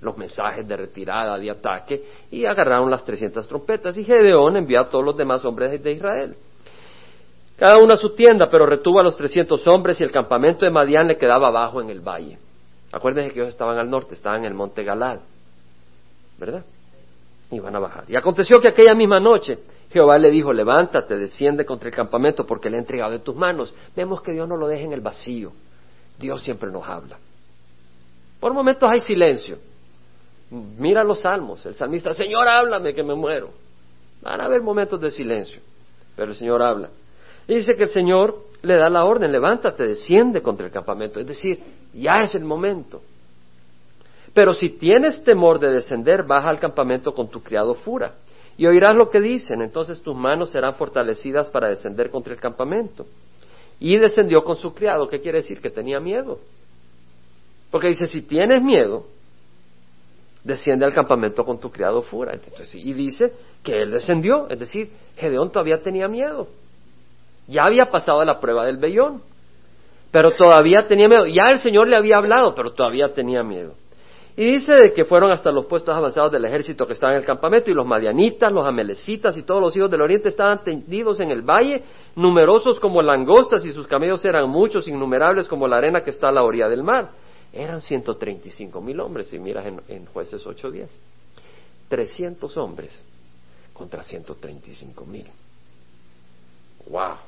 los 0.00 0.16
mensajes 0.16 0.66
de 0.66 0.76
retirada, 0.76 1.38
de 1.38 1.50
ataque, 1.50 2.04
y 2.30 2.44
agarraron 2.44 2.90
las 2.90 3.04
300 3.04 3.46
trompetas. 3.46 3.96
Y 3.96 4.04
Gedeón 4.04 4.56
envió 4.56 4.80
a 4.80 4.88
todos 4.88 5.04
los 5.04 5.16
demás 5.16 5.44
hombres 5.44 5.82
de 5.82 5.92
Israel. 5.92 6.36
Cada 7.56 7.78
uno 7.78 7.92
a 7.92 7.96
su 7.96 8.14
tienda, 8.14 8.48
pero 8.50 8.66
retuvo 8.66 8.98
a 8.98 9.02
los 9.04 9.16
300 9.16 9.64
hombres 9.68 10.00
y 10.00 10.04
el 10.04 10.10
campamento 10.10 10.64
de 10.64 10.72
Madián 10.72 11.06
le 11.06 11.16
quedaba 11.16 11.48
abajo 11.48 11.80
en 11.80 11.88
el 11.88 12.00
valle. 12.00 12.36
Acuérdense 12.92 13.32
que 13.32 13.40
ellos 13.40 13.52
estaban 13.52 13.78
al 13.78 13.88
norte, 13.88 14.14
estaban 14.14 14.40
en 14.40 14.46
el 14.46 14.54
monte 14.54 14.82
Galad, 14.82 15.20
¿verdad? 16.38 16.64
Y 17.50 17.60
van 17.60 17.76
a 17.76 17.78
bajar. 17.78 18.04
Y 18.08 18.16
aconteció 18.16 18.60
que 18.60 18.68
aquella 18.68 18.94
misma 18.94 19.20
noche 19.20 19.58
Jehová 19.94 20.18
le 20.18 20.28
dijo, 20.28 20.52
levántate, 20.52 21.16
desciende 21.16 21.64
contra 21.64 21.88
el 21.88 21.94
campamento 21.94 22.44
porque 22.44 22.68
le 22.68 22.78
he 22.78 22.80
entregado 22.80 23.14
en 23.14 23.20
tus 23.20 23.36
manos. 23.36 23.72
Vemos 23.94 24.20
que 24.22 24.32
Dios 24.32 24.48
no 24.48 24.56
lo 24.56 24.66
deja 24.66 24.82
en 24.82 24.92
el 24.92 25.00
vacío. 25.00 25.52
Dios 26.18 26.42
siempre 26.42 26.68
nos 26.72 26.84
habla. 26.84 27.16
Por 28.40 28.52
momentos 28.52 28.90
hay 28.90 29.00
silencio. 29.00 29.56
Mira 30.50 31.04
los 31.04 31.20
salmos. 31.20 31.64
El 31.64 31.76
salmista, 31.76 32.12
Señor, 32.12 32.48
háblame 32.48 32.92
que 32.92 33.04
me 33.04 33.14
muero. 33.14 33.50
Van 34.20 34.40
a 34.40 34.46
haber 34.46 34.62
momentos 34.62 35.00
de 35.00 35.12
silencio, 35.12 35.60
pero 36.16 36.32
el 36.32 36.36
Señor 36.36 36.60
habla. 36.60 36.90
dice 37.46 37.76
que 37.76 37.84
el 37.84 37.90
Señor 37.90 38.46
le 38.62 38.74
da 38.74 38.90
la 38.90 39.04
orden, 39.04 39.30
levántate, 39.30 39.86
desciende 39.86 40.42
contra 40.42 40.66
el 40.66 40.72
campamento. 40.72 41.20
Es 41.20 41.26
decir, 41.28 41.62
ya 41.92 42.24
es 42.24 42.34
el 42.34 42.44
momento. 42.44 43.00
Pero 44.32 44.54
si 44.54 44.70
tienes 44.70 45.22
temor 45.22 45.60
de 45.60 45.70
descender, 45.70 46.24
baja 46.24 46.48
al 46.48 46.58
campamento 46.58 47.14
con 47.14 47.28
tu 47.28 47.40
criado 47.40 47.74
Fura 47.74 48.14
y 48.56 48.66
oirás 48.66 48.94
lo 48.94 49.10
que 49.10 49.20
dicen, 49.20 49.62
entonces 49.62 50.00
tus 50.02 50.14
manos 50.14 50.50
serán 50.50 50.74
fortalecidas 50.74 51.50
para 51.50 51.68
descender 51.68 52.10
contra 52.10 52.32
el 52.32 52.40
campamento. 52.40 53.06
Y 53.80 53.96
descendió 53.96 54.44
con 54.44 54.56
su 54.56 54.72
criado, 54.72 55.08
¿qué 55.08 55.20
quiere 55.20 55.38
decir? 55.38 55.60
Que 55.60 55.70
tenía 55.70 55.98
miedo. 55.98 56.38
Porque 57.70 57.88
dice, 57.88 58.06
si 58.06 58.22
tienes 58.22 58.62
miedo, 58.62 59.06
desciende 60.44 60.84
al 60.84 60.94
campamento 60.94 61.44
con 61.44 61.58
tu 61.58 61.70
criado 61.70 62.02
fuera. 62.02 62.38
y 62.74 62.92
dice 62.92 63.32
que 63.62 63.82
él 63.82 63.90
descendió, 63.90 64.48
es 64.48 64.58
decir, 64.58 64.90
Gedeón 65.16 65.50
todavía 65.50 65.82
tenía 65.82 66.06
miedo. 66.06 66.48
Ya 67.48 67.64
había 67.64 67.86
pasado 67.90 68.22
la 68.24 68.38
prueba 68.40 68.64
del 68.64 68.76
vellón, 68.76 69.22
pero 70.10 70.30
todavía 70.30 70.86
tenía 70.86 71.08
miedo. 71.08 71.26
Ya 71.26 71.50
el 71.50 71.58
Señor 71.58 71.88
le 71.88 71.96
había 71.96 72.18
hablado, 72.18 72.54
pero 72.54 72.72
todavía 72.72 73.08
tenía 73.12 73.42
miedo. 73.42 73.74
Y 74.36 74.44
dice 74.46 74.92
que 74.92 75.04
fueron 75.04 75.30
hasta 75.30 75.52
los 75.52 75.66
puestos 75.66 75.96
avanzados 75.96 76.32
del 76.32 76.44
ejército 76.44 76.86
que 76.86 76.94
estaban 76.94 77.14
en 77.14 77.20
el 77.20 77.26
campamento 77.26 77.70
y 77.70 77.74
los 77.74 77.86
madianitas, 77.86 78.50
los 78.50 78.66
amelecitas 78.66 79.36
y 79.36 79.44
todos 79.44 79.60
los 79.60 79.76
hijos 79.76 79.88
del 79.88 80.00
oriente 80.00 80.28
estaban 80.28 80.64
tendidos 80.64 81.20
en 81.20 81.30
el 81.30 81.42
valle, 81.42 81.84
numerosos 82.16 82.80
como 82.80 83.00
langostas 83.00 83.64
y 83.64 83.72
sus 83.72 83.86
camellos 83.86 84.24
eran 84.24 84.48
muchos, 84.50 84.88
innumerables 84.88 85.46
como 85.46 85.68
la 85.68 85.76
arena 85.76 86.02
que 86.02 86.10
está 86.10 86.30
a 86.30 86.32
la 86.32 86.42
orilla 86.42 86.68
del 86.68 86.82
mar. 86.82 87.12
Eran 87.52 87.80
135 87.80 88.80
mil 88.80 88.98
hombres, 88.98 89.28
si 89.28 89.38
miras 89.38 89.66
en, 89.66 89.80
en 89.86 90.06
jueces 90.06 90.44
8.10. 90.44 90.88
300 91.88 92.56
hombres 92.56 92.98
contra 93.72 94.02
135 94.02 95.06
mil. 95.06 95.26
¡Wow! 96.88 97.18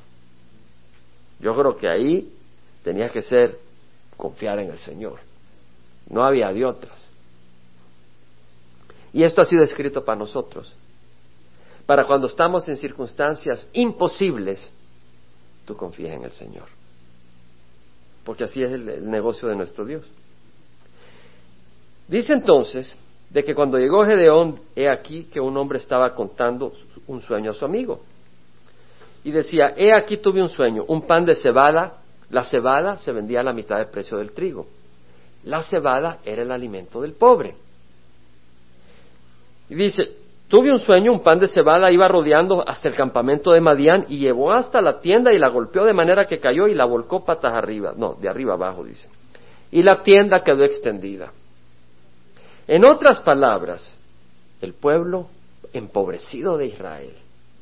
Yo 1.39 1.55
creo 1.55 1.77
que 1.77 1.87
ahí 1.87 2.33
tenía 2.83 3.09
que 3.09 3.21
ser 3.21 3.57
confiar 4.17 4.59
en 4.59 4.71
el 4.71 4.77
Señor. 4.77 5.26
No 6.09 6.23
había 6.23 6.51
de 6.51 6.65
otras. 6.65 7.07
Y 9.13 9.23
esto 9.23 9.41
ha 9.41 9.45
sido 9.45 9.63
escrito 9.63 10.03
para 10.03 10.19
nosotros. 10.19 10.73
Para 11.85 12.05
cuando 12.05 12.27
estamos 12.27 12.67
en 12.67 12.77
circunstancias 12.77 13.67
imposibles, 13.73 14.69
tú 15.65 15.75
confías 15.75 16.15
en 16.15 16.23
el 16.23 16.31
Señor. 16.31 16.65
Porque 18.23 18.43
así 18.43 18.61
es 18.61 18.71
el, 18.71 18.87
el 18.89 19.09
negocio 19.09 19.47
de 19.47 19.55
nuestro 19.55 19.85
Dios. 19.85 20.05
Dice 22.07 22.33
entonces 22.33 22.95
de 23.29 23.43
que 23.43 23.53
cuando 23.53 23.77
llegó 23.77 24.05
Gedeón, 24.05 24.59
he 24.75 24.89
aquí 24.89 25.25
que 25.25 25.39
un 25.39 25.57
hombre 25.57 25.79
estaba 25.79 26.13
contando 26.13 26.73
un 27.07 27.21
sueño 27.21 27.51
a 27.51 27.53
su 27.53 27.65
amigo. 27.65 28.01
Y 29.23 29.31
decía, 29.31 29.73
he 29.75 29.93
aquí 29.93 30.17
tuve 30.17 30.41
un 30.41 30.49
sueño, 30.49 30.85
un 30.87 31.01
pan 31.01 31.25
de 31.25 31.35
cebada, 31.35 32.01
la 32.29 32.43
cebada 32.43 32.97
se 32.97 33.11
vendía 33.11 33.41
a 33.41 33.43
la 33.43 33.53
mitad 33.53 33.77
del 33.77 33.89
precio 33.89 34.17
del 34.17 34.31
trigo. 34.31 34.67
La 35.43 35.63
cebada 35.63 36.19
era 36.25 36.41
el 36.41 36.51
alimento 36.51 37.01
del 37.01 37.13
pobre. 37.13 37.55
Y 39.69 39.75
dice, 39.75 40.09
tuve 40.47 40.71
un 40.71 40.79
sueño, 40.79 41.11
un 41.11 41.21
pan 41.21 41.39
de 41.39 41.47
cebada 41.47 41.91
iba 41.91 42.07
rodeando 42.07 42.67
hasta 42.67 42.87
el 42.87 42.95
campamento 42.95 43.51
de 43.51 43.61
Madián 43.61 44.05
y 44.09 44.17
llevó 44.17 44.51
hasta 44.51 44.81
la 44.81 44.99
tienda 44.99 45.33
y 45.33 45.39
la 45.39 45.49
golpeó 45.49 45.85
de 45.85 45.93
manera 45.93 46.25
que 46.25 46.39
cayó 46.39 46.67
y 46.67 46.73
la 46.73 46.85
volcó 46.85 47.23
patas 47.25 47.53
arriba. 47.53 47.93
No, 47.95 48.13
de 48.13 48.29
arriba 48.29 48.53
abajo 48.53 48.83
dice. 48.83 49.09
Y 49.71 49.83
la 49.83 50.03
tienda 50.03 50.43
quedó 50.43 50.63
extendida. 50.63 51.31
En 52.67 52.83
otras 52.85 53.19
palabras, 53.19 53.97
el 54.61 54.73
pueblo 54.73 55.27
empobrecido 55.73 56.57
de 56.57 56.67
Israel, 56.67 57.13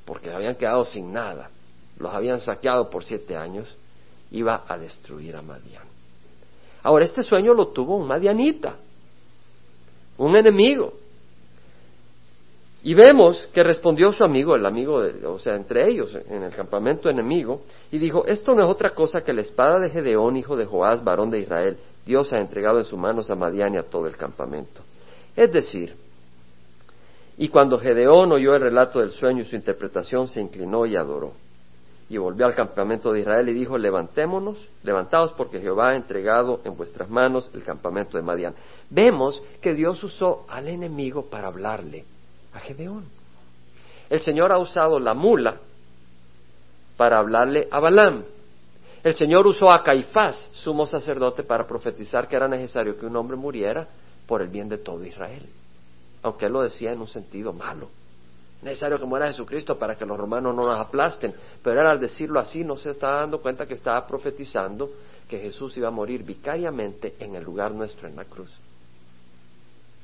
porque 0.05 0.31
habían 0.31 0.55
quedado 0.55 0.85
sin 0.85 1.11
nada, 1.11 1.49
los 1.97 2.13
habían 2.13 2.39
saqueado 2.39 2.89
por 2.89 3.03
siete 3.03 3.35
años, 3.35 3.77
iba 4.31 4.63
a 4.67 4.77
destruir 4.77 5.35
a 5.35 5.41
Madián. 5.41 5.94
Ahora, 6.85 7.05
este 7.05 7.23
sueño 7.23 7.55
lo 7.55 7.69
tuvo 7.69 7.97
un 7.97 8.07
madianita, 8.07 8.75
un 10.19 10.37
enemigo. 10.37 10.93
Y 12.83 12.93
vemos 12.93 13.49
que 13.51 13.63
respondió 13.63 14.11
su 14.11 14.23
amigo, 14.23 14.55
el 14.55 14.63
amigo, 14.67 15.01
de, 15.01 15.25
o 15.25 15.39
sea, 15.39 15.55
entre 15.55 15.89
ellos, 15.89 16.15
en 16.29 16.43
el 16.43 16.53
campamento 16.53 17.09
enemigo, 17.09 17.63
y 17.91 17.97
dijo, 17.97 18.23
esto 18.27 18.53
no 18.53 18.61
es 18.61 18.67
otra 18.67 18.91
cosa 18.91 19.21
que 19.21 19.33
la 19.33 19.41
espada 19.41 19.79
de 19.79 19.89
Gedeón, 19.89 20.37
hijo 20.37 20.55
de 20.55 20.67
Joás, 20.67 21.03
varón 21.03 21.31
de 21.31 21.39
Israel. 21.39 21.75
Dios 22.05 22.31
ha 22.33 22.39
entregado 22.39 22.77
en 22.77 22.85
sus 22.85 22.99
manos 22.99 23.31
a 23.31 23.35
Madián 23.35 23.73
y 23.73 23.77
a 23.77 23.89
todo 23.89 24.05
el 24.05 24.15
campamento. 24.15 24.83
Es 25.35 25.51
decir, 25.51 25.95
y 27.35 27.47
cuando 27.47 27.79
Gedeón 27.79 28.31
oyó 28.31 28.53
el 28.53 28.61
relato 28.61 28.99
del 28.99 29.09
sueño 29.09 29.41
y 29.41 29.45
su 29.45 29.55
interpretación, 29.55 30.27
se 30.27 30.39
inclinó 30.39 30.85
y 30.85 30.95
adoró 30.95 31.33
y 32.07 32.17
volvió 32.17 32.45
al 32.45 32.53
campamento 32.53 33.11
de 33.11 33.21
Israel 33.21 33.49
y 33.49 33.53
dijo, 33.53 33.77
levantémonos, 33.77 34.57
levantaos 34.83 35.33
porque 35.33 35.59
Jehová 35.59 35.89
ha 35.89 35.95
entregado 35.95 36.61
en 36.63 36.77
vuestras 36.77 37.09
manos 37.09 37.49
el 37.53 37.63
campamento 37.63 38.17
de 38.17 38.23
Madián. 38.23 38.53
Vemos 38.89 39.41
que 39.59 39.73
Dios 39.73 40.03
usó 40.03 40.45
al 40.47 40.67
enemigo 40.67 41.25
para 41.29 41.47
hablarle 41.47 42.05
a 42.53 42.59
Gedeón. 42.59 43.05
El 44.07 44.19
Señor 44.19 44.51
ha 44.51 44.59
usado 44.59 44.99
la 44.99 45.15
mula 45.15 45.57
para 46.95 47.17
hablarle 47.17 47.67
a 47.71 47.79
Balaam. 47.79 48.23
El 49.03 49.13
Señor 49.15 49.47
usó 49.47 49.71
a 49.71 49.83
Caifás, 49.83 50.49
sumo 50.53 50.85
sacerdote, 50.85 51.43
para 51.43 51.65
profetizar 51.65 52.27
que 52.27 52.35
era 52.35 52.47
necesario 52.47 52.97
que 52.97 53.05
un 53.07 53.15
hombre 53.15 53.35
muriera 53.35 53.87
por 54.27 54.43
el 54.43 54.47
bien 54.47 54.69
de 54.69 54.77
todo 54.77 55.03
Israel. 55.03 55.47
Aunque 56.21 56.45
él 56.45 56.53
lo 56.53 56.61
decía 56.61 56.91
en 56.91 57.01
un 57.01 57.07
sentido 57.07 57.51
malo 57.51 57.89
necesario 58.65 58.97
que 58.97 59.05
muera 59.05 59.27
Jesucristo 59.27 59.77
para 59.77 59.95
que 59.95 60.05
los 60.05 60.17
romanos 60.17 60.53
no 60.55 60.65
nos 60.65 60.77
aplasten. 60.77 61.33
Pero 61.63 61.79
él 61.79 61.87
al 61.87 61.99
decirlo 61.99 62.39
así 62.39 62.63
no 62.63 62.75
se 62.75 62.89
estaba 62.89 63.17
dando 63.17 63.39
cuenta 63.39 63.65
que 63.65 63.75
estaba 63.75 64.05
profetizando 64.05 64.91
que 65.29 65.37
Jesús 65.37 65.77
iba 65.77 65.87
a 65.87 65.91
morir 65.91 66.23
vicariamente 66.23 67.15
en 67.19 67.35
el 67.35 67.43
lugar 67.43 67.71
nuestro 67.71 68.07
en 68.07 68.15
la 68.15 68.25
cruz. 68.25 68.51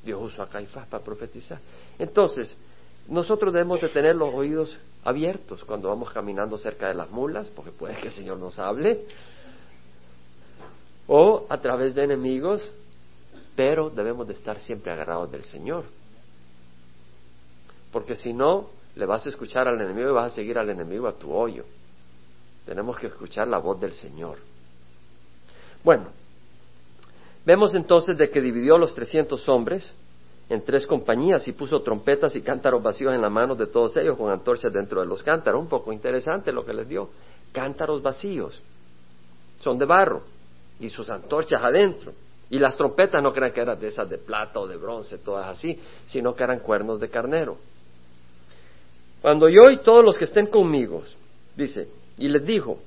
Dios 0.05 0.21
usó 0.21 0.43
a 0.43 0.47
Caifás 0.47 0.87
para 0.87 1.03
profetizar. 1.03 1.59
Entonces, 1.97 2.55
nosotros 3.07 3.51
debemos 3.51 3.81
de 3.81 3.89
tener 3.89 4.15
los 4.15 4.33
oídos 4.33 4.77
abiertos 5.03 5.63
cuando 5.63 5.89
vamos 5.89 6.11
caminando 6.11 6.57
cerca 6.57 6.87
de 6.87 6.93
las 6.93 7.09
mulas, 7.09 7.47
porque 7.49 7.71
puede 7.71 7.95
que 7.95 8.07
el 8.07 8.13
Señor 8.13 8.37
nos 8.37 8.59
hable, 8.59 9.05
o 11.07 11.45
a 11.49 11.57
través 11.59 11.95
de 11.95 12.03
enemigos, 12.03 12.71
pero 13.55 13.89
debemos 13.89 14.27
de 14.27 14.33
estar 14.33 14.59
siempre 14.59 14.91
agarrados 14.91 15.31
del 15.31 15.43
Señor 15.43 15.85
porque 17.91 18.15
si 18.15 18.33
no, 18.33 18.69
le 18.95 19.05
vas 19.05 19.25
a 19.25 19.29
escuchar 19.29 19.67
al 19.67 19.79
enemigo 19.79 20.09
y 20.09 20.13
vas 20.13 20.31
a 20.31 20.35
seguir 20.35 20.57
al 20.57 20.69
enemigo 20.69 21.07
a 21.07 21.13
tu 21.13 21.31
hoyo. 21.33 21.65
Tenemos 22.65 22.97
que 22.97 23.07
escuchar 23.07 23.47
la 23.47 23.57
voz 23.57 23.79
del 23.79 23.93
Señor. 23.93 24.37
Bueno, 25.83 26.07
vemos 27.45 27.73
entonces 27.73 28.17
de 28.17 28.29
que 28.29 28.41
dividió 28.41 28.77
los 28.77 28.93
trescientos 28.93 29.47
hombres 29.49 29.93
en 30.49 30.63
tres 30.63 30.85
compañías 30.85 31.47
y 31.47 31.53
puso 31.53 31.81
trompetas 31.81 32.35
y 32.35 32.41
cántaros 32.41 32.83
vacíos 32.83 33.13
en 33.13 33.21
las 33.21 33.31
manos 33.31 33.57
de 33.57 33.67
todos 33.67 33.95
ellos 33.97 34.17
con 34.17 34.29
antorchas 34.31 34.71
dentro 34.71 34.99
de 34.99 35.07
los 35.07 35.23
cántaros. 35.23 35.61
Un 35.61 35.69
poco 35.69 35.93
interesante 35.93 36.51
lo 36.51 36.65
que 36.65 36.73
les 36.73 36.87
dio. 36.87 37.09
Cántaros 37.51 38.01
vacíos. 38.01 38.61
Son 39.61 39.77
de 39.77 39.85
barro 39.85 40.21
y 40.79 40.89
sus 40.89 41.09
antorchas 41.09 41.61
adentro. 41.63 42.11
Y 42.49 42.59
las 42.59 42.75
trompetas 42.75 43.23
no 43.23 43.31
crean 43.31 43.53
que 43.53 43.61
eran 43.61 43.79
de 43.79 43.87
esas 43.87 44.09
de 44.09 44.17
plata 44.17 44.59
o 44.59 44.67
de 44.67 44.75
bronce, 44.75 45.19
todas 45.19 45.47
así, 45.47 45.79
sino 46.05 46.35
que 46.35 46.43
eran 46.43 46.59
cuernos 46.59 46.99
de 46.99 47.07
carnero. 47.07 47.57
Cuando 49.21 49.49
yo 49.49 49.69
y 49.69 49.79
todos 49.79 50.03
los 50.03 50.17
que 50.17 50.25
estén 50.25 50.47
conmigo, 50.47 51.03
dice, 51.55 51.87
y 52.17 52.27
les 52.27 52.45
dijo, 52.45 52.79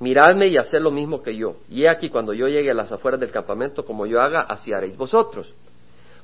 miradme 0.00 0.48
y 0.48 0.56
haced 0.56 0.80
lo 0.80 0.90
mismo 0.90 1.22
que 1.22 1.36
yo. 1.36 1.56
Y 1.68 1.84
he 1.84 1.88
aquí 1.88 2.08
cuando 2.08 2.32
yo 2.32 2.48
llegue 2.48 2.70
a 2.70 2.74
las 2.74 2.90
afueras 2.90 3.20
del 3.20 3.30
campamento, 3.30 3.84
como 3.84 4.06
yo 4.06 4.20
haga, 4.20 4.40
así 4.40 4.72
haréis 4.72 4.96
vosotros. 4.96 5.54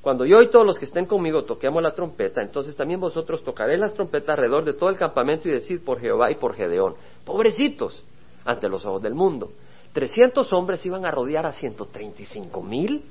Cuando 0.00 0.24
yo 0.24 0.40
y 0.42 0.48
todos 0.48 0.66
los 0.66 0.78
que 0.78 0.84
estén 0.84 1.06
conmigo 1.06 1.44
toquemos 1.44 1.82
la 1.82 1.94
trompeta, 1.94 2.40
entonces 2.40 2.74
también 2.76 3.00
vosotros 3.00 3.42
tocaréis 3.42 3.80
las 3.80 3.94
trompetas 3.94 4.30
alrededor 4.30 4.64
de 4.64 4.74
todo 4.74 4.90
el 4.90 4.96
campamento 4.96 5.48
y 5.48 5.52
decir 5.52 5.84
por 5.84 6.00
Jehová 6.00 6.30
y 6.30 6.36
por 6.36 6.54
Gedeón. 6.54 6.94
Pobrecitos 7.24 8.02
ante 8.44 8.68
los 8.68 8.84
ojos 8.84 9.02
del 9.02 9.14
mundo. 9.14 9.50
Trescientos 9.92 10.52
hombres 10.52 10.84
iban 10.86 11.04
a 11.04 11.10
rodear 11.10 11.46
a 11.46 11.52
ciento 11.52 11.86
treinta 11.86 12.22
y 12.22 12.26
cinco 12.26 12.62
mil 12.62 13.04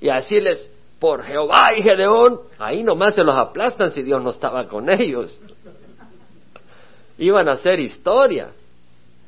y 0.00 0.08
a 0.08 0.16
decirles, 0.16 0.70
por 1.04 1.22
Jehová 1.22 1.76
y 1.76 1.82
Gedeón, 1.82 2.40
ahí 2.58 2.82
nomás 2.82 3.14
se 3.14 3.22
los 3.22 3.34
aplastan 3.34 3.92
si 3.92 4.00
Dios 4.00 4.22
no 4.22 4.30
estaba 4.30 4.66
con 4.66 4.88
ellos. 4.88 5.38
Iban 7.18 7.46
a 7.46 7.52
hacer 7.52 7.78
historia, 7.78 8.52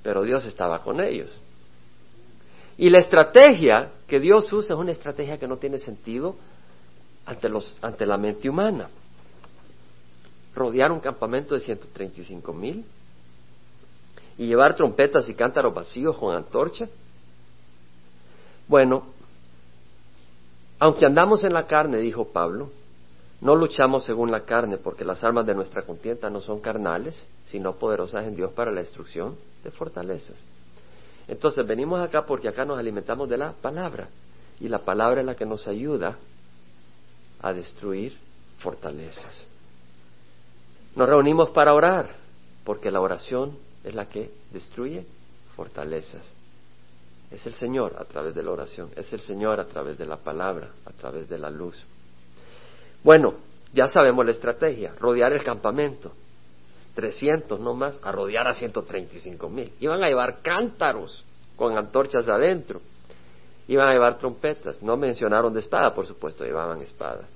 pero 0.02 0.22
Dios 0.22 0.46
estaba 0.46 0.82
con 0.82 1.02
ellos. 1.02 1.30
Y 2.78 2.88
la 2.88 3.00
estrategia 3.00 3.90
que 4.06 4.18
Dios 4.18 4.50
usa 4.54 4.74
es 4.74 4.80
una 4.80 4.92
estrategia 4.92 5.36
que 5.36 5.46
no 5.46 5.58
tiene 5.58 5.78
sentido 5.78 6.36
ante, 7.26 7.50
los, 7.50 7.76
ante 7.82 8.06
la 8.06 8.16
mente 8.16 8.48
humana. 8.48 8.88
Rodear 10.54 10.90
un 10.90 11.00
campamento 11.00 11.54
de 11.54 11.60
135 11.60 12.54
mil 12.54 12.86
y 14.38 14.46
llevar 14.46 14.76
trompetas 14.76 15.28
y 15.28 15.34
cántaros 15.34 15.74
vacíos 15.74 16.16
con 16.16 16.34
antorcha. 16.34 16.88
Bueno, 18.66 19.14
aunque 20.78 21.06
andamos 21.06 21.44
en 21.44 21.54
la 21.54 21.66
carne, 21.66 21.98
dijo 21.98 22.26
Pablo, 22.28 22.70
no 23.40 23.54
luchamos 23.54 24.04
según 24.04 24.30
la 24.30 24.44
carne, 24.44 24.78
porque 24.78 25.04
las 25.04 25.22
armas 25.22 25.46
de 25.46 25.54
nuestra 25.54 25.82
contienda 25.82 26.30
no 26.30 26.40
son 26.40 26.60
carnales, 26.60 27.26
sino 27.46 27.74
poderosas 27.74 28.26
en 28.26 28.36
Dios 28.36 28.52
para 28.52 28.70
la 28.70 28.80
destrucción 28.80 29.36
de 29.62 29.70
fortalezas. 29.70 30.36
Entonces 31.28 31.66
venimos 31.66 32.00
acá 32.00 32.24
porque 32.24 32.48
acá 32.48 32.64
nos 32.64 32.78
alimentamos 32.78 33.28
de 33.28 33.36
la 33.36 33.52
palabra, 33.52 34.08
y 34.60 34.68
la 34.68 34.78
palabra 34.78 35.20
es 35.20 35.26
la 35.26 35.34
que 35.34 35.44
nos 35.44 35.66
ayuda 35.68 36.16
a 37.42 37.52
destruir 37.52 38.16
fortalezas. 38.58 39.44
Nos 40.94 41.08
reunimos 41.08 41.50
para 41.50 41.74
orar, 41.74 42.08
porque 42.64 42.90
la 42.90 43.00
oración 43.00 43.58
es 43.84 43.94
la 43.94 44.08
que 44.08 44.30
destruye 44.50 45.04
fortalezas. 45.54 46.22
Es 47.30 47.46
el 47.46 47.54
Señor 47.54 47.96
a 47.98 48.04
través 48.04 48.34
de 48.34 48.42
la 48.42 48.52
oración, 48.52 48.90
es 48.96 49.12
el 49.12 49.20
Señor 49.20 49.58
a 49.60 49.66
través 49.66 49.98
de 49.98 50.06
la 50.06 50.16
palabra, 50.16 50.70
a 50.84 50.92
través 50.92 51.28
de 51.28 51.38
la 51.38 51.50
luz. 51.50 51.82
Bueno, 53.02 53.34
ya 53.72 53.88
sabemos 53.88 54.24
la 54.24 54.32
estrategia, 54.32 54.94
rodear 54.98 55.32
el 55.32 55.42
campamento. 55.42 56.12
300 56.94 57.60
no 57.60 57.74
más, 57.74 57.98
a 58.02 58.10
rodear 58.10 58.48
a 58.48 58.54
135 58.54 59.48
mil. 59.50 59.70
Iban 59.80 60.02
a 60.02 60.08
llevar 60.08 60.40
cántaros 60.40 61.24
con 61.54 61.76
antorchas 61.76 62.26
adentro. 62.26 62.80
Iban 63.68 63.88
a 63.88 63.92
llevar 63.92 64.18
trompetas. 64.18 64.82
No 64.82 64.96
mencionaron 64.96 65.52
de 65.52 65.60
espada, 65.60 65.94
por 65.94 66.06
supuesto, 66.06 66.44
llevaban 66.44 66.80
espada. 66.80 67.28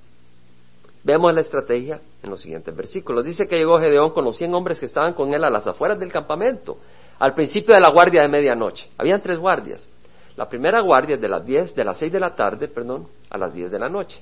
Vemos 1.03 1.33
la 1.33 1.41
estrategia 1.41 1.99
en 2.23 2.29
los 2.29 2.41
siguientes 2.41 2.75
versículos. 2.75 3.25
Dice 3.25 3.47
que 3.47 3.57
llegó 3.57 3.79
Gedeón 3.79 4.11
con 4.11 4.23
los 4.23 4.37
cien 4.37 4.53
hombres 4.53 4.79
que 4.79 4.85
estaban 4.85 5.13
con 5.13 5.33
él 5.33 5.43
a 5.43 5.49
las 5.49 5.65
afueras 5.65 5.99
del 5.99 6.11
campamento, 6.11 6.77
al 7.21 7.35
principio 7.35 7.75
de 7.75 7.79
la 7.79 7.91
guardia 7.91 8.23
de 8.23 8.27
medianoche. 8.27 8.89
Habían 8.97 9.21
tres 9.21 9.37
guardias. 9.37 9.87
La 10.35 10.49
primera 10.49 10.81
guardia 10.81 11.13
es 11.17 11.21
de 11.21 11.29
las 11.29 11.45
diez, 11.45 11.75
de 11.75 11.83
las 11.83 11.99
seis 11.99 12.11
de 12.11 12.19
la 12.19 12.33
tarde, 12.33 12.67
perdón, 12.67 13.07
a 13.29 13.37
las 13.37 13.53
diez 13.53 13.69
de 13.69 13.77
la 13.77 13.89
noche. 13.89 14.19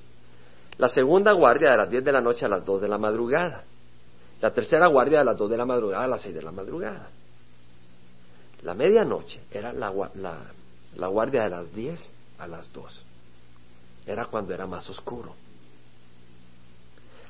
La 0.77 0.89
segunda 0.89 1.31
guardia 1.31 1.71
de 1.71 1.77
las 1.77 1.89
diez 1.89 2.03
de 2.03 2.11
la 2.11 2.19
noche 2.19 2.43
a 2.45 2.49
las 2.49 2.65
dos 2.65 2.81
de 2.81 2.89
la 2.89 2.97
madrugada. 2.97 3.63
La 4.41 4.51
tercera 4.51 4.87
guardia 4.87 5.19
de 5.19 5.25
las 5.25 5.37
dos 5.37 5.49
de 5.49 5.55
la 5.55 5.65
madrugada 5.65 6.03
a 6.03 6.07
las 6.09 6.21
seis 6.21 6.35
de 6.35 6.41
la 6.41 6.51
madrugada. 6.51 7.07
La 8.63 8.73
medianoche 8.73 9.39
era 9.49 9.71
la, 9.71 9.93
la 10.97 11.07
guardia 11.07 11.43
de 11.43 11.49
las 11.51 11.73
diez 11.73 12.11
a 12.37 12.47
las 12.47 12.69
dos. 12.73 13.01
Era 14.05 14.25
cuando 14.25 14.53
era 14.53 14.67
más 14.67 14.89
oscuro. 14.89 15.33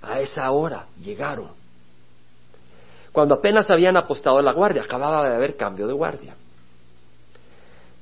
A 0.01 0.19
esa 0.19 0.49
hora 0.49 0.87
llegaron. 0.99 1.51
Cuando 3.11 3.35
apenas 3.35 3.69
habían 3.69 3.97
apostado 3.97 4.41
la 4.41 4.53
guardia, 4.53 4.83
acababa 4.83 5.29
de 5.29 5.35
haber 5.35 5.57
cambio 5.57 5.87
de 5.87 5.93
guardia. 5.93 6.35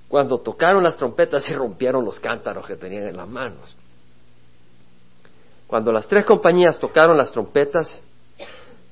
Cuando 0.08 0.40
tocaron 0.40 0.84
las 0.84 0.98
trompetas 0.98 1.48
y 1.50 1.54
rompieron 1.54 2.04
los 2.04 2.20
cántaros 2.20 2.66
que 2.66 2.76
tenían 2.76 3.08
en 3.08 3.18
las 3.18 3.28
manos. 3.28 3.76
Cuando 5.68 5.92
las 5.92 6.08
tres 6.08 6.26
compañías 6.26 6.80
tocaron 6.80 7.18
las 7.18 7.32
trompetas, 7.32 8.02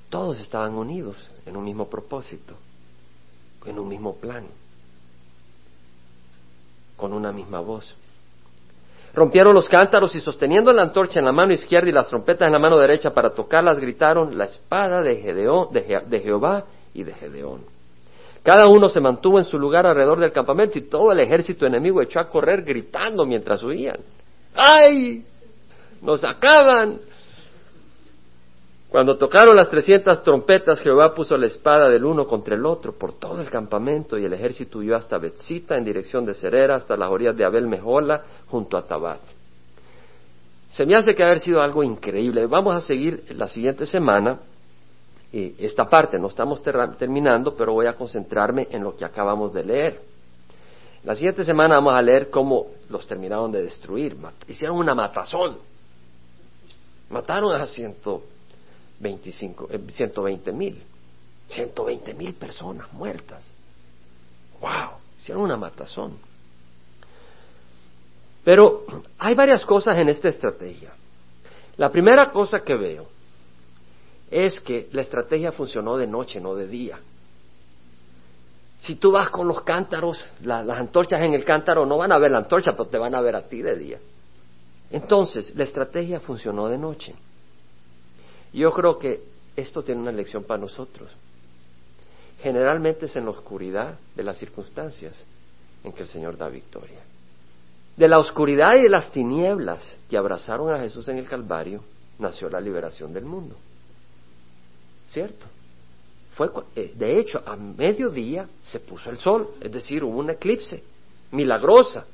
todos 0.10 0.39
estaban 0.39 0.75
unidos 0.75 1.32
en 1.45 1.56
un 1.56 1.63
mismo 1.63 1.89
propósito, 1.89 2.54
en 3.65 3.80
un 3.80 3.88
mismo 3.88 4.15
plan, 4.15 4.45
con 6.97 7.13
una 7.13 7.32
misma 7.32 7.60
voz. 7.60 7.95
Rompieron 9.15 9.54
los 9.54 9.69
cántaros 9.69 10.13
y 10.15 10.19
sosteniendo 10.19 10.73
la 10.73 10.82
antorcha 10.82 11.19
en 11.19 11.25
la 11.25 11.32
mano 11.32 11.54
izquierda 11.54 11.88
y 11.88 11.93
las 11.93 12.10
trompetas 12.10 12.47
en 12.47 12.51
la 12.51 12.60
mano 12.60 12.78
derecha 12.78 13.13
para 13.13 13.30
tocarlas, 13.30 13.80
gritaron 13.80 14.38
la 14.38 14.43
espada 14.43 15.01
de, 15.01 15.15
de, 15.15 16.19
Jehová 16.19 16.65
y 16.93 17.04
de 17.04 17.13
Gedeón. 17.13 17.62
Cada 18.43 18.67
uno 18.67 18.89
se 18.89 18.99
mantuvo 18.99 19.39
en 19.39 19.45
su 19.45 19.58
lugar 19.58 19.88
alrededor 19.88 20.19
del 20.19 20.34
campamento 20.34 20.78
y 20.78 20.89
todo 20.89 21.13
el 21.13 21.21
ejército 21.21 21.65
enemigo 21.65 22.01
echó 22.01 22.19
a 22.19 22.28
correr 22.28 22.63
gritando 22.63 23.25
mientras 23.25 23.63
huían. 23.63 23.99
¡Ay! 24.54 25.23
¡Nos 26.01 26.25
acaban! 26.25 26.99
Cuando 28.95 29.17
tocaron 29.17 29.58
las 29.58 29.69
trescientas 29.69 30.23
trompetas, 30.23 30.79
Jehová 30.79 31.13
puso 31.13 31.36
la 31.36 31.47
espada 31.47 31.89
del 31.89 32.05
uno 32.05 32.25
contra 32.25 32.55
el 32.55 32.65
otro 32.65 32.93
por 32.93 33.12
todo 33.12 33.41
el 33.41 33.49
campamento 33.49 34.17
y 34.17 34.23
el 34.23 34.31
ejército 34.31 34.77
huyó 34.77 34.95
hasta 34.95 35.17
Betzita 35.17 35.75
en 35.75 35.84
dirección 35.84 36.25
de 36.25 36.34
Cerera, 36.34 36.75
hasta 36.75 36.95
las 36.95 37.10
orillas 37.10 37.36
de 37.36 37.43
Abel 37.43 37.67
Mejola, 37.67 38.23
junto 38.47 38.77
a 38.77 38.88
Tabat. 38.88 39.19
Se 40.69 40.86
me 40.86 40.95
hace 40.95 41.13
que 41.13 41.21
haber 41.21 41.41
sido 41.41 41.62
algo 41.62 41.84
increíble. 41.84 42.45
Vamos 42.45 42.73
a 42.73 42.79
seguir 42.79 43.25
la 43.31 43.49
siguiente 43.49 43.86
semana 43.86 44.39
esta 45.34 45.89
parte. 45.89 46.17
No 46.17 46.27
estamos 46.27 46.63
terminando, 46.63 47.53
pero 47.53 47.73
voy 47.73 47.88
a 47.88 47.97
concentrarme 47.97 48.69
en 48.71 48.81
lo 48.81 48.95
que 48.95 49.03
acabamos 49.03 49.51
de 49.51 49.65
leer. 49.65 50.01
La 51.03 51.15
siguiente 51.15 51.43
semana 51.43 51.75
vamos 51.75 51.95
a 51.95 52.01
leer 52.01 52.29
cómo 52.29 52.67
los 52.88 53.05
terminaron 53.05 53.51
de 53.51 53.62
destruir. 53.62 54.15
Hicieron 54.47 54.77
una 54.77 54.95
matazón. 54.95 55.58
Mataron 57.10 57.60
a 57.60 57.67
ciento 57.67 58.23
25, 58.99 59.69
120 59.89 60.49
eh, 60.49 60.53
mil. 60.53 60.84
120 61.47 62.13
mil 62.13 62.34
personas 62.34 62.91
muertas. 62.93 63.43
¡Wow! 64.60 64.97
Hicieron 65.19 65.43
una 65.43 65.58
matazón. 65.58 66.17
Pero 68.43 68.86
hay 69.17 69.34
varias 69.34 69.65
cosas 69.65 69.97
en 69.97 70.10
esta 70.10 70.29
estrategia. 70.29 70.91
La 71.77 71.91
primera 71.91 72.31
cosa 72.31 72.62
que 72.62 72.75
veo 72.75 73.08
es 74.29 74.60
que 74.60 74.88
la 74.91 75.01
estrategia 75.01 75.51
funcionó 75.51 75.97
de 75.97 76.08
noche, 76.08 76.39
no 76.39 76.55
de 76.55 76.67
día. 76.67 76.99
Si 78.79 78.95
tú 78.95 79.12
vas 79.12 79.29
con 79.29 79.47
los 79.47 79.63
cántaros, 79.63 80.23
las 80.43 80.77
antorchas 80.77 81.21
en 81.21 81.34
el 81.34 81.43
cántaro, 81.43 81.86
no 81.86 81.97
van 81.97 82.12
a 82.12 82.19
ver 82.19 82.31
la 82.31 82.39
antorcha, 82.39 82.71
pero 82.73 82.86
te 82.86 82.97
van 82.97 83.15
a 83.15 83.21
ver 83.21 83.36
a 83.36 83.41
ti 83.41 83.62
de 83.62 83.75
día. 83.75 83.99
Entonces, 84.91 85.55
la 85.55 85.63
estrategia 85.63 86.19
funcionó 86.19 86.67
de 86.67 86.77
noche. 86.77 87.15
Yo 88.56 88.72
creo 88.72 88.98
que 88.98 89.22
esto 89.58 89.84
tiene 89.84 90.00
una 90.00 90.13
lección 90.13 90.46
para 90.46 90.62
nosotros. 90.62 91.12
Generalmente 92.41 93.08
es 93.08 93.15
en 93.18 93.26
la 93.26 93.32
oscuridad 93.32 94.00
de 94.15 94.24
las 94.24 94.38
circunstancias 94.38 95.13
en 95.84 95.91
que 95.91 96.04
el 96.04 96.08
Señor 96.08 96.38
da 96.38 96.48
victoria. 96.48 97.02
De 97.98 98.08
la 98.08 98.18
oscuridad 98.18 98.76
y 98.76 98.84
de 98.84 98.89
las 98.89 99.12
tinieblas 99.12 99.98
que 100.10 100.18
abrazaron 100.18 100.74
a 100.74 100.80
Jesús 100.80 101.06
en 101.10 101.18
el 101.18 101.28
Calvario 101.28 101.84
nació 102.18 102.50
la 102.50 102.62
liberación 102.62 103.13
del 103.13 103.26
mundo. 103.26 103.56
¿Cierto? 105.08 105.46
Fue, 106.36 106.50
eh, 106.78 106.94
de 106.96 107.20
hecho, 107.20 107.44
a 107.46 107.58
mediodía 107.58 108.48
se 108.62 108.80
puso 108.80 109.10
el 109.10 109.18
sol, 109.18 109.56
es 109.60 109.72
decir, 109.72 110.02
hubo 110.02 110.18
un 110.20 110.30
eclipse 110.30 110.82
milagrosa, 111.32 112.06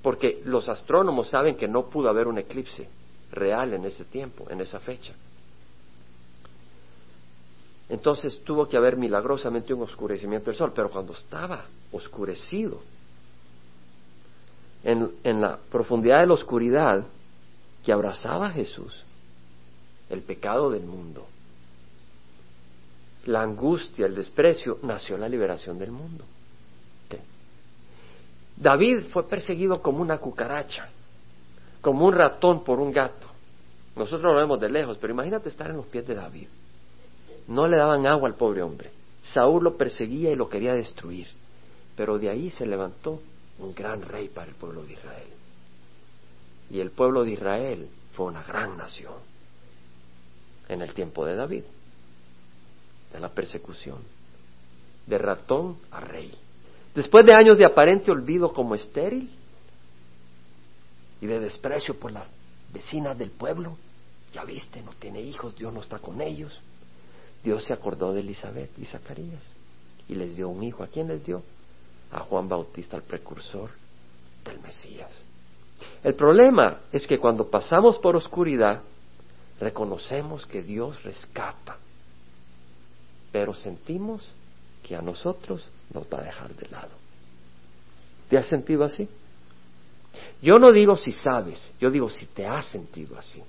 porque 0.00 0.42
los 0.44 0.68
astrónomos 0.68 1.28
saben 1.28 1.56
que 1.56 1.66
no 1.66 1.86
pudo 1.86 2.08
haber 2.08 2.28
un 2.28 2.38
eclipse 2.38 2.88
real 3.32 3.74
en 3.74 3.84
ese 3.84 4.04
tiempo, 4.04 4.46
en 4.50 4.60
esa 4.60 4.80
fecha. 4.80 5.14
Entonces 7.88 8.42
tuvo 8.44 8.68
que 8.68 8.76
haber 8.76 8.96
milagrosamente 8.96 9.74
un 9.74 9.82
oscurecimiento 9.82 10.46
del 10.50 10.56
sol, 10.56 10.72
pero 10.74 10.90
cuando 10.90 11.12
estaba 11.12 11.64
oscurecido, 11.92 12.80
en, 14.84 15.10
en 15.24 15.40
la 15.40 15.58
profundidad 15.70 16.20
de 16.20 16.26
la 16.26 16.34
oscuridad 16.34 17.04
que 17.84 17.92
abrazaba 17.92 18.46
a 18.46 18.50
Jesús, 18.50 19.04
el 20.08 20.22
pecado 20.22 20.70
del 20.70 20.84
mundo, 20.84 21.26
la 23.26 23.42
angustia, 23.42 24.06
el 24.06 24.14
desprecio, 24.14 24.78
nació 24.82 25.16
la 25.16 25.28
liberación 25.28 25.78
del 25.78 25.90
mundo. 25.90 26.24
David 28.56 29.06
fue 29.10 29.26
perseguido 29.26 29.80
como 29.80 30.02
una 30.02 30.18
cucaracha 30.18 30.90
como 31.80 32.06
un 32.06 32.14
ratón 32.14 32.64
por 32.64 32.80
un 32.80 32.92
gato. 32.92 33.28
Nosotros 33.96 34.32
lo 34.32 34.38
vemos 34.38 34.60
de 34.60 34.68
lejos, 34.68 34.96
pero 35.00 35.12
imagínate 35.12 35.48
estar 35.48 35.70
en 35.70 35.76
los 35.76 35.86
pies 35.86 36.06
de 36.06 36.14
David. 36.14 36.48
No 37.48 37.66
le 37.66 37.76
daban 37.76 38.06
agua 38.06 38.28
al 38.28 38.34
pobre 38.34 38.62
hombre. 38.62 38.90
Saúl 39.22 39.64
lo 39.64 39.76
perseguía 39.76 40.30
y 40.30 40.36
lo 40.36 40.48
quería 40.48 40.74
destruir. 40.74 41.28
Pero 41.96 42.18
de 42.18 42.30
ahí 42.30 42.50
se 42.50 42.66
levantó 42.66 43.20
un 43.58 43.74
gran 43.74 44.02
rey 44.02 44.28
para 44.28 44.48
el 44.48 44.54
pueblo 44.54 44.82
de 44.84 44.92
Israel. 44.92 45.28
Y 46.70 46.80
el 46.80 46.90
pueblo 46.90 47.24
de 47.24 47.32
Israel 47.32 47.88
fue 48.12 48.26
una 48.26 48.42
gran 48.42 48.76
nación 48.76 49.14
en 50.68 50.82
el 50.82 50.94
tiempo 50.94 51.26
de 51.26 51.34
David, 51.34 51.64
de 53.12 53.20
la 53.20 53.28
persecución, 53.28 53.98
de 55.06 55.18
ratón 55.18 55.76
a 55.90 56.00
rey. 56.00 56.32
Después 56.94 57.26
de 57.26 57.34
años 57.34 57.58
de 57.58 57.66
aparente 57.66 58.10
olvido 58.10 58.52
como 58.52 58.74
estéril, 58.74 59.30
y 61.20 61.26
de 61.26 61.40
desprecio 61.40 61.98
por 61.98 62.12
las 62.12 62.28
vecinas 62.72 63.18
del 63.18 63.30
pueblo. 63.30 63.76
Ya 64.32 64.44
viste, 64.44 64.80
no 64.82 64.92
tiene 64.92 65.20
hijos, 65.20 65.56
Dios 65.56 65.72
no 65.72 65.80
está 65.80 65.98
con 65.98 66.20
ellos. 66.20 66.60
Dios 67.42 67.64
se 67.64 67.72
acordó 67.72 68.12
de 68.12 68.20
Elizabeth 68.20 68.70
y 68.78 68.84
Zacarías 68.84 69.42
y 70.08 70.14
les 70.14 70.36
dio 70.36 70.48
un 70.48 70.62
hijo. 70.62 70.82
¿A 70.82 70.88
quién 70.88 71.08
les 71.08 71.24
dio? 71.24 71.42
A 72.12 72.20
Juan 72.20 72.48
Bautista, 72.48 72.96
el 72.96 73.02
precursor 73.02 73.70
del 74.44 74.60
Mesías. 74.60 75.22
El 76.02 76.14
problema 76.14 76.80
es 76.92 77.06
que 77.06 77.18
cuando 77.18 77.48
pasamos 77.48 77.98
por 77.98 78.16
oscuridad, 78.16 78.82
reconocemos 79.58 80.46
que 80.46 80.62
Dios 80.62 81.02
rescata, 81.02 81.76
pero 83.32 83.54
sentimos 83.54 84.28
que 84.82 84.96
a 84.96 85.02
nosotros 85.02 85.66
nos 85.92 86.04
va 86.04 86.18
a 86.18 86.24
dejar 86.24 86.54
de 86.54 86.68
lado. 86.68 86.90
¿Te 88.28 88.38
has 88.38 88.46
sentido 88.46 88.84
así? 88.84 89.08
Yo 90.42 90.58
no 90.58 90.72
digo 90.72 90.96
si 90.96 91.12
sabes, 91.12 91.70
yo 91.80 91.90
digo 91.90 92.08
si 92.08 92.26
te 92.26 92.46
has 92.46 92.66
sentido 92.66 93.18
así. 93.18 93.42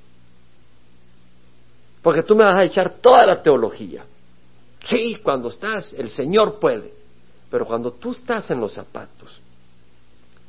Porque 2.02 2.24
tú 2.24 2.36
me 2.36 2.44
vas 2.44 2.58
a 2.58 2.64
echar 2.64 2.96
toda 3.02 3.26
la 3.26 3.42
teología. 3.42 4.06
Sí, 4.84 5.18
cuando 5.24 5.50
estás, 5.50 5.94
el 5.94 6.10
Señor 6.10 6.60
puede. 6.60 6.94
Pero 7.50 7.66
cuando 7.66 7.92
tú 7.92 8.12
estás 8.12 8.50
en 8.50 8.60
los 8.60 8.74
zapatos, 8.74 9.40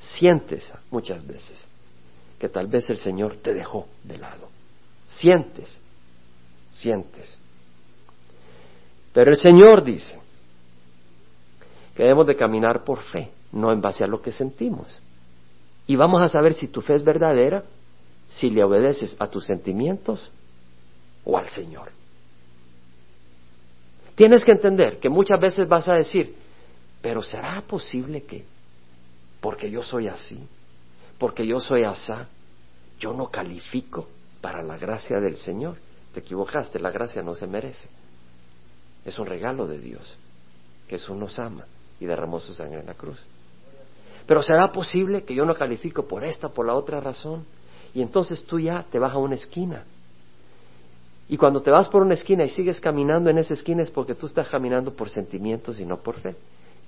sientes 0.01 0.73
muchas 0.91 1.25
veces 1.27 1.65
que 2.39 2.49
tal 2.49 2.67
vez 2.67 2.89
el 2.91 2.99
Señor 2.99 3.37
te 3.37 3.55
dejó 3.55 3.87
de 4.03 4.19
lado. 4.19 4.49
Sientes, 5.07 5.77
sientes. 6.71 7.39
Pero 9.13 9.31
el 9.31 9.37
Señor 9.37 9.85
dice 9.85 10.19
que 11.95 12.05
debemos 12.05 12.27
de 12.27 12.37
caminar 12.37 12.83
por 12.85 13.03
fe, 13.03 13.31
no 13.53 13.71
en 13.73 13.81
base 13.81 14.03
a 14.03 14.07
lo 14.07 14.23
que 14.23 14.33
sentimos. 14.33 14.87
Y 15.93 15.97
vamos 15.97 16.23
a 16.23 16.29
saber 16.31 16.55
si 16.55 16.69
tu 16.69 16.81
fe 16.81 16.95
es 16.95 17.05
verdadera, 17.05 17.65
si 18.31 18.49
le 18.49 18.65
obedeces 18.65 19.15
a 19.19 19.27
tus 19.27 19.45
sentimientos 19.45 20.31
o 21.23 21.37
al 21.37 21.51
Señor. 21.51 21.93
Tienes 24.15 24.43
que 24.43 24.53
entender 24.53 25.01
que 25.01 25.11
muchas 25.11 25.39
veces 25.39 25.69
vas 25.69 25.89
a 25.89 25.93
decir, 25.93 26.35
pero 27.03 27.21
¿será 27.23 27.61
posible 27.61 28.23
que? 28.23 28.47
porque 29.43 29.71
yo 29.71 29.83
soy 29.83 30.09
así, 30.09 30.41
porque 31.19 31.47
yo 31.47 31.61
soy 31.61 31.83
asá, 31.83 32.27
yo 32.99 33.13
no 33.13 33.29
califico 33.29 34.09
para 34.41 34.63
la 34.63 34.79
gracia 34.79 35.21
del 35.21 35.37
Señor. 35.37 35.77
Te 36.15 36.21
equivocaste, 36.21 36.79
la 36.79 36.91
gracia 36.91 37.23
no 37.23 37.35
se 37.35 37.47
merece. 37.47 37.87
Es 39.05 39.19
un 39.19 39.27
regalo 39.27 39.67
de 39.67 39.79
Dios. 39.79 40.17
Jesús 40.89 41.19
nos 41.19 41.39
ama 41.39 41.67
y 42.01 42.07
derramó 42.07 42.41
su 42.41 42.55
sangre 42.55 42.81
en 42.81 42.87
la 42.87 42.95
cruz. 42.95 43.23
Pero 44.27 44.43
¿será 44.43 44.73
posible 44.73 45.25
que 45.25 45.35
yo 45.35 45.45
no 45.45 45.55
califico 45.55 46.07
por 46.07 46.25
esta, 46.25 46.49
por 46.49 46.67
la 46.67 46.75
otra 46.75 47.01
razón? 47.01 47.45
Y 47.95 48.03
entonces 48.03 48.45
tú 48.45 48.59
ya 48.59 48.85
te 48.91 48.99
vas 48.99 49.13
a 49.13 49.19
una 49.19 49.35
esquina. 49.35 49.85
Y 51.29 51.37
cuando 51.37 51.63
te 51.63 51.71
vas 51.71 51.89
por 51.89 52.03
una 52.03 52.15
esquina 52.15 52.45
y 52.45 52.49
sigues 52.49 52.81
caminando 52.81 53.31
en 53.31 53.39
esa 53.39 53.55
esquina 53.55 53.83
es 53.83 53.91
porque 53.91 54.15
tú 54.15 54.27
estás 54.27 54.49
caminando 54.49 54.93
por 54.93 55.09
sentimientos 55.09 55.81
y 55.81 55.87
no 55.87 55.99
por 55.99 56.17
fe. 56.17 56.35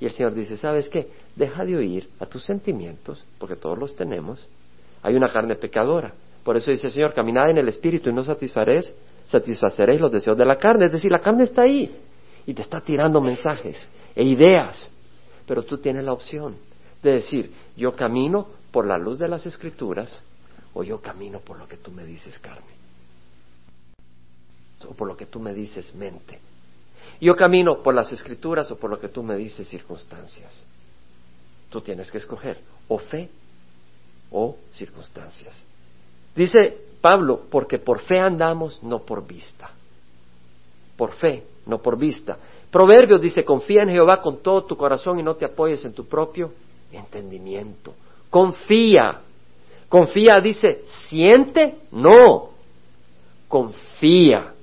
Y 0.00 0.06
el 0.06 0.12
Señor 0.12 0.34
dice, 0.34 0.56
¿sabes 0.56 0.88
qué? 0.88 1.08
Deja 1.36 1.64
de 1.64 1.76
oír 1.76 2.08
a 2.18 2.26
tus 2.26 2.44
sentimientos, 2.44 3.24
porque 3.38 3.56
todos 3.56 3.78
los 3.78 3.94
tenemos. 3.94 4.46
Hay 5.02 5.14
una 5.14 5.32
carne 5.32 5.56
pecadora. 5.56 6.12
Por 6.42 6.56
eso 6.56 6.70
dice 6.70 6.88
el 6.88 6.92
Señor, 6.92 7.14
caminad 7.14 7.50
en 7.50 7.58
el 7.58 7.68
Espíritu 7.68 8.10
y 8.10 8.12
no 8.12 8.22
satisfaréis, 8.22 8.94
satisfaceréis 9.26 10.00
los 10.00 10.12
deseos 10.12 10.36
de 10.36 10.44
la 10.44 10.56
carne. 10.56 10.86
Es 10.86 10.92
decir, 10.92 11.10
la 11.10 11.20
carne 11.20 11.44
está 11.44 11.62
ahí 11.62 11.94
y 12.44 12.52
te 12.52 12.62
está 12.62 12.80
tirando 12.80 13.20
mensajes 13.20 13.88
e 14.14 14.24
ideas. 14.24 14.90
Pero 15.46 15.62
tú 15.62 15.78
tienes 15.78 16.04
la 16.04 16.12
opción 16.12 16.56
de 17.04 17.12
decir, 17.12 17.52
yo 17.76 17.94
camino 17.94 18.48
por 18.72 18.86
la 18.86 18.98
luz 18.98 19.18
de 19.18 19.28
las 19.28 19.46
Escrituras 19.46 20.20
o 20.72 20.82
yo 20.82 21.00
camino 21.00 21.40
por 21.40 21.58
lo 21.58 21.68
que 21.68 21.76
tú 21.76 21.92
me 21.92 22.04
dices, 22.04 22.38
carne. 22.38 22.74
O 24.88 24.94
por 24.94 25.06
lo 25.06 25.16
que 25.16 25.26
tú 25.26 25.38
me 25.38 25.54
dices, 25.54 25.94
mente. 25.94 26.40
Yo 27.20 27.36
camino 27.36 27.82
por 27.82 27.94
las 27.94 28.12
escrituras 28.12 28.70
o 28.70 28.76
por 28.76 28.90
lo 28.90 28.98
que 28.98 29.08
tú 29.08 29.22
me 29.22 29.36
dices, 29.36 29.68
circunstancias. 29.68 30.52
Tú 31.70 31.80
tienes 31.80 32.10
que 32.10 32.18
escoger 32.18 32.58
o 32.88 32.98
fe 32.98 33.30
o 34.30 34.56
circunstancias. 34.72 35.54
Dice 36.34 36.76
Pablo, 37.00 37.42
porque 37.50 37.78
por 37.78 38.00
fe 38.00 38.18
andamos, 38.18 38.82
no 38.82 39.04
por 39.04 39.26
vista. 39.26 39.70
Por 40.96 41.12
fe, 41.12 41.46
no 41.66 41.80
por 41.80 41.96
vista. 41.96 42.36
Proverbios 42.70 43.20
dice, 43.20 43.44
confía 43.44 43.82
en 43.82 43.90
Jehová 43.90 44.20
con 44.20 44.42
todo 44.42 44.64
tu 44.64 44.76
corazón 44.76 45.20
y 45.20 45.22
no 45.22 45.36
te 45.36 45.44
apoyes 45.44 45.84
en 45.84 45.92
tu 45.92 46.06
propio 46.06 46.52
entendimiento. 46.96 47.94
Confía. 48.30 49.20
Confía, 49.88 50.38
dice, 50.40 50.82
siente, 50.84 51.76
no. 51.92 52.50
Confía. 53.48 54.54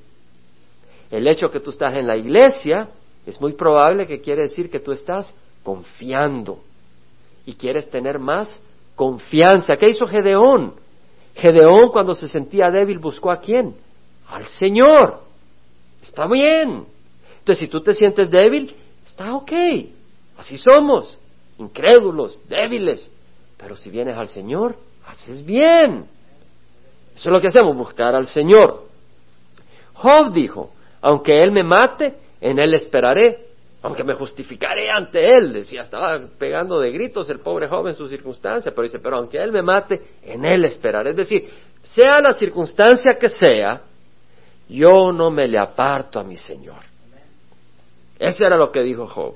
El 1.10 1.28
hecho 1.28 1.50
que 1.50 1.60
tú 1.60 1.72
estás 1.72 1.96
en 1.96 2.08
la 2.08 2.18
iglesia 2.18 2.90
es 3.26 3.40
muy 3.40 3.54
probable 3.54 4.08
que 4.08 4.22
quiere 4.22 4.44
decir 4.44 4.70
que 4.70 4.80
tú 4.80 4.92
estás 4.92 5.34
confiando 5.64 6.60
y 7.46 7.54
quieres 7.54 7.90
tener 7.90 8.20
más 8.20 8.60
confianza. 8.96 9.76
¿Qué 9.76 9.90
hizo 9.90 10.06
Gedeón? 10.08 10.74
Gedeón 11.36 11.90
cuando 11.90 12.16
se 12.16 12.28
sentía 12.28 12.70
débil 12.70 13.00
buscó 13.00 13.32
a 13.32 13.40
quién? 13.40 13.76
Al 14.28 14.48
Señor. 14.48 15.22
Está 16.02 16.28
bien. 16.28 16.86
Entonces 17.40 17.60
si 17.60 17.68
tú 17.68 17.82
te 17.82 17.94
sientes 17.94 18.30
débil, 18.30 18.76
está 19.06 19.36
ok. 19.36 19.52
Así 20.38 20.58
somos, 20.58 21.18
incrédulos, 21.62 22.42
débiles. 22.50 23.12
Pero 23.58 23.76
si 23.76 23.90
vienes 23.90 24.18
al 24.18 24.28
Señor, 24.28 24.76
haces 25.06 25.46
bien. 25.46 26.06
Eso 27.16 27.30
es 27.30 27.34
lo 27.34 27.40
que 27.40 27.48
hacemos, 27.48 27.76
buscar 27.76 28.16
al 28.16 28.28
Señor. 28.28 28.86
Job 29.94 30.34
dijo, 30.34 30.72
aunque 31.02 31.42
Él 31.42 31.52
me 31.52 31.64
mate, 31.64 32.16
en 32.40 32.60
Él 32.60 32.74
esperaré. 32.74 33.48
Aunque 33.84 34.04
me 34.04 34.14
justificaré 34.14 34.90
ante 34.92 35.38
Él, 35.38 35.54
decía, 35.54 35.82
estaba 35.82 36.20
pegando 36.38 36.80
de 36.80 36.92
gritos 36.92 37.28
el 37.32 37.40
pobre 37.40 37.68
joven 37.68 37.94
en 37.94 37.98
su 37.98 38.08
circunstancia, 38.08 38.72
pero 38.72 38.84
dice, 38.84 39.00
pero 39.00 39.18
aunque 39.18 39.40
Él 39.40 39.52
me 39.52 39.64
mate, 39.64 40.00
en 40.22 40.46
Él 40.46 40.66
esperaré. 40.66 41.12
Es 41.12 41.18
decir, 41.18 41.50
sea 41.84 42.22
la 42.22 42.34
circunstancia 42.34 43.18
que 43.18 43.30
sea, 43.30 43.82
yo 44.70 45.12
no 45.12 45.32
me 45.32 45.48
le 45.48 45.58
aparto 45.58 46.20
a 46.20 46.24
mi 46.24 46.38
Señor. 46.38 46.84
Eso 48.20 48.46
era 48.46 48.56
lo 48.56 48.72
que 48.72 48.84
dijo 48.84 49.08
Job. 49.08 49.34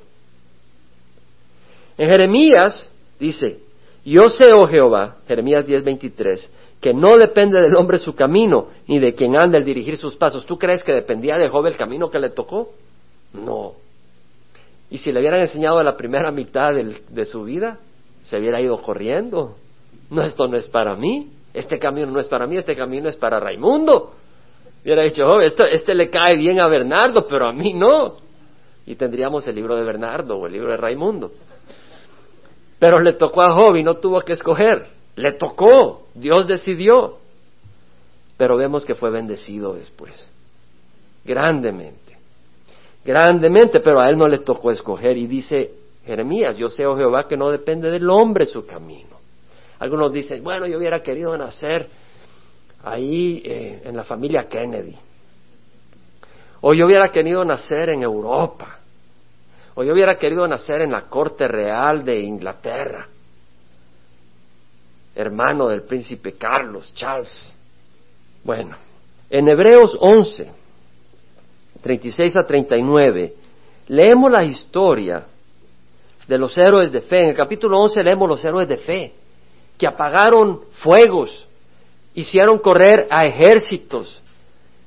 En 1.97 2.09
Jeremías 2.09 2.91
dice, 3.19 3.59
yo 4.03 4.29
sé, 4.29 4.53
oh 4.53 4.67
Jehová, 4.67 5.17
Jeremías 5.27 5.67
10:23, 5.67 6.49
que 6.81 6.93
no 6.93 7.17
depende 7.17 7.59
del 7.59 7.75
hombre 7.75 7.97
su 7.97 8.13
camino, 8.13 8.67
ni 8.87 8.99
de 8.99 9.15
quien 9.15 9.35
anda 9.35 9.57
el 9.57 9.65
dirigir 9.65 9.97
sus 9.97 10.15
pasos. 10.15 10.45
¿Tú 10.45 10.57
crees 10.57 10.83
que 10.83 10.91
dependía 10.91 11.37
de 11.37 11.47
Job 11.47 11.65
el 11.65 11.77
camino 11.77 12.09
que 12.09 12.19
le 12.19 12.29
tocó? 12.29 12.71
No. 13.33 13.73
Y 14.89 14.97
si 14.97 15.11
le 15.11 15.19
hubieran 15.19 15.41
enseñado 15.41 15.81
la 15.83 15.97
primera 15.97 16.31
mitad 16.31 16.73
de 16.73 17.25
su 17.25 17.43
vida, 17.43 17.79
se 18.23 18.37
hubiera 18.37 18.61
ido 18.61 18.79
corriendo. 18.81 19.55
No, 20.09 20.21
esto 20.21 20.47
no 20.47 20.57
es 20.57 20.69
para 20.69 20.95
mí, 20.95 21.31
este 21.53 21.79
camino 21.79 22.11
no 22.11 22.19
es 22.19 22.27
para 22.27 22.45
mí, 22.45 22.57
este 22.57 22.75
camino 22.75 23.09
es 23.09 23.15
para 23.15 23.39
Raimundo. 23.39 24.13
Hubiera 24.83 25.01
dicho, 25.01 25.25
Job, 25.25 25.41
esto, 25.41 25.65
este 25.65 25.95
le 25.95 26.11
cae 26.11 26.35
bien 26.35 26.59
a 26.59 26.67
Bernardo, 26.67 27.25
pero 27.25 27.47
a 27.47 27.53
mí 27.53 27.73
no. 27.73 28.17
Y 28.85 28.95
tendríamos 28.95 29.47
el 29.47 29.55
libro 29.55 29.75
de 29.75 29.83
Bernardo 29.83 30.37
o 30.37 30.45
el 30.45 30.53
libro 30.53 30.69
de 30.69 30.77
Raimundo. 30.77 31.31
Pero 32.79 32.99
le 32.99 33.13
tocó 33.13 33.41
a 33.41 33.53
Job 33.53 33.75
y 33.75 33.83
no 33.83 33.95
tuvo 33.95 34.21
que 34.21 34.33
escoger. 34.33 34.87
Le 35.15 35.33
tocó, 35.33 36.07
Dios 36.13 36.47
decidió. 36.47 37.17
Pero 38.37 38.57
vemos 38.57 38.85
que 38.85 38.95
fue 38.95 39.11
bendecido 39.11 39.73
después, 39.73 40.27
grandemente, 41.23 42.17
grandemente, 43.05 43.79
pero 43.79 44.01
a 44.01 44.09
él 44.09 44.17
no 44.17 44.27
le 44.27 44.39
tocó 44.39 44.71
escoger. 44.71 45.15
Y 45.15 45.25
dice 45.25 45.71
Jeremías, 46.05 46.57
yo 46.57 46.69
sé, 46.69 46.85
oh 46.85 46.97
Jehová, 46.97 47.27
que 47.27 47.37
no 47.37 47.49
depende 47.49 47.89
del 47.89 48.09
hombre 48.09 48.45
su 48.45 48.65
camino. 48.65 49.15
Algunos 49.79 50.11
dicen, 50.11 50.43
bueno, 50.43 50.67
yo 50.67 50.77
hubiera 50.77 51.01
querido 51.01 51.37
nacer 51.37 51.89
ahí 52.83 53.41
eh, 53.45 53.81
en 53.85 53.95
la 53.95 54.03
familia 54.03 54.47
Kennedy. 54.47 54.95
O 56.61 56.73
yo 56.73 56.85
hubiera 56.85 57.09
querido 57.09 57.45
nacer 57.45 57.89
en 57.89 58.01
Europa. 58.03 58.79
O 59.75 59.83
yo 59.83 59.93
hubiera 59.93 60.17
querido 60.17 60.47
nacer 60.47 60.81
en 60.81 60.91
la 60.91 61.03
corte 61.03 61.47
real 61.47 62.03
de 62.03 62.21
Inglaterra 62.21 63.09
hermano 65.15 65.69
del 65.69 65.83
príncipe 65.83 66.33
Carlos, 66.33 66.93
Charles. 66.93 67.51
Bueno, 68.43 68.75
en 69.29 69.47
Hebreos 69.47 69.97
11, 69.99 70.51
36 71.81 72.37
a 72.37 72.45
39, 72.45 73.33
leemos 73.87 74.31
la 74.31 74.43
historia 74.43 75.25
de 76.27 76.37
los 76.37 76.55
héroes 76.57 76.91
de 76.91 77.01
fe. 77.01 77.21
En 77.21 77.29
el 77.29 77.35
capítulo 77.35 77.79
11 77.79 78.03
leemos 78.03 78.27
los 78.27 78.43
héroes 78.43 78.67
de 78.67 78.77
fe, 78.77 79.13
que 79.77 79.87
apagaron 79.87 80.61
fuegos, 80.73 81.47
hicieron 82.13 82.59
correr 82.59 83.07
a 83.09 83.25
ejércitos, 83.25 84.21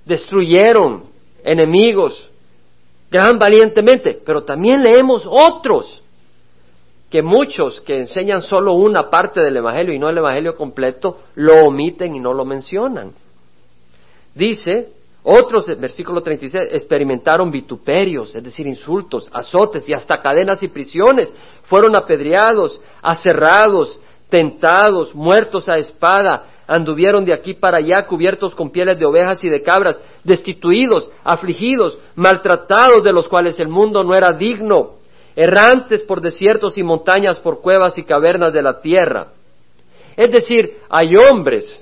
destruyeron 0.05 1.05
enemigos, 1.43 2.28
gran 3.11 3.39
valientemente, 3.39 4.21
pero 4.25 4.45
también 4.45 4.83
leemos 4.83 5.25
otros 5.27 6.03
que 7.11 7.23
muchos 7.23 7.81
que 7.81 7.99
enseñan 7.99 8.43
solo 8.43 8.75
una 8.75 9.09
parte 9.09 9.41
del 9.41 9.57
Evangelio 9.57 9.95
y 9.95 9.99
no 9.99 10.11
el 10.11 10.19
Evangelio 10.19 10.55
completo, 10.55 11.19
lo 11.37 11.67
omiten 11.67 12.15
y 12.15 12.21
no 12.21 12.35
lo 12.35 12.45
mencionan. 12.45 13.13
Dice, 14.35 14.93
otros, 15.23 15.67
versículo 15.79 16.23
36, 16.23 16.69
experimentaron 16.73 17.51
vituperios, 17.51 18.35
es 18.35 18.45
decir, 18.45 18.67
insultos, 18.67 19.29
azotes 19.33 19.89
y 19.89 19.95
hasta 19.95 20.21
cadenas 20.21 20.63
y 20.63 20.69
prisiones. 20.69 21.35
Fueron 21.65 21.97
apedreados, 21.97 22.81
aserrados, 23.03 24.01
tentados, 24.29 25.15
muertos 25.15 25.69
a 25.69 25.77
espada, 25.77 26.45
anduvieron 26.69 27.25
de 27.25 27.33
aquí 27.33 27.55
para 27.55 27.79
allá 27.79 28.07
cubiertos 28.07 28.55
con 28.55 28.71
pieles 28.71 28.99
de 28.99 29.07
ovejas 29.07 29.43
y 29.43 29.49
de 29.49 29.63
cabras, 29.63 30.01
destituidos, 30.23 31.11
afligidos, 31.25 31.99
maltratados 32.15 33.03
de 33.03 33.13
los 33.13 33.27
cuales 33.27 33.59
el 33.59 33.69
mundo 33.69 34.05
no 34.05 34.15
era 34.15 34.33
digno 34.33 34.99
errantes 35.39 36.03
por 36.03 36.21
desiertos 36.21 36.77
y 36.79 36.83
montañas, 36.83 37.39
por 37.39 37.61
cuevas 37.61 37.97
y 37.97 38.03
cavernas 38.03 38.53
de 38.53 38.61
la 38.61 38.81
tierra. 38.81 39.29
Es 40.17 40.33
decir, 40.33 40.79
hay 40.89 41.15
hombres 41.15 41.81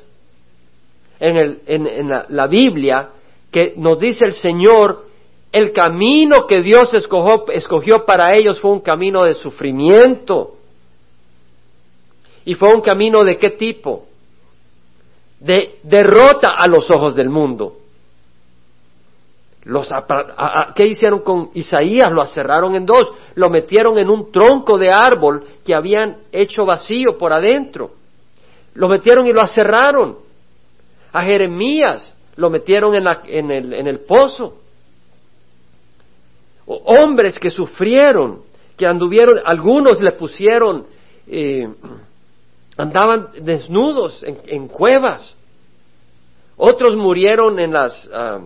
en, 1.19 2.09
la, 2.29 2.47
Biblia 2.49 3.09
que 3.51 3.73
nos 3.79 3.99
dice 3.99 4.27
el 4.27 4.35
Señor, 4.35 5.07
el 5.51 5.73
camino 5.73 6.47
que 6.47 6.61
Dios 6.61 6.93
escogió 6.93 8.05
para 8.05 8.35
ellos 8.35 8.61
fue 8.61 8.73
un 8.73 8.81
camino 8.81 9.25
de 9.25 9.33
sufrimiento. 9.33 10.57
¿Y 12.45 12.55
fue 12.55 12.75
un 12.75 12.83
camino 12.83 13.25
de 13.25 13.39
qué 13.39 13.51
tipo? 13.51 14.05
De 15.41 15.79
derrota 15.83 16.55
a 16.57 16.67
los 16.69 16.91
ojos 16.91 17.15
del 17.15 17.29
mundo. 17.29 17.77
Los, 19.65 19.91
¿Qué 20.77 20.87
hicieron 20.87 21.21
con 21.21 21.51
Isaías? 21.55 22.13
Lo 22.13 22.23
aserraron 22.23 22.77
en 22.77 22.87
dos, 22.87 23.13
lo 23.35 23.51
metieron 23.51 23.99
en 23.99 24.09
un 24.09 24.31
tronco 24.31 24.79
de 24.79 24.91
árbol 24.91 25.43
que 25.65 25.75
habían 25.75 26.19
hecho 26.31 26.65
vacío 26.65 27.19
por 27.19 27.33
adentro. 27.33 27.91
Lo 28.75 28.89
metieron 28.89 29.27
y 29.27 29.33
lo 29.33 29.41
aserraron. 29.41 30.19
A 31.13 31.23
Jeremías 31.25 32.17
lo 32.37 32.49
metieron 32.49 32.95
en, 32.95 33.51
el, 33.51 33.73
en 33.73 33.87
el 33.89 34.01
pozo. 34.01 34.61
hombres 36.67 37.37
que 37.39 37.51
sufrieron, 37.51 38.43
que 38.77 38.87
anduvieron, 38.87 39.41
algunos 39.45 40.01
le 40.01 40.13
pusieron 40.13 40.87
eh, 41.27 41.69
andaban 42.77 43.29
desnudos 43.41 44.23
en, 44.23 44.69
cuevas. 44.69 45.35
Otros 46.57 46.97
murieron 46.97 47.59
en 47.59 47.73
las 47.73 48.09
ah, 48.13 48.41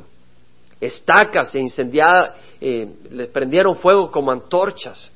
estacas 0.81 1.55
e 1.55 1.61
incendiadas, 1.61 2.35
eh, 2.61 2.89
les 3.11 3.29
prendieron 3.29 3.77
fuego 3.77 4.11
como 4.11 4.31
antorchas. 4.31 5.11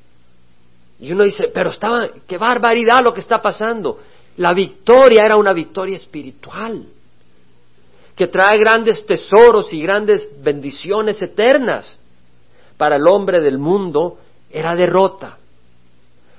Y 0.99 1.11
uno 1.11 1.23
dice, 1.23 1.49
pero 1.53 1.71
estaba, 1.71 2.07
qué 2.27 2.37
barbaridad 2.37 3.03
lo 3.03 3.13
que 3.13 3.19
está 3.19 3.41
pasando. 3.41 3.99
La 4.37 4.53
victoria 4.53 5.25
era 5.25 5.37
una 5.37 5.53
victoria 5.53 5.97
espiritual, 5.97 6.85
que 8.15 8.27
trae 8.27 8.57
grandes 8.57 9.05
tesoros 9.05 9.73
y 9.73 9.81
grandes 9.81 10.29
bendiciones 10.41 11.21
eternas. 11.21 11.99
Para 12.77 12.97
el 12.97 13.07
hombre 13.07 13.41
del 13.41 13.57
mundo 13.57 14.17
era 14.49 14.75
derrota. 14.75 15.37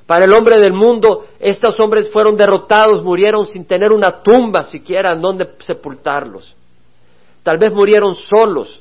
Para 0.07 0.25
el 0.25 0.33
hombre 0.33 0.59
del 0.59 0.73
mundo, 0.73 1.27
estos 1.41 1.79
hombres 1.81 2.11
fueron 2.13 2.37
derrotados, 2.37 3.03
murieron 3.03 3.47
sin 3.47 3.67
tener 3.67 3.91
una 3.91 4.23
tumba 4.23 4.65
siquiera 4.65 5.13
en 5.13 5.21
donde 5.21 5.51
sepultarlos. 5.59 6.55
Tal 7.43 7.59
vez 7.59 7.73
murieron 7.73 8.15
solos, 8.15 8.81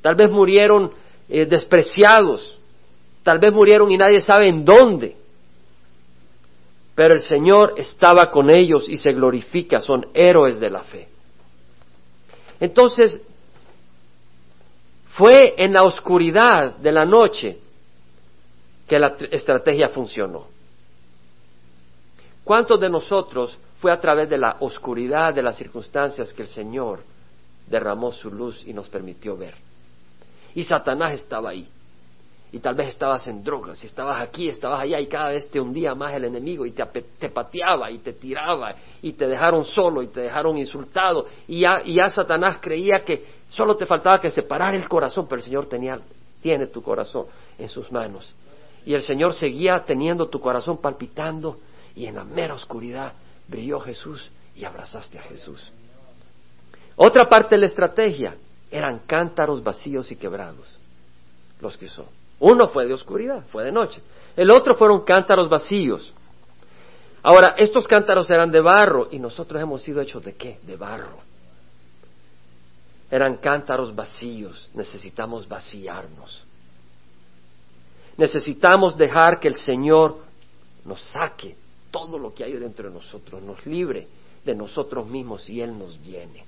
tal 0.00 0.16
vez 0.16 0.30
murieron 0.30 0.92
eh, 1.28 1.46
despreciados, 1.46 2.58
tal 3.22 3.38
vez 3.38 3.52
murieron 3.52 3.90
y 3.92 3.96
nadie 3.96 4.20
sabe 4.20 4.48
en 4.48 4.64
dónde. 4.64 5.16
Pero 6.96 7.14
el 7.14 7.22
Señor 7.22 7.74
estaba 7.76 8.28
con 8.28 8.50
ellos 8.50 8.88
y 8.88 8.96
se 8.96 9.12
glorifica, 9.12 9.80
son 9.80 10.08
héroes 10.12 10.58
de 10.58 10.70
la 10.70 10.80
fe. 10.80 11.08
Entonces, 12.58 13.20
fue 15.10 15.54
en 15.56 15.72
la 15.72 15.82
oscuridad 15.82 16.76
de 16.76 16.92
la 16.92 17.04
noche 17.04 17.58
que 18.92 18.98
la 18.98 19.16
estrategia 19.30 19.88
funcionó. 19.88 20.48
¿Cuántos 22.44 22.78
de 22.78 22.90
nosotros 22.90 23.56
fue 23.78 23.90
a 23.90 23.98
través 23.98 24.28
de 24.28 24.36
la 24.36 24.58
oscuridad 24.60 25.32
de 25.32 25.42
las 25.42 25.56
circunstancias 25.56 26.30
que 26.34 26.42
el 26.42 26.48
Señor 26.48 27.00
derramó 27.66 28.12
su 28.12 28.30
luz 28.30 28.62
y 28.66 28.74
nos 28.74 28.90
permitió 28.90 29.34
ver? 29.34 29.54
Y 30.54 30.62
Satanás 30.62 31.14
estaba 31.14 31.48
ahí. 31.48 31.66
Y 32.52 32.58
tal 32.58 32.74
vez 32.74 32.88
estabas 32.88 33.26
en 33.28 33.42
drogas, 33.42 33.82
y 33.82 33.86
estabas 33.86 34.20
aquí, 34.20 34.50
estabas 34.50 34.80
allá, 34.80 35.00
y 35.00 35.06
cada 35.06 35.30
vez 35.30 35.48
te 35.48 35.58
hundía 35.58 35.94
más 35.94 36.12
el 36.12 36.26
enemigo, 36.26 36.66
y 36.66 36.72
te, 36.72 36.84
te 36.84 37.30
pateaba, 37.30 37.90
y 37.90 38.00
te 38.00 38.12
tiraba, 38.12 38.74
y 39.00 39.14
te 39.14 39.26
dejaron 39.26 39.64
solo, 39.64 40.02
y 40.02 40.08
te 40.08 40.20
dejaron 40.20 40.58
insultado, 40.58 41.28
y 41.48 41.60
ya, 41.60 41.80
y 41.82 41.94
ya 41.94 42.10
Satanás 42.10 42.58
creía 42.60 43.02
que 43.06 43.24
solo 43.48 43.74
te 43.74 43.86
faltaba 43.86 44.20
que 44.20 44.28
separar 44.28 44.74
el 44.74 44.86
corazón, 44.86 45.24
pero 45.26 45.38
el 45.38 45.44
Señor 45.44 45.64
tenía, 45.64 45.98
tiene 46.42 46.66
tu 46.66 46.82
corazón 46.82 47.24
en 47.58 47.70
sus 47.70 47.90
manos. 47.90 48.34
Y 48.84 48.94
el 48.94 49.02
Señor 49.02 49.34
seguía 49.34 49.84
teniendo 49.84 50.28
tu 50.28 50.40
corazón 50.40 50.78
palpitando 50.78 51.58
y 51.94 52.06
en 52.06 52.16
la 52.16 52.24
mera 52.24 52.54
oscuridad 52.54 53.12
brilló 53.48 53.80
Jesús 53.80 54.30
y 54.56 54.64
abrazaste 54.64 55.18
a 55.18 55.22
Jesús. 55.22 55.70
Otra 56.96 57.28
parte 57.28 57.54
de 57.54 57.60
la 57.60 57.66
estrategia 57.66 58.36
eran 58.70 59.00
cántaros 59.06 59.62
vacíos 59.62 60.10
y 60.12 60.16
quebrados, 60.16 60.78
los 61.60 61.76
que 61.76 61.88
son. 61.88 62.06
Uno 62.40 62.68
fue 62.68 62.86
de 62.86 62.94
oscuridad, 62.94 63.44
fue 63.48 63.64
de 63.64 63.72
noche. 63.72 64.02
El 64.36 64.50
otro 64.50 64.74
fueron 64.74 65.04
cántaros 65.04 65.48
vacíos. 65.48 66.12
Ahora, 67.22 67.54
estos 67.56 67.86
cántaros 67.86 68.28
eran 68.30 68.50
de 68.50 68.60
barro 68.60 69.08
y 69.10 69.18
nosotros 69.18 69.62
hemos 69.62 69.82
sido 69.82 70.00
hechos 70.00 70.24
de 70.24 70.34
qué? 70.34 70.58
De 70.62 70.76
barro. 70.76 71.18
Eran 73.10 73.36
cántaros 73.36 73.94
vacíos, 73.94 74.70
necesitamos 74.74 75.46
vaciarnos. 75.46 76.42
Necesitamos 78.16 78.96
dejar 78.96 79.40
que 79.40 79.48
el 79.48 79.56
Señor 79.56 80.18
nos 80.84 81.00
saque 81.00 81.56
todo 81.90 82.18
lo 82.18 82.34
que 82.34 82.44
hay 82.44 82.52
dentro 82.54 82.88
de 82.88 82.94
nosotros, 82.94 83.42
nos 83.42 83.64
libre 83.66 84.06
de 84.44 84.54
nosotros 84.54 85.06
mismos 85.06 85.48
y 85.48 85.60
Él 85.60 85.78
nos 85.78 86.00
viene. 86.00 86.44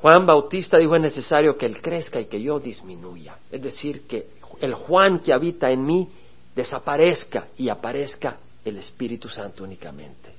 Juan 0.00 0.26
Bautista 0.26 0.78
dijo 0.78 0.94
es 0.96 1.02
necesario 1.02 1.56
que 1.56 1.66
Él 1.66 1.80
crezca 1.80 2.20
y 2.20 2.26
que 2.26 2.40
yo 2.40 2.60
disminuya. 2.60 3.38
Es 3.50 3.62
decir, 3.62 4.06
que 4.06 4.28
el 4.60 4.74
Juan 4.74 5.20
que 5.20 5.32
habita 5.32 5.70
en 5.70 5.84
mí 5.84 6.08
desaparezca 6.54 7.48
y 7.56 7.68
aparezca 7.68 8.38
el 8.64 8.78
Espíritu 8.78 9.28
Santo 9.28 9.64
únicamente. 9.64 10.34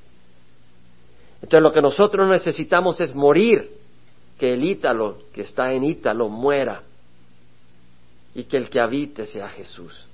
Entonces 1.41 1.61
lo 1.61 1.71
que 1.71 1.81
nosotros 1.81 2.27
necesitamos 2.27 2.99
es 2.99 3.13
morir, 3.13 3.71
que 4.37 4.53
el 4.53 4.63
Ítalo 4.63 5.19
que 5.33 5.41
está 5.41 5.71
en 5.73 5.83
Ítalo 5.83 6.29
muera 6.29 6.83
y 8.37 8.43
que 8.43 8.55
el 8.55 8.69
que 8.69 8.79
habite 8.79 9.25
sea 9.25 9.49
Jesús. 9.49 10.07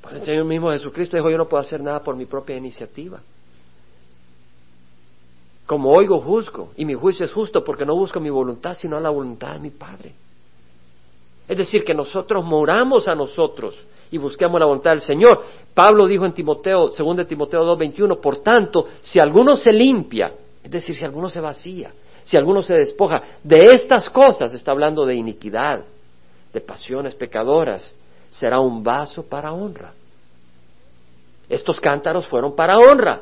Pues 0.00 0.14
el 0.14 0.22
Señor 0.22 0.46
mismo 0.46 0.70
Jesucristo 0.70 1.18
dijo, 1.18 1.28
yo 1.28 1.36
no 1.36 1.46
puedo 1.46 1.62
hacer 1.62 1.82
nada 1.82 2.02
por 2.02 2.16
mi 2.16 2.24
propia 2.24 2.56
iniciativa. 2.56 3.20
Como 5.66 5.90
oigo, 5.90 6.18
juzgo, 6.20 6.72
y 6.78 6.86
mi 6.86 6.94
juicio 6.94 7.26
es 7.26 7.32
justo 7.32 7.62
porque 7.62 7.84
no 7.84 7.94
busco 7.94 8.18
mi 8.20 8.30
voluntad, 8.30 8.74
sino 8.74 8.98
la 8.98 9.10
voluntad 9.10 9.52
de 9.52 9.58
mi 9.60 9.70
Padre. 9.70 10.14
Es 11.46 11.58
decir, 11.58 11.84
que 11.84 11.92
nosotros 11.92 12.42
moramos 12.42 13.06
a 13.06 13.14
nosotros 13.14 13.78
y 14.10 14.16
busquemos 14.16 14.58
la 14.58 14.64
voluntad 14.64 14.92
del 14.92 15.02
Señor. 15.02 15.44
Pablo 15.74 16.06
dijo 16.06 16.24
en 16.24 16.32
Timoteo, 16.32 16.90
segundo 16.90 17.22
de 17.22 17.28
Timoteo 17.28 17.76
2.21, 17.76 18.18
por 18.18 18.38
tanto, 18.38 18.88
si 19.02 19.20
alguno 19.20 19.54
se 19.56 19.72
limpia, 19.72 20.32
es 20.64 20.70
decir, 20.70 20.96
si 20.96 21.04
alguno 21.04 21.28
se 21.28 21.40
vacía, 21.42 21.92
si 22.26 22.36
alguno 22.36 22.60
se 22.60 22.74
despoja 22.74 23.22
de 23.44 23.72
estas 23.72 24.10
cosas, 24.10 24.52
está 24.52 24.72
hablando 24.72 25.06
de 25.06 25.14
iniquidad, 25.14 25.84
de 26.52 26.60
pasiones 26.60 27.14
pecadoras, 27.14 27.94
será 28.28 28.58
un 28.58 28.82
vaso 28.82 29.22
para 29.22 29.52
honra. 29.52 29.92
Estos 31.48 31.78
cántaros 31.78 32.26
fueron 32.26 32.56
para 32.56 32.78
honra, 32.78 33.20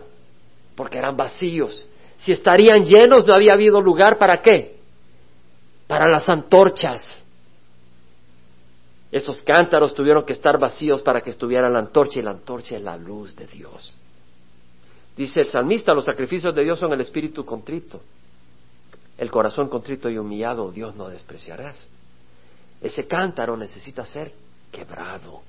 porque 0.74 0.96
eran 0.96 1.18
vacíos. 1.18 1.86
Si 2.16 2.32
estarían 2.32 2.82
llenos, 2.82 3.26
no 3.26 3.34
había 3.34 3.52
habido 3.52 3.78
lugar 3.82 4.16
para 4.16 4.40
qué? 4.40 4.76
Para 5.86 6.08
las 6.08 6.26
antorchas. 6.30 7.22
Esos 9.12 9.42
cántaros 9.42 9.92
tuvieron 9.92 10.24
que 10.24 10.32
estar 10.32 10.58
vacíos 10.58 11.02
para 11.02 11.20
que 11.20 11.28
estuviera 11.28 11.68
la 11.68 11.80
antorcha 11.80 12.20
y 12.20 12.22
la 12.22 12.30
antorcha 12.30 12.76
es 12.76 12.82
la 12.82 12.96
luz 12.96 13.36
de 13.36 13.46
Dios. 13.46 13.94
Dice 15.14 15.42
el 15.42 15.48
salmista, 15.48 15.92
los 15.92 16.06
sacrificios 16.06 16.54
de 16.54 16.64
Dios 16.64 16.78
son 16.78 16.90
el 16.94 17.02
espíritu 17.02 17.44
contrito. 17.44 18.00
El 19.16 19.30
corazón 19.30 19.68
contrito 19.68 20.10
y 20.10 20.18
humillado, 20.18 20.72
Dios 20.72 20.96
no 20.96 21.08
despreciarás. 21.08 21.86
Ese 22.80 23.06
cántaro 23.06 23.56
necesita 23.56 24.04
ser 24.04 24.32
quebrado 24.72 25.42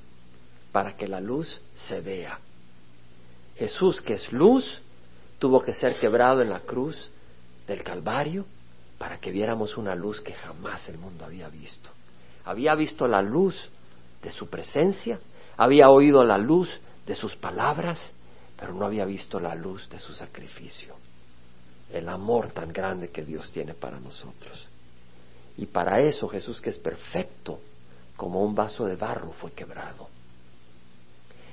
para 0.71 0.95
que 0.95 1.07
la 1.07 1.19
luz 1.19 1.61
se 1.75 2.01
vea. 2.01 2.39
Jesús, 3.57 4.01
que 4.01 4.13
es 4.13 4.31
luz, 4.31 4.81
tuvo 5.39 5.61
que 5.61 5.73
ser 5.73 5.97
quebrado 5.97 6.41
en 6.41 6.49
la 6.49 6.59
cruz 6.59 7.09
del 7.67 7.83
Calvario 7.83 8.45
para 8.99 9.19
que 9.19 9.31
viéramos 9.31 9.77
una 9.77 9.95
luz 9.95 10.21
que 10.21 10.33
jamás 10.33 10.87
el 10.87 10.97
mundo 10.97 11.25
había 11.25 11.49
visto. 11.49 11.89
Había 12.43 12.75
visto 12.75 13.07
la 13.07 13.21
luz 13.21 13.69
de 14.21 14.31
su 14.31 14.47
presencia, 14.47 15.19
había 15.57 15.89
oído 15.89 16.23
la 16.23 16.37
luz 16.37 16.79
de 17.07 17.15
sus 17.15 17.35
palabras, 17.35 18.11
pero 18.57 18.73
no 18.73 18.85
había 18.85 19.05
visto 19.05 19.39
la 19.39 19.55
luz 19.55 19.89
de 19.89 19.99
su 19.99 20.13
sacrificio 20.13 20.95
el 21.91 22.09
amor 22.09 22.51
tan 22.51 22.73
grande 22.73 23.09
que 23.09 23.23
Dios 23.23 23.51
tiene 23.51 23.73
para 23.73 23.99
nosotros. 23.99 24.67
Y 25.57 25.65
para 25.65 25.99
eso 25.99 26.27
Jesús, 26.27 26.59
que 26.59 26.69
es 26.69 26.77
perfecto, 26.77 27.59
como 28.15 28.43
un 28.43 28.55
vaso 28.55 28.85
de 28.85 28.95
barro, 28.95 29.31
fue 29.33 29.51
quebrado. 29.51 30.07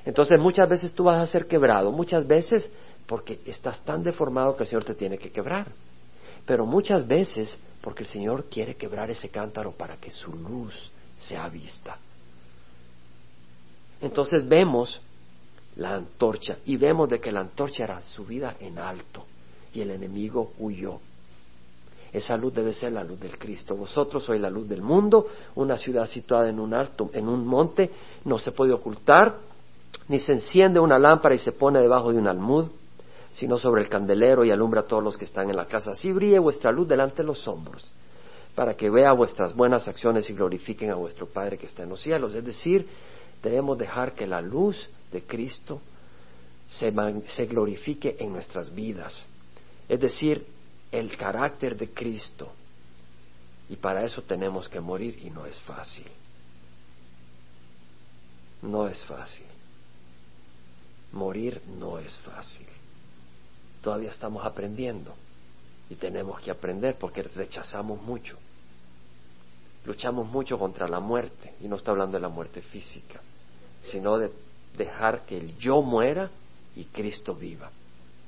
Entonces 0.04 0.38
muchas 0.38 0.68
veces 0.68 0.92
tú 0.92 1.04
vas 1.04 1.18
a 1.18 1.30
ser 1.30 1.46
quebrado, 1.46 1.92
muchas 1.92 2.26
veces 2.26 2.68
porque 3.06 3.40
estás 3.46 3.84
tan 3.84 4.02
deformado 4.02 4.56
que 4.56 4.64
el 4.64 4.68
Señor 4.68 4.84
te 4.84 4.94
tiene 4.94 5.18
que 5.18 5.30
quebrar. 5.30 5.68
Pero 6.44 6.66
muchas 6.66 7.06
veces 7.06 7.56
porque 7.80 8.02
el 8.02 8.08
Señor 8.08 8.46
quiere 8.46 8.74
quebrar 8.74 9.10
ese 9.10 9.28
cántaro 9.28 9.72
para 9.72 9.96
que 9.96 10.10
su 10.10 10.32
luz 10.32 10.90
sea 11.16 11.48
vista. 11.48 11.98
Entonces 14.00 14.48
vemos 14.48 15.00
la 15.76 15.94
antorcha 15.94 16.58
y 16.66 16.76
vemos 16.76 17.08
de 17.08 17.20
que 17.20 17.30
la 17.30 17.40
antorcha 17.40 17.84
era 17.84 18.04
subida 18.04 18.56
en 18.58 18.78
alto 18.78 19.26
y 19.72 19.80
el 19.80 19.90
enemigo 19.90 20.52
huyó. 20.58 21.00
Esa 22.12 22.36
luz 22.36 22.52
debe 22.54 22.74
ser 22.74 22.92
la 22.92 23.04
luz 23.04 23.18
del 23.18 23.38
Cristo. 23.38 23.74
Vosotros 23.74 24.24
sois 24.24 24.40
la 24.40 24.50
luz 24.50 24.68
del 24.68 24.82
mundo, 24.82 25.28
una 25.54 25.78
ciudad 25.78 26.06
situada 26.06 26.50
en 26.50 26.60
un 26.60 26.74
alto, 26.74 27.10
en 27.14 27.26
un 27.26 27.46
monte, 27.46 27.90
no 28.24 28.38
se 28.38 28.52
puede 28.52 28.72
ocultar, 28.72 29.38
ni 30.08 30.18
se 30.18 30.32
enciende 30.32 30.78
una 30.78 30.98
lámpara 30.98 31.34
y 31.34 31.38
se 31.38 31.52
pone 31.52 31.80
debajo 31.80 32.12
de 32.12 32.18
un 32.18 32.28
almud, 32.28 32.68
sino 33.32 33.56
sobre 33.56 33.80
el 33.80 33.88
candelero 33.88 34.44
y 34.44 34.50
alumbra 34.50 34.82
a 34.82 34.84
todos 34.84 35.02
los 35.02 35.16
que 35.16 35.24
están 35.24 35.48
en 35.48 35.56
la 35.56 35.64
casa. 35.64 35.92
Así 35.92 36.12
brille 36.12 36.38
vuestra 36.38 36.70
luz 36.70 36.86
delante 36.86 37.18
de 37.18 37.24
los 37.24 37.48
hombros, 37.48 37.90
para 38.54 38.74
que 38.74 38.90
vea 38.90 39.12
vuestras 39.12 39.54
buenas 39.54 39.88
acciones 39.88 40.28
y 40.28 40.34
glorifiquen 40.34 40.90
a 40.90 40.96
vuestro 40.96 41.26
Padre 41.26 41.56
que 41.56 41.66
está 41.66 41.84
en 41.84 41.88
los 41.88 42.02
cielos. 42.02 42.34
Es 42.34 42.44
decir, 42.44 42.86
debemos 43.42 43.78
dejar 43.78 44.12
que 44.12 44.26
la 44.26 44.42
luz 44.42 44.86
de 45.10 45.22
Cristo 45.22 45.80
se, 46.68 46.92
se 47.28 47.46
glorifique 47.46 48.16
en 48.18 48.34
nuestras 48.34 48.74
vidas 48.74 49.31
es 49.92 50.00
decir, 50.00 50.46
el 50.90 51.14
carácter 51.18 51.76
de 51.76 51.90
Cristo. 51.90 52.50
Y 53.68 53.76
para 53.76 54.02
eso 54.02 54.22
tenemos 54.22 54.66
que 54.66 54.80
morir 54.80 55.20
y 55.22 55.28
no 55.28 55.44
es 55.44 55.60
fácil. 55.60 56.06
No 58.62 58.88
es 58.88 59.04
fácil. 59.04 59.44
morir 61.12 61.60
no 61.78 61.98
es 61.98 62.16
fácil. 62.20 62.66
Todavía 63.82 64.10
estamos 64.10 64.46
aprendiendo 64.46 65.14
y 65.90 65.96
tenemos 65.96 66.40
que 66.40 66.50
aprender 66.50 66.96
porque 66.96 67.22
rechazamos 67.22 68.00
mucho. 68.00 68.38
Luchamos 69.84 70.26
mucho 70.26 70.58
contra 70.58 70.88
la 70.88 71.00
muerte 71.00 71.52
y 71.60 71.68
no 71.68 71.76
está 71.76 71.90
hablando 71.90 72.16
de 72.16 72.22
la 72.22 72.30
muerte 72.30 72.62
física, 72.62 73.20
sino 73.82 74.16
de 74.16 74.32
dejar 74.74 75.26
que 75.26 75.36
el 75.36 75.58
yo 75.58 75.82
muera 75.82 76.30
y 76.76 76.86
Cristo 76.86 77.34
viva. 77.34 77.70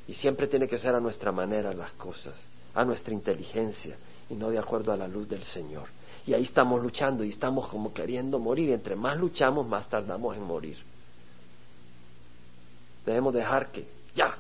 Y 0.07 0.15
siempre 0.15 0.47
tiene 0.47 0.69
que 0.69 0.79
ser 0.79 0.95
a 0.95 1.01
nuestra 1.01 1.33
manera 1.33 1.73
las 1.73 1.93
cosas, 1.93 2.35
a 2.75 2.85
nuestra 2.85 3.15
inteligencia 3.15 3.97
y 4.29 4.35
no 4.35 4.51
de 4.51 4.59
acuerdo 4.59 4.93
a 4.93 4.97
la 4.97 5.09
luz 5.09 5.29
del 5.29 5.43
Señor. 5.45 5.89
Y 6.27 6.33
ahí 6.33 6.43
estamos 6.43 6.83
luchando 6.83 7.23
y 7.25 7.31
estamos 7.31 7.69
como 7.69 7.93
queriendo 7.93 8.39
morir. 8.39 8.71
Y 8.71 8.73
entre 8.73 8.97
más 8.97 9.17
luchamos, 9.17 9.67
más 9.67 9.89
tardamos 9.89 10.37
en 10.37 10.43
morir. 10.43 10.79
Debemos 13.05 13.35
dejar 13.35 13.71
que 13.71 13.87
ya 14.15 14.37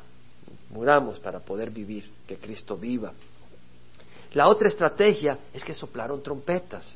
muramos 0.70 1.18
para 1.18 1.40
poder 1.40 1.70
vivir, 1.70 2.10
que 2.26 2.36
Cristo 2.36 2.76
viva. 2.76 3.12
La 4.32 4.48
otra 4.48 4.68
estrategia 4.68 5.38
es 5.52 5.64
que 5.64 5.74
soplaron 5.74 6.22
trompetas. 6.22 6.94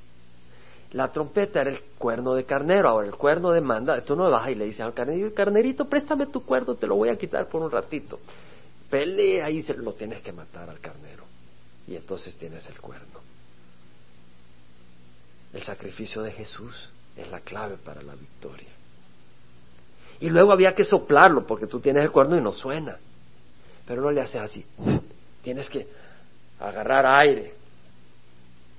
La 0.93 1.13
trompeta 1.13 1.61
era 1.61 1.71
el 1.71 1.81
cuerno 1.99 2.35
de 2.35 2.45
carnero. 2.45 2.89
Ahora, 2.89 3.07
el 3.07 3.15
cuerno 3.15 3.53
demanda, 3.53 4.03
tú 4.03 4.17
no 4.17 4.31
vas 4.31 4.49
y 4.49 4.55
le 4.55 4.65
dices 4.65 4.81
al 4.81 4.95
carnerito, 4.95 5.35
carnerito, 5.35 5.85
préstame 5.85 6.27
tu 6.27 6.43
cuerno, 6.45 6.75
te 6.75 6.87
lo 6.87 6.97
voy 6.97 7.11
a 7.11 7.17
quitar 7.17 7.47
por 7.47 7.63
un 7.63 7.71
ratito. 7.71 8.19
Pelea 8.91 9.51
y 9.51 9.63
se, 9.63 9.75
lo 9.75 9.93
tienes 9.93 10.23
que 10.23 10.33
matar 10.33 10.71
al 10.71 10.81
carnero. 10.81 11.25
Y 11.87 11.97
entonces 11.97 12.35
tienes 12.37 12.67
el 12.67 12.81
cuerno. 12.81 13.21
El 15.53 15.63
sacrificio 15.63 16.23
de 16.23 16.33
Jesús 16.33 16.91
es 17.17 17.31
la 17.31 17.41
clave 17.41 17.77
para 17.77 18.03
la 18.03 18.15
victoria. 18.15 18.69
Y 20.21 20.31
luego 20.31 20.53
había 20.53 20.75
que 20.75 20.85
soplarlo 20.85 21.47
porque 21.47 21.67
tú 21.67 21.81
tienes 21.81 22.05
el 22.05 22.11
cuerno 22.11 22.37
y 22.37 22.41
no 22.41 22.53
suena. 22.53 22.97
Pero 23.87 24.03
no 24.03 24.11
le 24.11 24.21
haces 24.21 24.41
así. 24.41 24.65
Tienes 25.43 25.71
que 25.71 25.87
agarrar 26.61 27.07
aire. 27.07 27.55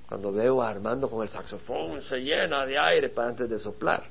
Cuando 0.08 0.32
veo 0.32 0.62
a 0.62 0.68
Armando 0.68 1.08
con 1.08 1.22
el 1.22 1.28
saxofón, 1.28 2.02
se 2.02 2.18
llena 2.18 2.66
de 2.66 2.78
aire 2.78 3.08
para 3.10 3.28
antes 3.28 3.48
de 3.48 3.58
soplar. 3.58 4.04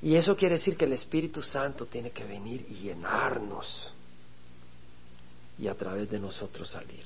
Y 0.00 0.14
eso 0.14 0.36
quiere 0.36 0.56
decir 0.56 0.76
que 0.76 0.84
el 0.84 0.92
Espíritu 0.92 1.42
Santo 1.42 1.86
tiene 1.86 2.10
que 2.10 2.24
venir 2.24 2.64
y 2.70 2.74
llenarnos 2.74 3.92
y 5.58 5.68
a 5.68 5.74
través 5.74 6.10
de 6.10 6.18
nosotros 6.18 6.70
salir. 6.70 7.02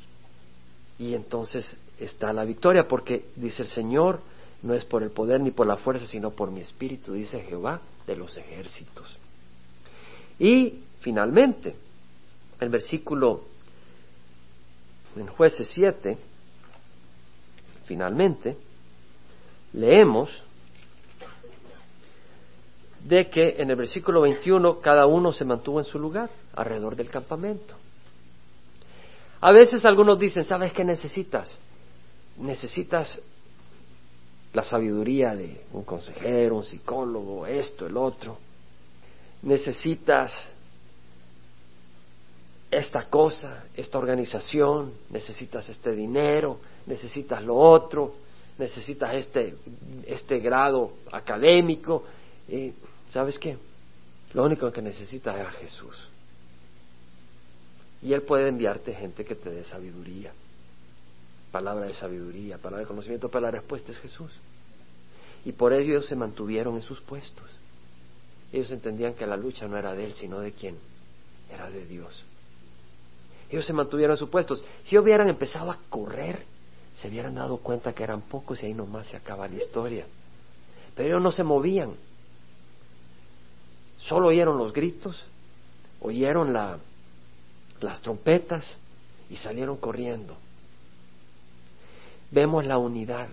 Y 0.99 1.15
entonces 1.15 1.75
está 1.99 2.33
la 2.33 2.45
victoria, 2.45 2.87
porque 2.87 3.27
dice 3.37 3.63
el 3.63 3.69
Señor, 3.69 4.21
no 4.63 4.75
es 4.75 4.85
por 4.85 5.03
el 5.03 5.11
poder 5.11 5.41
ni 5.41 5.51
por 5.51 5.67
la 5.67 5.77
fuerza, 5.77 6.07
sino 6.07 6.31
por 6.31 6.51
mi 6.51 6.61
espíritu, 6.61 7.13
dice 7.13 7.41
Jehová 7.43 7.81
de 8.07 8.17
los 8.17 8.37
ejércitos. 8.37 9.17
Y 10.39 10.81
finalmente, 11.01 11.75
el 12.61 12.69
versículo 12.69 13.45
en 15.17 15.27
jueces 15.27 15.69
7, 15.69 16.17
finalmente, 17.85 18.57
leemos 19.73 20.43
de 23.05 23.29
que 23.29 23.57
en 23.59 23.71
el 23.71 23.77
versículo 23.77 24.21
21 24.21 24.81
cada 24.81 25.07
uno 25.07 25.33
se 25.33 25.45
mantuvo 25.45 25.81
en 25.81 25.85
su 25.85 25.99
lugar 25.99 26.31
alrededor 26.55 26.95
del 26.95 27.11
campamento. 27.11 27.75
A 29.43 29.51
veces 29.51 29.84
algunos 29.84 30.20
dicen, 30.20 30.45
¿sabes 30.45 30.72
qué 30.72 30.84
necesitas? 30.84 31.59
Necesitas 32.38 33.20
la 34.53 34.62
sabiduría 34.62 35.34
de 35.34 35.62
un 35.72 35.82
consejero, 35.82 36.57
un 36.57 36.64
psicólogo, 36.64 37.45
esto, 37.45 37.86
el 37.86 37.97
otro. 37.97 38.38
Necesitas 39.43 40.32
esta 42.70 43.11
cosa, 43.11 43.64
esta 43.76 43.99
organización, 43.99 44.93
necesitas 45.11 45.68
este 45.68 45.90
dinero, 45.90 46.61
necesitas 46.86 47.43
lo 47.43 47.57
otro, 47.57 48.14
necesitas 48.59 49.12
este, 49.16 49.57
este 50.07 50.38
grado 50.38 50.93
académico. 51.11 52.05
Y, 52.49 52.72
¿Sabes 53.09 53.40
qué? 53.40 53.59
Lo 54.34 54.45
único 54.45 54.70
que 54.70 54.82
necesitas 54.82 55.34
es 55.40 55.47
a 55.49 55.51
Jesús. 55.51 56.12
Y 58.03 58.13
Él 58.13 58.23
puede 58.23 58.49
enviarte 58.49 58.95
gente 58.95 59.25
que 59.25 59.37
te 59.37 59.51
dé 59.51 59.65
sabiduría, 59.65 60.33
palabra 61.53 61.87
de 61.87 61.95
sabiduría, 61.95 62.59
palabra 62.59 62.81
de 62.81 62.89
conocimiento, 62.89 63.29
pero 63.29 63.43
la 63.43 63.51
respuesta 63.53 63.93
es 63.93 63.99
Jesús. 63.99 64.33
Y 65.45 65.53
por 65.53 65.73
ello 65.73 65.93
ellos 65.93 66.07
se 66.07 66.17
mantuvieron 66.17 66.75
en 66.75 66.83
sus 66.83 67.01
puestos. 67.01 67.51
Ellos 68.53 68.71
entendían 68.71 69.15
que 69.15 69.27
la 69.27 69.37
lucha 69.37 69.69
no 69.69 69.79
era 69.79 69.95
de 69.95 70.05
Él, 70.05 70.15
sino 70.15 70.41
de 70.41 70.53
quién, 70.53 70.77
era 71.51 71.71
de 71.71 71.87
Dios. 71.87 72.25
Ellos 73.51 73.67
se 73.67 73.73
mantuvieron 73.73 74.15
en 74.15 74.19
sus 74.19 74.29
puestos. 74.29 74.63
Si 74.83 74.99
hubieran 74.99 75.29
empezado 75.29 75.71
a 75.71 75.79
correr, 75.89 76.45
se 76.97 77.09
hubieran 77.09 77.35
dado 77.35 77.59
cuenta 77.59 77.93
que 77.93 78.03
eran 78.03 78.23
pocos 78.23 78.63
y 78.63 78.67
ahí 78.67 78.75
nomás 78.75 79.09
se 79.09 79.17
acaba 79.17 79.49
la 79.49 79.57
historia. 79.57 80.07
Pero 80.95 81.09
ellos 81.09 81.23
no 81.23 81.33
se 81.33 81.45
movían. 81.45 81.95
Solo 83.99 84.29
oyeron 84.29 84.59
los 84.59 84.73
gritos, 84.73 85.25
oyeron 86.01 86.53
la, 86.53 86.79
las 87.83 88.01
trompetas 88.01 88.76
y 89.30 89.37
salieron 89.37 89.76
corriendo. 89.76 90.37
Vemos 92.30 92.64
la 92.64 92.78
unidad 92.78 93.28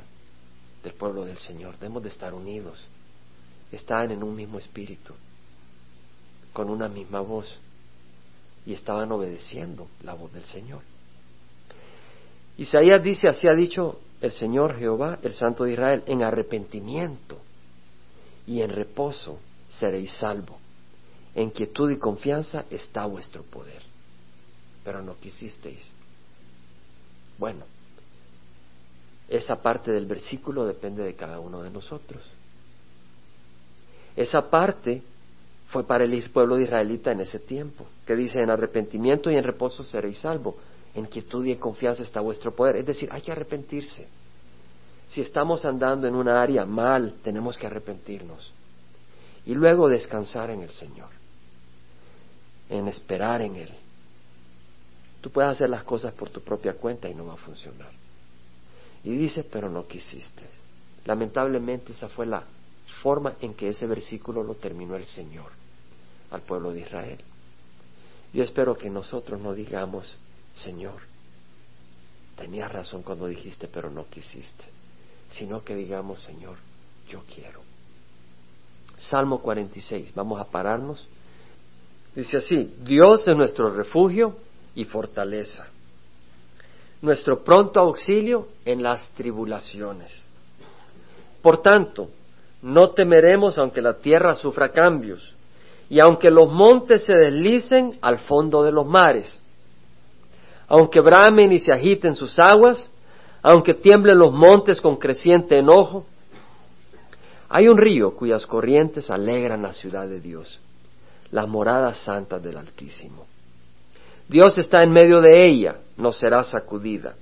del 0.83 0.93
pueblo 0.93 1.25
del 1.25 1.37
Señor, 1.37 1.77
debemos 1.77 2.03
de 2.03 2.09
estar 2.09 2.33
unidos. 2.33 2.85
Estaban 3.71 4.11
en 4.11 4.23
un 4.23 4.35
mismo 4.35 4.57
espíritu, 4.57 5.13
con 6.53 6.69
una 6.69 6.87
misma 6.87 7.21
voz, 7.21 7.59
y 8.65 8.73
estaban 8.73 9.11
obedeciendo 9.11 9.87
la 10.03 10.13
voz 10.13 10.33
del 10.33 10.43
Señor. 10.43 10.81
Isaías 12.57 13.01
dice, 13.01 13.29
así 13.29 13.47
ha 13.47 13.53
dicho 13.53 13.99
el 14.21 14.31
Señor 14.31 14.77
Jehová, 14.77 15.19
el 15.21 15.33
Santo 15.33 15.63
de 15.63 15.73
Israel, 15.73 16.03
en 16.07 16.23
arrepentimiento 16.23 17.39
y 18.45 18.61
en 18.61 18.71
reposo 18.71 19.39
seréis 19.69 20.11
salvo. 20.13 20.57
En 21.35 21.51
quietud 21.51 21.89
y 21.91 21.97
confianza 21.97 22.65
está 22.69 23.05
vuestro 23.05 23.43
poder 23.43 23.88
pero 24.89 25.03
no 25.03 25.19
quisisteis. 25.19 25.87
Bueno, 27.37 27.63
esa 29.27 29.61
parte 29.61 29.91
del 29.91 30.07
versículo 30.07 30.65
depende 30.65 31.03
de 31.03 31.13
cada 31.13 31.39
uno 31.39 31.61
de 31.61 31.69
nosotros. 31.69 32.27
Esa 34.15 34.49
parte 34.49 35.03
fue 35.67 35.85
para 35.85 36.05
el 36.05 36.29
pueblo 36.31 36.55
de 36.55 36.63
israelita 36.63 37.11
en 37.11 37.19
ese 37.19 37.37
tiempo, 37.37 37.85
que 38.03 38.15
dice, 38.15 38.41
en 38.41 38.49
arrepentimiento 38.49 39.29
y 39.29 39.35
en 39.35 39.43
reposo 39.43 39.83
seréis 39.83 40.17
salvo, 40.17 40.57
en 40.95 41.05
quietud 41.05 41.45
y 41.45 41.51
en 41.51 41.59
confianza 41.59 42.01
está 42.01 42.19
vuestro 42.19 42.55
poder. 42.55 42.77
Es 42.77 42.87
decir, 42.87 43.09
hay 43.11 43.21
que 43.21 43.31
arrepentirse. 43.31 44.07
Si 45.07 45.21
estamos 45.21 45.65
andando 45.65 46.07
en 46.07 46.15
una 46.15 46.41
área 46.41 46.65
mal, 46.65 47.17
tenemos 47.23 47.59
que 47.59 47.67
arrepentirnos. 47.67 48.51
Y 49.45 49.53
luego 49.53 49.87
descansar 49.87 50.49
en 50.49 50.63
el 50.63 50.71
Señor, 50.71 51.09
en 52.71 52.87
esperar 52.87 53.43
en 53.43 53.55
Él. 53.55 53.69
Tú 55.21 55.29
puedes 55.31 55.51
hacer 55.51 55.69
las 55.69 55.83
cosas 55.83 56.13
por 56.13 56.29
tu 56.29 56.41
propia 56.41 56.73
cuenta 56.73 57.09
y 57.09 57.13
no 57.13 57.25
va 57.25 57.33
a 57.33 57.37
funcionar. 57.37 57.91
Y 59.03 59.15
dice, 59.15 59.43
pero 59.43 59.69
no 59.69 59.87
quisiste. 59.87 60.43
Lamentablemente 61.05 61.91
esa 61.91 62.09
fue 62.09 62.25
la 62.25 62.43
forma 63.01 63.35
en 63.41 63.53
que 63.53 63.69
ese 63.69 63.85
versículo 63.85 64.43
lo 64.43 64.55
terminó 64.55 64.95
el 64.95 65.05
Señor 65.05 65.51
al 66.31 66.41
pueblo 66.41 66.71
de 66.71 66.81
Israel. 66.81 67.19
Yo 68.33 68.43
espero 68.43 68.77
que 68.77 68.89
nosotros 68.89 69.39
no 69.39 69.53
digamos, 69.53 70.15
Señor, 70.55 71.01
tenías 72.37 72.71
razón 72.71 73.01
cuando 73.01 73.27
dijiste, 73.27 73.67
pero 73.67 73.89
no 73.89 74.05
quisiste, 74.07 74.65
sino 75.27 75.63
que 75.63 75.75
digamos, 75.75 76.21
Señor, 76.21 76.57
yo 77.09 77.23
quiero. 77.33 77.61
Salmo 78.97 79.41
46, 79.41 80.13
vamos 80.13 80.39
a 80.39 80.45
pararnos. 80.45 81.07
Dice 82.15 82.37
así, 82.37 82.75
Dios 82.83 83.27
es 83.27 83.35
nuestro 83.35 83.73
refugio 83.73 84.35
y 84.75 84.85
fortaleza, 84.85 85.67
nuestro 87.01 87.43
pronto 87.43 87.79
auxilio 87.79 88.47
en 88.65 88.83
las 88.83 89.09
tribulaciones. 89.11 90.23
Por 91.41 91.61
tanto, 91.61 92.09
no 92.61 92.89
temeremos 92.89 93.57
aunque 93.57 93.81
la 93.81 93.97
tierra 93.97 94.35
sufra 94.35 94.69
cambios 94.69 95.33
y 95.89 95.99
aunque 95.99 96.29
los 96.29 96.51
montes 96.51 97.05
se 97.05 97.13
deslicen 97.13 97.97
al 98.01 98.19
fondo 98.19 98.63
de 98.63 98.71
los 98.71 98.85
mares, 98.85 99.41
aunque 100.67 101.01
bramen 101.01 101.51
y 101.51 101.59
se 101.59 101.73
agiten 101.73 102.15
sus 102.15 102.37
aguas, 102.37 102.91
aunque 103.41 103.73
tiemblen 103.73 104.19
los 104.19 104.31
montes 104.31 104.79
con 104.81 104.97
creciente 104.97 105.57
enojo. 105.57 106.05
Hay 107.49 107.67
un 107.67 107.77
río 107.77 108.15
cuyas 108.15 108.45
corrientes 108.45 109.09
alegran 109.09 109.63
la 109.63 109.73
ciudad 109.73 110.07
de 110.07 110.19
Dios, 110.19 110.59
las 111.31 111.47
moradas 111.47 111.97
santas 111.99 112.43
del 112.43 112.57
Altísimo. 112.57 113.25
Dios 114.29 114.57
está 114.59 114.83
en 114.83 114.91
medio 114.91 115.21
de 115.21 115.47
ella, 115.47 115.77
no 115.97 116.11
será 116.11 116.43
sacudida. 116.43 117.15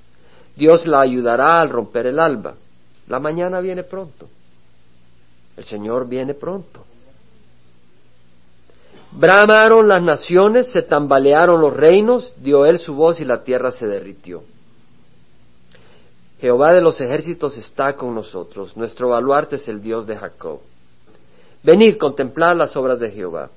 Dios 0.56 0.86
la 0.86 1.02
ayudará 1.02 1.62
al 1.62 1.70
romper 1.70 2.08
el 2.08 2.20
alba. 2.20 2.56
La 3.08 3.20
mañana 3.20 3.62
viene 3.62 3.84
pronto. 3.84 4.28
El 5.56 5.64
Señor 5.64 6.08
viene 6.08 6.34
pronto. 6.34 6.84
Bramaron 9.12 9.88
las 9.88 10.04
naciones, 10.04 10.70
se 10.72 10.82
tambalearon 10.82 11.62
los 11.62 11.74
reinos, 11.74 12.34
dio 12.38 12.66
él 12.66 12.78
su 12.78 12.94
voz 12.94 13.22
y 13.22 13.26
la 13.26 13.44
tierra 13.44 13.72
se 13.72 13.88
derritió. 13.88 14.44
Jehová 16.42 16.74
de 16.74 16.82
los 16.82 17.00
ejércitos 17.00 17.58
está 17.58 17.94
con 17.94 18.14
nosotros, 18.14 18.76
nuestro 18.76 19.10
baluarte 19.10 19.56
es 19.56 19.68
el 19.70 19.82
Dios 19.82 20.06
de 20.06 20.18
Jacob. 20.18 20.60
Venid, 21.64 21.98
contemplar 21.98 22.56
las 22.56 22.76
obras 22.76 23.00
de 23.00 23.10
Jehová, 23.10 23.50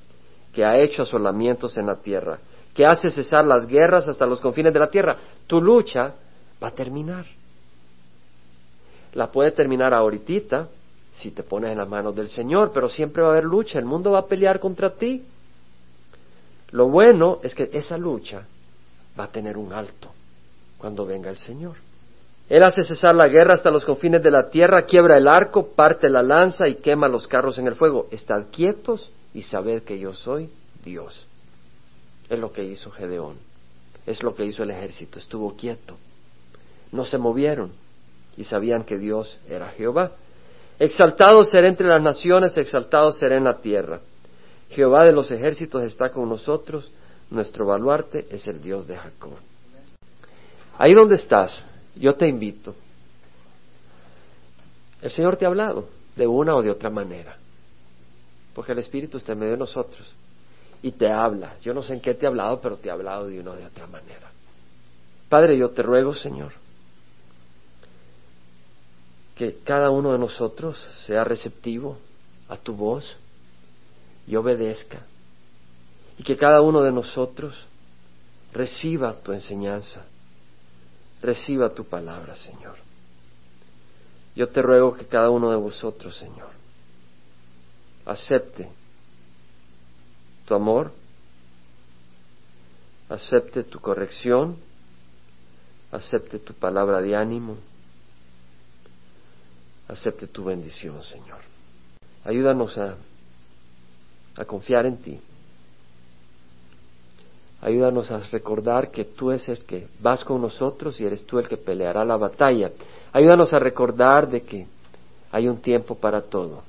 que 0.54 0.64
ha 0.64 0.78
hecho 0.78 1.02
asolamientos 1.02 1.76
en 1.76 1.86
la 1.86 1.96
tierra, 1.96 2.38
que 2.80 2.86
hace 2.86 3.10
cesar 3.10 3.44
las 3.44 3.66
guerras 3.66 4.08
hasta 4.08 4.24
los 4.24 4.40
confines 4.40 4.72
de 4.72 4.78
la 4.78 4.88
tierra. 4.88 5.14
Tu 5.46 5.60
lucha 5.60 6.14
va 6.62 6.68
a 6.68 6.70
terminar. 6.70 7.26
La 9.12 9.30
puede 9.30 9.50
terminar 9.50 9.92
ahorita 9.92 10.66
si 11.12 11.30
te 11.30 11.42
pones 11.42 11.72
en 11.72 11.76
las 11.76 11.90
manos 11.90 12.16
del 12.16 12.30
Señor, 12.30 12.70
pero 12.72 12.88
siempre 12.88 13.22
va 13.22 13.28
a 13.28 13.32
haber 13.32 13.44
lucha, 13.44 13.78
el 13.78 13.84
mundo 13.84 14.12
va 14.12 14.20
a 14.20 14.26
pelear 14.26 14.58
contra 14.60 14.94
ti. 14.94 15.22
Lo 16.70 16.88
bueno 16.88 17.40
es 17.42 17.54
que 17.54 17.68
esa 17.70 17.98
lucha 17.98 18.46
va 19.18 19.24
a 19.24 19.28
tener 19.30 19.58
un 19.58 19.74
alto 19.74 20.08
cuando 20.78 21.04
venga 21.04 21.28
el 21.28 21.36
Señor. 21.36 21.76
Él 22.48 22.62
hace 22.62 22.82
cesar 22.82 23.14
la 23.14 23.28
guerra 23.28 23.52
hasta 23.52 23.70
los 23.70 23.84
confines 23.84 24.22
de 24.22 24.30
la 24.30 24.48
tierra, 24.48 24.86
quiebra 24.86 25.18
el 25.18 25.28
arco, 25.28 25.66
parte 25.66 26.08
la 26.08 26.22
lanza 26.22 26.66
y 26.66 26.76
quema 26.76 27.08
los 27.08 27.26
carros 27.28 27.58
en 27.58 27.66
el 27.66 27.74
fuego. 27.74 28.06
Estad 28.10 28.46
quietos 28.50 29.10
y 29.34 29.42
sabed 29.42 29.82
que 29.82 29.98
yo 29.98 30.14
soy 30.14 30.48
Dios. 30.82 31.26
Es 32.30 32.38
lo 32.38 32.52
que 32.52 32.64
hizo 32.64 32.90
Gedeón. 32.92 33.36
Es 34.06 34.22
lo 34.22 34.34
que 34.34 34.44
hizo 34.44 34.62
el 34.62 34.70
ejército. 34.70 35.18
Estuvo 35.18 35.56
quieto. 35.56 35.96
No 36.92 37.04
se 37.04 37.18
movieron 37.18 37.72
y 38.36 38.44
sabían 38.44 38.84
que 38.84 38.96
Dios 38.96 39.36
era 39.48 39.68
Jehová. 39.70 40.12
Exaltado 40.78 41.44
será 41.44 41.68
entre 41.68 41.88
las 41.88 42.00
naciones, 42.00 42.56
exaltado 42.56 43.12
será 43.12 43.36
en 43.36 43.44
la 43.44 43.60
tierra. 43.60 44.00
Jehová 44.70 45.04
de 45.04 45.12
los 45.12 45.30
ejércitos 45.30 45.82
está 45.82 46.10
con 46.10 46.28
nosotros, 46.28 46.90
nuestro 47.30 47.66
baluarte 47.66 48.26
es 48.30 48.46
el 48.46 48.62
Dios 48.62 48.86
de 48.86 48.96
Jacob. 48.96 49.32
Ahí 50.78 50.94
donde 50.94 51.16
estás, 51.16 51.62
yo 51.96 52.14
te 52.14 52.28
invito. 52.28 52.74
El 55.02 55.10
Señor 55.10 55.36
te 55.36 55.44
ha 55.44 55.48
hablado 55.48 55.88
de 56.16 56.26
una 56.26 56.54
o 56.54 56.62
de 56.62 56.70
otra 56.70 56.88
manera, 56.88 57.36
porque 58.54 58.72
el 58.72 58.78
Espíritu 58.78 59.18
está 59.18 59.32
en 59.32 59.40
medio 59.40 59.52
de 59.52 59.58
nosotros 59.58 60.14
y 60.82 60.92
te 60.92 61.10
habla. 61.10 61.56
Yo 61.62 61.74
no 61.74 61.82
sé 61.82 61.94
en 61.94 62.00
qué 62.00 62.14
te 62.14 62.26
ha 62.26 62.28
hablado, 62.28 62.60
pero 62.60 62.76
te 62.76 62.90
ha 62.90 62.94
hablado 62.94 63.26
de 63.26 63.40
una 63.40 63.52
o 63.52 63.56
de 63.56 63.66
otra 63.66 63.86
manera. 63.86 64.30
Padre, 65.28 65.56
yo 65.56 65.70
te 65.70 65.82
ruego, 65.82 66.14
Señor, 66.14 66.52
que 69.36 69.58
cada 69.64 69.90
uno 69.90 70.12
de 70.12 70.18
nosotros 70.18 70.78
sea 71.06 71.24
receptivo 71.24 71.98
a 72.48 72.56
tu 72.56 72.74
voz 72.74 73.16
y 74.26 74.36
obedezca, 74.36 75.00
y 76.18 76.22
que 76.22 76.36
cada 76.36 76.62
uno 76.62 76.82
de 76.82 76.92
nosotros 76.92 77.54
reciba 78.52 79.14
tu 79.22 79.32
enseñanza 79.32 80.02
reciba 81.22 81.70
tu 81.70 81.84
palabra, 81.84 82.34
Señor. 82.34 82.76
Yo 84.34 84.48
te 84.48 84.62
ruego 84.62 84.94
que 84.94 85.06
cada 85.06 85.30
uno 85.30 85.50
de 85.50 85.56
vosotros, 85.56 86.16
Señor, 86.16 86.50
acepte 88.06 88.70
tu 90.50 90.56
amor, 90.56 90.90
acepte 93.08 93.62
tu 93.62 93.78
corrección, 93.78 94.56
acepte 95.92 96.40
tu 96.40 96.54
palabra 96.54 97.00
de 97.00 97.14
ánimo, 97.14 97.56
acepte 99.86 100.26
tu 100.26 100.42
bendición, 100.42 101.00
Señor. 101.04 101.38
Ayúdanos 102.24 102.76
a, 102.78 102.96
a 104.34 104.44
confiar 104.44 104.86
en 104.86 104.96
ti 104.96 105.20
Ayúdanos 107.62 108.10
a 108.10 108.18
recordar 108.18 108.90
que 108.90 109.04
tú 109.04 109.30
eres 109.30 109.48
el 109.48 109.64
que 109.64 109.86
vas 110.00 110.24
con 110.24 110.42
nosotros 110.42 111.00
y 111.00 111.04
eres 111.04 111.24
tú 111.26 111.38
el 111.38 111.46
que 111.46 111.58
peleará 111.58 112.04
la 112.04 112.16
batalla. 112.16 112.72
Ayúdanos 113.12 113.52
a 113.52 113.60
recordar 113.60 114.28
de 114.28 114.42
que 114.42 114.66
hay 115.30 115.46
un 115.46 115.58
tiempo 115.58 115.94
para 115.94 116.22
todo. 116.22 116.64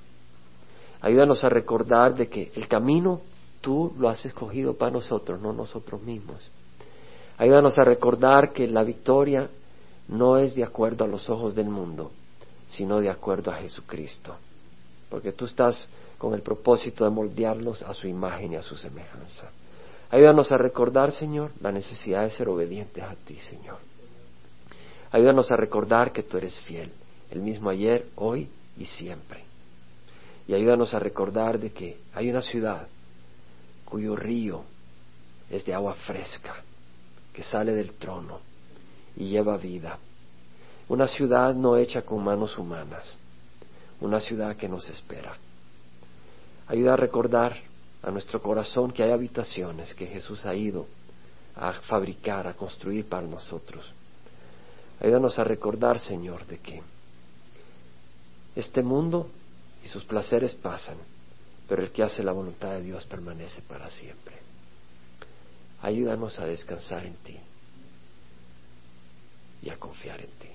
Ayúdanos 1.02 1.44
a 1.44 1.50
recordar 1.50 2.14
de 2.14 2.28
que 2.28 2.52
el 2.56 2.68
camino 2.68 3.22
tú 3.62 3.94
lo 3.98 4.10
has 4.10 4.26
escogido 4.26 4.76
para 4.76 4.92
nosotros, 4.92 5.40
no 5.40 5.54
nosotros 5.54 6.02
mismos. 6.02 6.50
Ayúdanos 7.38 7.78
a 7.80 7.84
recordar 7.84 8.52
que 8.52 8.68
la 8.68 8.84
victoria 8.84 9.50
no 10.08 10.38
es 10.38 10.56
de 10.56 10.64
acuerdo 10.64 11.06
a 11.06 11.08
los 11.08 11.30
ojos 11.30 11.56
del 11.56 11.70
mundo, 11.70 12.12
sino 12.70 13.00
de 13.00 13.10
acuerdo 13.10 13.52
a 13.52 13.56
Jesucristo. 13.56 14.36
Porque 15.10 15.32
tú 15.32 15.46
estás 15.46 15.88
con 16.18 16.34
el 16.34 16.42
propósito 16.42 17.04
de 17.04 17.10
moldearnos 17.10 17.82
a 17.84 17.94
su 17.94 18.08
imagen 18.08 18.54
y 18.54 18.56
a 18.56 18.62
su 18.62 18.76
semejanza. 18.76 19.50
Ayúdanos 20.10 20.52
a 20.52 20.58
recordar, 20.58 21.12
Señor, 21.12 21.52
la 21.62 21.72
necesidad 21.72 22.24
de 22.24 22.32
ser 22.32 22.50
obedientes 22.50 23.04
a 23.04 23.16
ti, 23.16 23.38
Señor. 23.38 23.78
Ayúdanos 25.12 25.52
a 25.52 25.58
recordar 25.58 26.12
que 26.12 26.24
tú 26.24 26.38
eres 26.38 26.60
fiel, 26.62 26.92
el 27.30 27.42
mismo 27.42 27.70
ayer, 27.70 28.08
hoy 28.16 28.50
y 28.78 28.86
siempre. 28.86 29.44
Y 30.48 30.54
ayúdanos 30.54 30.94
a 30.94 31.00
recordar 31.00 31.60
de 31.60 31.70
que 31.72 31.98
hay 32.14 32.30
una 32.30 32.42
ciudad 32.42 32.88
cuyo 33.92 34.16
río 34.16 34.64
es 35.50 35.66
de 35.66 35.74
agua 35.74 35.94
fresca, 35.96 36.56
que 37.34 37.44
sale 37.44 37.74
del 37.74 37.92
trono 37.96 38.40
y 39.18 39.28
lleva 39.28 39.58
vida. 39.58 40.00
Una 40.88 41.10
ciudad 41.10 41.54
no 41.54 41.76
hecha 41.76 42.04
con 42.04 42.24
manos 42.24 42.58
humanas, 42.58 43.18
una 44.00 44.22
ciudad 44.22 44.56
que 44.56 44.70
nos 44.70 44.88
espera. 44.88 45.38
Ayuda 46.68 46.94
a 46.94 46.98
recordar 46.98 47.58
a 48.02 48.12
nuestro 48.12 48.42
corazón 48.42 48.94
que 48.94 49.04
hay 49.04 49.12
habitaciones 49.12 49.94
que 49.94 50.08
Jesús 50.08 50.46
ha 50.46 50.56
ido 50.56 50.88
a 51.58 51.74
fabricar, 51.74 52.48
a 52.48 52.54
construir 52.54 53.10
para 53.10 53.28
nosotros. 53.28 53.86
Ayúdanos 55.02 55.38
a 55.38 55.44
recordar, 55.44 56.00
Señor, 56.00 56.46
de 56.48 56.60
que 56.60 56.82
este 58.56 58.84
mundo 58.84 59.30
y 59.84 59.90
sus 59.90 60.06
placeres 60.06 60.56
pasan, 60.56 60.96
pero 61.72 61.84
el 61.84 61.92
que 61.94 62.04
hace 62.04 62.22
la 62.22 62.34
voluntad 62.34 62.72
de 62.72 62.82
Dios 62.82 63.06
permanece 63.06 63.62
para 63.62 63.90
siempre. 63.90 64.36
Ayúdanos 65.82 66.38
a 66.38 66.46
descansar 66.46 67.06
en 67.06 67.16
ti 67.16 67.40
y 69.62 69.70
a 69.70 69.78
confiar 69.78 70.20
en 70.20 70.32
ti. 70.32 70.50